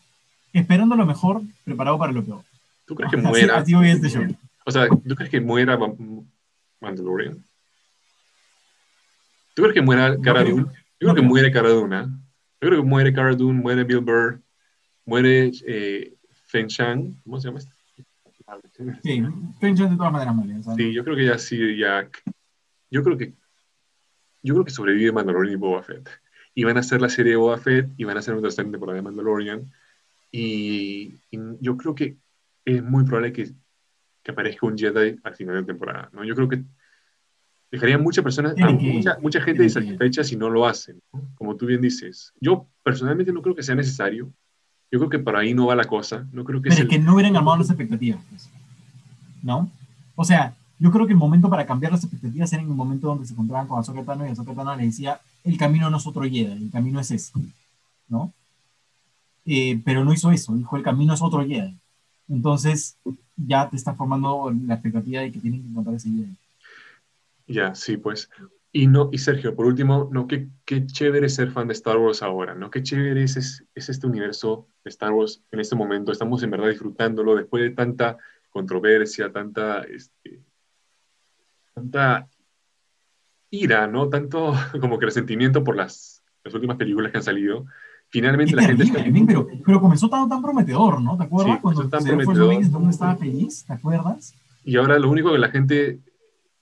esperando 0.52 0.96
lo 0.96 1.06
mejor, 1.06 1.42
preparado 1.64 1.98
para 1.98 2.12
lo 2.12 2.24
peor. 2.24 2.42
¿Tú 2.86 2.94
crees 2.94 3.10
que 3.10 3.16
muera? 3.16 3.58
Así, 3.58 3.74
este 3.74 4.08
show. 4.08 4.24
O 4.66 4.70
sea, 4.70 4.88
¿tú 4.88 5.14
crees 5.14 5.30
que 5.30 5.40
muera 5.40 5.78
Mandalorian? 6.80 7.44
¿Tú 9.54 9.62
crees 9.62 9.74
que 9.74 9.82
muera 9.82 10.16
Cara 10.20 10.42
Dune? 10.42 10.64
Yo 11.00 11.08
creo 11.08 11.14
que 11.14 11.22
muere 11.22 11.52
Cara 11.52 11.68
Dune. 11.68 11.96
¿eh? 11.96 12.06
Yo 12.60 12.68
creo 12.68 12.82
que 12.82 12.88
muere 12.88 13.12
Cara 13.12 13.34
Dune, 13.34 13.60
muere 13.60 13.84
Bill 13.84 14.00
Burr, 14.00 14.40
muere 15.04 15.52
eh, 15.66 16.14
Feng 16.46 16.66
Shang. 16.66 17.14
¿Cómo 17.24 17.40
se 17.40 17.48
llama 17.48 17.60
este? 17.60 17.72
Sí, 19.02 19.22
Feng 19.60 19.74
Shang 19.74 19.90
de 19.90 19.96
todas 19.96 20.12
maneras 20.12 20.34
muere. 20.34 20.60
Sí, 20.76 20.92
yo 20.92 21.04
creo 21.04 21.16
que 21.16 21.26
ya 21.26 21.38
sí, 21.38 21.76
ya. 21.76 22.08
Yo 22.90 23.02
creo 23.02 23.16
que. 23.16 23.32
Yo 24.42 24.54
creo 24.54 24.64
que 24.64 24.70
sobrevive 24.70 25.12
Mandalorian 25.12 25.54
y 25.54 25.56
Boba 25.56 25.82
Fett. 25.82 26.08
Y 26.54 26.64
van 26.64 26.76
a 26.76 26.80
hacer 26.80 27.00
la 27.00 27.08
serie 27.08 27.32
de 27.32 27.36
Boba 27.36 27.58
Fett 27.58 27.88
y 27.96 28.04
van 28.04 28.16
a 28.16 28.20
hacer 28.20 28.34
una 28.34 28.42
tercera 28.42 28.70
temporada 28.70 28.96
de 28.96 29.02
Mandalorian. 29.02 29.72
Y, 30.30 31.14
yo 31.60 31.76
creo 31.76 31.94
que 31.94 32.16
es 32.64 32.82
muy 32.82 33.04
probable 33.04 33.32
que, 33.32 33.50
que 34.22 34.30
aparezca 34.30 34.66
un 34.66 34.76
Jedi 34.76 35.16
al 35.22 35.34
final 35.34 35.54
de 35.54 35.60
la 35.60 35.66
temporada. 35.66 36.10
¿no? 36.12 36.24
Yo 36.24 36.34
creo 36.34 36.48
que 36.48 36.62
dejaría 37.70 37.98
mucha 37.98 38.22
personas, 38.22 38.54
mucha, 38.56 39.18
mucha, 39.20 39.40
gente 39.40 39.64
insatisfecha 39.64 40.22
si 40.24 40.36
no 40.36 40.48
lo 40.48 40.66
hacen, 40.66 41.02
como 41.34 41.56
tú 41.56 41.66
bien 41.66 41.80
dices. 41.80 42.32
Yo 42.40 42.66
personalmente 42.82 43.32
no 43.32 43.42
creo 43.42 43.54
que 43.54 43.62
sea 43.62 43.74
necesario. 43.74 44.32
Yo 44.90 44.98
creo 45.00 45.10
que 45.10 45.18
por 45.18 45.36
ahí 45.36 45.54
no 45.54 45.66
va 45.66 45.74
la 45.74 45.84
cosa. 45.84 46.26
No 46.30 46.44
creo 46.44 46.62
que 46.62 46.70
Pero 46.70 46.82
es 46.82 46.88
que 46.88 46.98
no 46.98 47.14
hubieran 47.14 47.36
armado 47.36 47.58
las 47.58 47.70
expectativas. 47.70 48.20
Pues. 48.30 48.48
¿No? 49.42 49.68
O 50.14 50.24
sea, 50.24 50.54
yo 50.78 50.90
creo 50.92 51.06
que 51.06 51.12
el 51.12 51.18
momento 51.18 51.50
para 51.50 51.66
cambiar 51.66 51.92
las 51.92 52.04
expectativas 52.04 52.52
era 52.52 52.62
en 52.62 52.68
el 52.68 52.74
momento 52.74 53.08
donde 53.08 53.26
se 53.26 53.32
encontraban 53.32 53.66
con 53.66 53.78
Ahsoka 53.78 54.04
Tano 54.04 54.26
y 54.26 54.30
Ahsoka 54.30 54.54
Tano 54.54 54.76
le 54.76 54.84
decía, 54.84 55.20
el 55.42 55.56
camino 55.56 55.90
no 55.90 55.96
es 55.96 56.06
otro 56.06 56.22
Jedi, 56.22 56.64
el 56.64 56.70
camino 56.70 57.00
es 57.00 57.10
este, 57.10 57.40
¿no? 58.08 58.32
Eh, 59.46 59.80
pero 59.84 60.04
no 60.04 60.12
hizo 60.12 60.30
eso, 60.30 60.54
dijo, 60.54 60.76
el 60.76 60.82
camino 60.82 61.14
es 61.14 61.22
otro 61.22 61.44
Jedi. 61.44 61.76
Entonces, 62.28 62.98
ya 63.36 63.68
te 63.68 63.76
está 63.76 63.94
formando 63.94 64.52
la 64.66 64.74
expectativa 64.74 65.20
de 65.20 65.32
que 65.32 65.40
tienen 65.40 65.62
que 65.62 65.68
encontrar 65.68 65.96
ese 65.96 66.08
Jedi. 66.08 66.36
Ya, 67.46 67.74
sí, 67.74 67.96
pues. 67.96 68.30
Y, 68.72 68.86
no, 68.86 69.08
y 69.12 69.18
Sergio, 69.18 69.54
por 69.54 69.66
último, 69.66 70.08
no, 70.10 70.26
qué, 70.26 70.48
qué 70.64 70.84
chévere 70.84 71.28
ser 71.28 71.52
fan 71.52 71.68
de 71.68 71.74
Star 71.74 71.96
Wars 71.98 72.22
ahora, 72.22 72.54
¿no? 72.54 72.70
Qué 72.70 72.82
chévere 72.82 73.22
es, 73.22 73.36
es, 73.36 73.88
este 73.88 74.06
universo 74.06 74.66
de 74.82 74.90
Star 74.90 75.12
Wars 75.12 75.44
en 75.52 75.60
este 75.60 75.76
momento. 75.76 76.10
Estamos 76.10 76.42
en 76.42 76.50
verdad 76.50 76.68
disfrutándolo 76.68 77.36
después 77.36 77.62
de 77.62 77.70
tanta 77.70 78.18
controversia, 78.50 79.30
tanta, 79.30 79.82
este, 79.82 80.40
tanta 81.72 82.28
ira, 83.50 83.86
¿no? 83.86 84.08
Tanto 84.08 84.54
como 84.80 84.98
que 84.98 85.06
resentimiento 85.06 85.62
por 85.62 85.76
las, 85.76 86.24
las 86.42 86.54
últimas 86.54 86.76
películas 86.76 87.12
que 87.12 87.18
han 87.18 87.24
salido. 87.24 87.66
Finalmente 88.14 88.52
Qué 88.52 88.56
la 88.56 88.62
gente 88.62 88.84
está... 88.84 89.04
pero, 89.26 89.48
pero 89.66 89.80
comenzó 89.80 90.08
tan, 90.08 90.28
tan 90.28 90.40
prometedor, 90.40 91.02
¿no? 91.02 91.16
¿Te 91.16 91.24
acuerdas? 91.24 91.56
Sí, 91.56 91.62
Cuando 91.62 91.88
tan 91.88 92.04
prometedor. 92.04 92.54
El 92.54 92.70
mundo 92.70 92.90
estaba 92.90 93.16
feliz, 93.16 93.64
¿te 93.66 93.72
acuerdas? 93.72 94.36
Y 94.62 94.76
ahora 94.76 95.00
lo 95.00 95.10
único 95.10 95.32
que 95.32 95.38
la 95.38 95.48
gente 95.48 95.98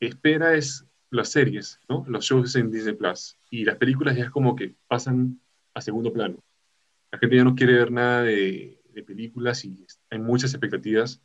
espera 0.00 0.54
es 0.54 0.86
las 1.10 1.28
series, 1.28 1.78
¿no? 1.90 2.06
Los 2.08 2.24
shows 2.24 2.56
en 2.56 2.70
Disney 2.70 2.94
Plus. 2.94 3.36
Y 3.50 3.66
las 3.66 3.76
películas 3.76 4.16
ya 4.16 4.24
es 4.24 4.30
como 4.30 4.56
que 4.56 4.76
pasan 4.88 5.42
a 5.74 5.82
segundo 5.82 6.10
plano. 6.10 6.38
La 7.10 7.18
gente 7.18 7.36
ya 7.36 7.44
no 7.44 7.54
quiere 7.54 7.74
ver 7.74 7.92
nada 7.92 8.22
de, 8.22 8.80
de 8.94 9.02
películas 9.02 9.62
y 9.66 9.86
hay 10.08 10.20
muchas 10.20 10.54
expectativas. 10.54 11.20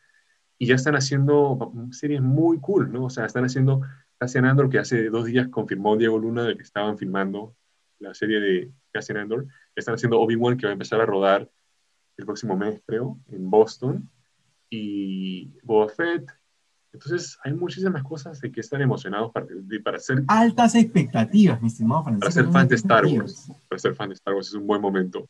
Y 0.57 0.65
ya 0.65 0.75
están 0.75 0.97
haciendo 0.97 1.57
series 1.91 2.21
muy 2.21 2.59
cool, 2.59 2.91
¿no? 2.91 3.05
O 3.05 3.09
sea, 3.09 3.25
están 3.25 3.45
haciendo 3.45 3.81
Andor, 4.19 4.69
que 4.69 4.79
hace 4.79 5.09
dos 5.09 5.23
días 5.23 5.47
confirmó 5.47 5.95
Diego 5.95 6.19
Luna 6.19 6.43
de 6.43 6.57
que 6.57 6.63
estaban 6.63 6.97
filmando 6.97 7.55
la 7.99 8.13
serie 8.13 8.41
de 8.41 8.71
Cassian 8.97 9.17
Andor. 9.19 9.45
Están 9.75 9.95
haciendo 9.95 10.19
Obi-Wan, 10.19 10.57
que 10.57 10.65
va 10.65 10.71
a 10.71 10.73
empezar 10.73 10.99
a 11.01 11.05
rodar 11.05 11.49
el 12.17 12.25
próximo 12.25 12.57
mes, 12.57 12.81
creo, 12.85 13.17
en 13.31 13.49
Boston. 13.49 14.09
Y 14.69 15.51
Boba 15.63 15.87
Fett. 15.89 16.25
Entonces, 16.93 17.37
hay 17.43 17.53
muchísimas 17.53 18.03
cosas 18.03 18.41
de 18.41 18.51
que 18.51 18.59
estar 18.61 18.81
emocionados 18.81 19.31
para, 19.31 19.45
de- 19.49 19.79
para 19.79 19.99
ser 19.99 20.23
Altas 20.27 20.73
expectativas, 20.75 21.61
mi 21.61 21.67
estimado 21.67 22.03
Francisco. 22.03 22.21
para 22.21 22.31
ser 22.31 22.45
fan 22.51 22.67
de 22.67 22.75
Star. 22.75 23.05
Wars. 23.05 23.51
Para 23.69 23.79
ser 23.79 23.95
fan 23.95 24.09
de 24.09 24.15
Star 24.15 24.33
Wars 24.33 24.47
es 24.47 24.53
un 24.55 24.65
buen 24.65 24.81
momento. 24.81 25.29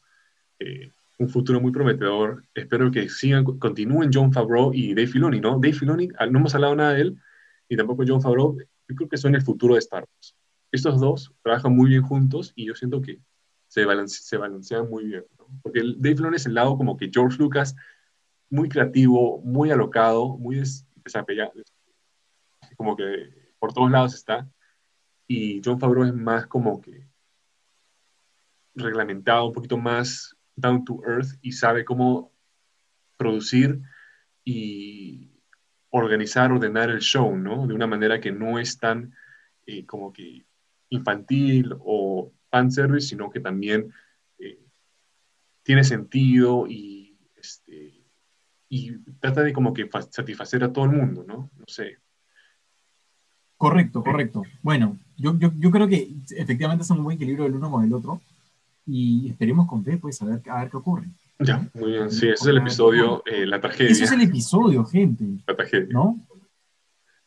Eh, 0.59 0.91
un 1.19 1.27
futuro 1.29 1.59
muy 1.59 1.71
prometedor. 1.71 2.43
Espero 2.53 2.89
que 2.91 3.09
sigan, 3.09 3.43
continúen 3.43 4.11
John 4.13 4.31
Favreau 4.31 4.71
y 4.73 4.93
Dave 4.93 5.07
Filoni, 5.07 5.39
¿no? 5.41 5.55
Dave 5.59 5.73
Filoni, 5.73 6.09
ah, 6.19 6.25
no 6.27 6.39
hemos 6.39 6.55
hablado 6.55 6.75
nada 6.75 6.93
de 6.93 7.01
él, 7.01 7.17
y 7.67 7.75
tampoco 7.75 8.03
John 8.07 8.21
Favreau. 8.21 8.55
Yo 8.87 8.95
creo 8.95 9.09
que 9.09 9.17
son 9.17 9.35
el 9.35 9.41
futuro 9.41 9.73
de 9.73 9.79
Star 9.79 10.03
Wars. 10.03 10.35
Estos 10.71 10.99
dos 10.99 11.33
trabajan 11.43 11.75
muy 11.75 11.89
bien 11.89 12.01
juntos 12.03 12.53
y 12.55 12.65
yo 12.65 12.75
siento 12.75 13.01
que 13.01 13.19
se, 13.67 13.85
balance- 13.85 14.21
se 14.23 14.37
balancean 14.37 14.89
muy 14.89 15.05
bien. 15.05 15.25
Porque 15.61 15.81
Dave 15.97 16.15
Filoni 16.15 16.35
es 16.37 16.45
el 16.45 16.53
lado 16.55 16.77
como 16.77 16.97
que 16.97 17.09
George 17.13 17.37
Lucas, 17.37 17.75
muy 18.49 18.69
creativo, 18.69 19.41
muy 19.41 19.71
alocado, 19.71 20.37
muy 20.37 20.57
des- 20.57 20.85
desapegado, 21.03 21.51
como 22.75 22.95
que 22.95 23.53
por 23.59 23.73
todos 23.73 23.91
lados 23.91 24.13
está. 24.15 24.49
Y 25.27 25.61
John 25.63 25.79
Favreau 25.79 26.05
es 26.05 26.13
más 26.13 26.47
como 26.47 26.81
que 26.81 27.07
reglamentado, 28.75 29.47
un 29.47 29.53
poquito 29.53 29.77
más 29.77 30.35
down 30.55 30.85
to 30.85 31.01
earth 31.05 31.29
y 31.41 31.51
sabe 31.51 31.83
cómo 31.83 32.31
producir 33.17 33.81
y 34.43 35.31
organizar, 35.89 36.51
ordenar 36.51 36.89
el 36.89 36.99
show, 36.99 37.35
¿no? 37.35 37.67
De 37.67 37.73
una 37.73 37.87
manera 37.87 38.19
que 38.19 38.31
no 38.31 38.59
es 38.59 38.77
tan 38.77 39.13
eh, 39.65 39.85
como 39.85 40.13
que 40.13 40.45
infantil 40.89 41.75
o 41.79 42.31
fanservice, 42.49 43.07
sino 43.09 43.29
que 43.29 43.39
también 43.39 43.91
eh, 44.39 44.59
tiene 45.63 45.83
sentido 45.83 46.65
y, 46.67 47.17
este, 47.35 47.93
y 48.69 48.91
trata 49.19 49.43
de 49.43 49.53
como 49.53 49.73
que 49.73 49.87
fa- 49.87 50.01
satisfacer 50.01 50.63
a 50.63 50.71
todo 50.71 50.85
el 50.85 50.91
mundo, 50.91 51.23
¿no? 51.27 51.49
No 51.57 51.65
sé. 51.67 51.97
Correcto, 53.57 54.03
correcto. 54.03 54.43
Bueno, 54.61 54.97
yo, 55.17 55.37
yo, 55.39 55.51
yo 55.57 55.71
creo 55.71 55.87
que 55.87 56.11
efectivamente 56.35 56.83
es 56.83 56.89
un 56.91 57.03
buen 57.03 57.15
equilibrio 57.15 57.45
del 57.45 57.55
uno 57.55 57.71
con 57.71 57.83
el 57.83 57.91
otro 57.93 58.21
y 58.85 59.29
esperemos 59.29 59.67
con 59.67 59.83
fe, 59.83 59.97
pues, 59.97 60.21
a 60.21 60.25
ver, 60.25 60.41
a 60.49 60.59
ver 60.61 60.69
qué 60.69 60.77
ocurre. 60.77 61.07
Ya, 61.39 61.67
muy 61.73 61.91
bien. 61.91 62.09
Sí, 62.11 62.27
ese 62.29 62.33
es 62.33 62.45
el 62.47 62.57
episodio, 62.57 63.23
eh, 63.25 63.45
la 63.45 63.59
tragedia. 63.59 63.91
Eso 63.91 64.03
es 64.03 64.11
el 64.11 64.21
episodio, 64.21 64.85
gente, 64.85 65.25
La 65.47 65.55
tragedia. 65.55 65.87
¿no? 65.91 66.19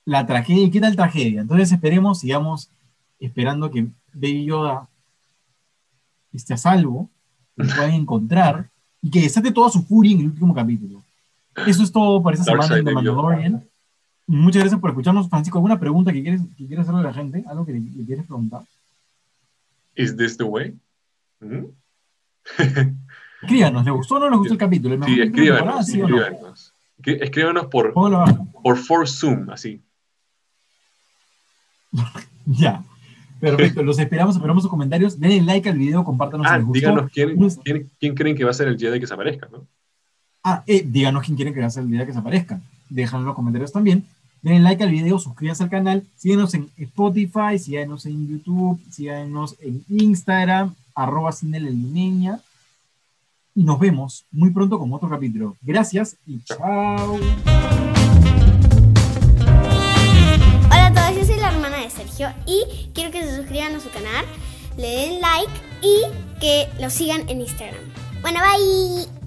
La 0.04 0.24
tragedia, 0.26 0.70
¿qué 0.70 0.80
tal 0.80 0.96
tragedia? 0.96 1.40
Entonces 1.42 1.72
esperemos, 1.72 2.20
sigamos 2.20 2.70
esperando 3.18 3.70
que 3.70 3.88
Baby 4.12 4.46
Yoda 4.46 4.88
esté 6.32 6.54
a 6.54 6.56
salvo, 6.56 7.08
lo 7.56 7.64
puedan 7.74 7.92
encontrar 7.92 8.70
y 9.02 9.10
que 9.10 9.20
desate 9.22 9.50
toda 9.52 9.70
su 9.70 9.82
furia 9.82 10.12
en 10.14 10.20
el 10.20 10.26
último 10.26 10.54
capítulo. 10.54 11.02
Eso 11.66 11.82
es 11.82 11.90
todo 11.92 12.22
para 12.22 12.36
esta 12.36 12.50
Dark 12.52 12.62
semana 12.64 12.82
de. 12.84 12.94
Mandalorian. 12.94 13.64
Muchas 14.26 14.60
gracias 14.62 14.80
por 14.80 14.90
escucharnos. 14.90 15.28
Francisco, 15.28 15.58
¿alguna 15.58 15.80
pregunta 15.80 16.12
que 16.12 16.22
quieres, 16.22 16.40
que 16.56 16.66
quieres 16.66 16.80
hacerle 16.84 17.00
a 17.00 17.04
la 17.10 17.14
gente? 17.14 17.44
¿Algo 17.48 17.66
que 17.66 17.72
le, 17.72 17.80
le 17.80 18.04
quieres 18.04 18.24
preguntar? 18.26 18.62
Is 19.96 20.16
this 20.16 20.36
the 20.36 20.44
way? 20.44 20.76
¿Mm? 21.40 21.64
Escríbanos, 23.42 23.84
¿le 23.84 23.90
gustó 23.90 24.16
o 24.16 24.20
no 24.20 24.28
les 24.30 24.38
gustó 24.38 24.52
el 24.54 24.58
capítulo? 24.58 24.94
¿El 24.94 25.00
mejor 25.00 25.14
Sí, 25.14 25.20
escríbanos, 25.22 25.86
sí 25.86 26.00
o 26.02 26.08
no? 26.08 26.18
escríbanos. 26.20 26.72
Escrí- 26.98 27.18
Escríbanos 27.22 27.66
por, 27.66 27.92
por 27.92 28.76
Force 28.76 29.16
Zoom, 29.18 29.50
así. 29.50 29.80
Ya. 32.46 32.82
Perfecto, 33.40 33.82
los 33.82 33.98
esperamos, 33.98 34.36
esperamos 34.36 34.62
sus 34.62 34.70
comentarios. 34.70 35.18
Denle 35.18 35.40
like 35.42 35.68
al 35.68 35.78
video, 35.78 36.04
compártanos 36.04 36.46
si 36.46 36.52
Ah, 36.52 36.56
les 36.58 36.66
gustó. 36.66 36.78
díganos 36.80 37.10
quién, 37.12 37.38
Nos- 37.38 37.56
quién, 37.58 37.90
quién 37.98 38.14
creen 38.14 38.36
que 38.36 38.44
va 38.44 38.50
a 38.50 38.54
ser 38.54 38.68
el 38.68 38.78
Jedi 38.78 39.00
que 39.00 39.06
se 39.06 39.14
aparezca, 39.14 39.48
¿no? 39.50 39.66
Ah, 40.44 40.62
eh, 40.66 40.82
díganos 40.86 41.24
quién 41.24 41.36
quieren 41.36 41.52
que 41.54 41.62
haga 41.62 41.80
el 41.80 41.86
video 41.86 42.06
que 42.06 42.12
se 42.12 42.18
aparezca. 42.18 42.60
Déjanlo 42.88 43.20
en 43.24 43.26
los 43.26 43.36
comentarios 43.36 43.72
también. 43.72 44.04
Denle 44.42 44.60
like 44.60 44.82
al 44.82 44.90
video, 44.90 45.18
suscríbanse 45.18 45.62
al 45.64 45.70
canal, 45.70 46.02
síguenos 46.16 46.54
en 46.54 46.70
Spotify, 46.78 47.58
síganos 47.58 48.06
en 48.06 48.26
YouTube, 48.26 48.80
síganos 48.90 49.54
en 49.60 49.84
Instagram, 49.88 50.74
arroba 50.94 51.30
cinelelineña. 51.32 52.40
Y 53.54 53.64
nos 53.64 53.78
vemos 53.78 54.24
muy 54.30 54.50
pronto 54.50 54.78
con 54.78 54.90
otro 54.92 55.08
capítulo. 55.10 55.56
Gracias 55.60 56.16
y 56.26 56.40
chao. 56.44 57.18
Sergio 62.00 62.32
y 62.46 62.90
quiero 62.94 63.10
que 63.10 63.22
se 63.22 63.36
suscriban 63.36 63.74
a 63.74 63.80
su 63.80 63.90
canal, 63.90 64.24
le 64.76 64.88
den 64.88 65.20
like 65.20 65.52
y 65.82 66.02
que 66.40 66.68
lo 66.78 66.90
sigan 66.90 67.28
en 67.28 67.40
Instagram. 67.40 67.92
Bueno, 68.22 68.40
bye. 68.40 69.19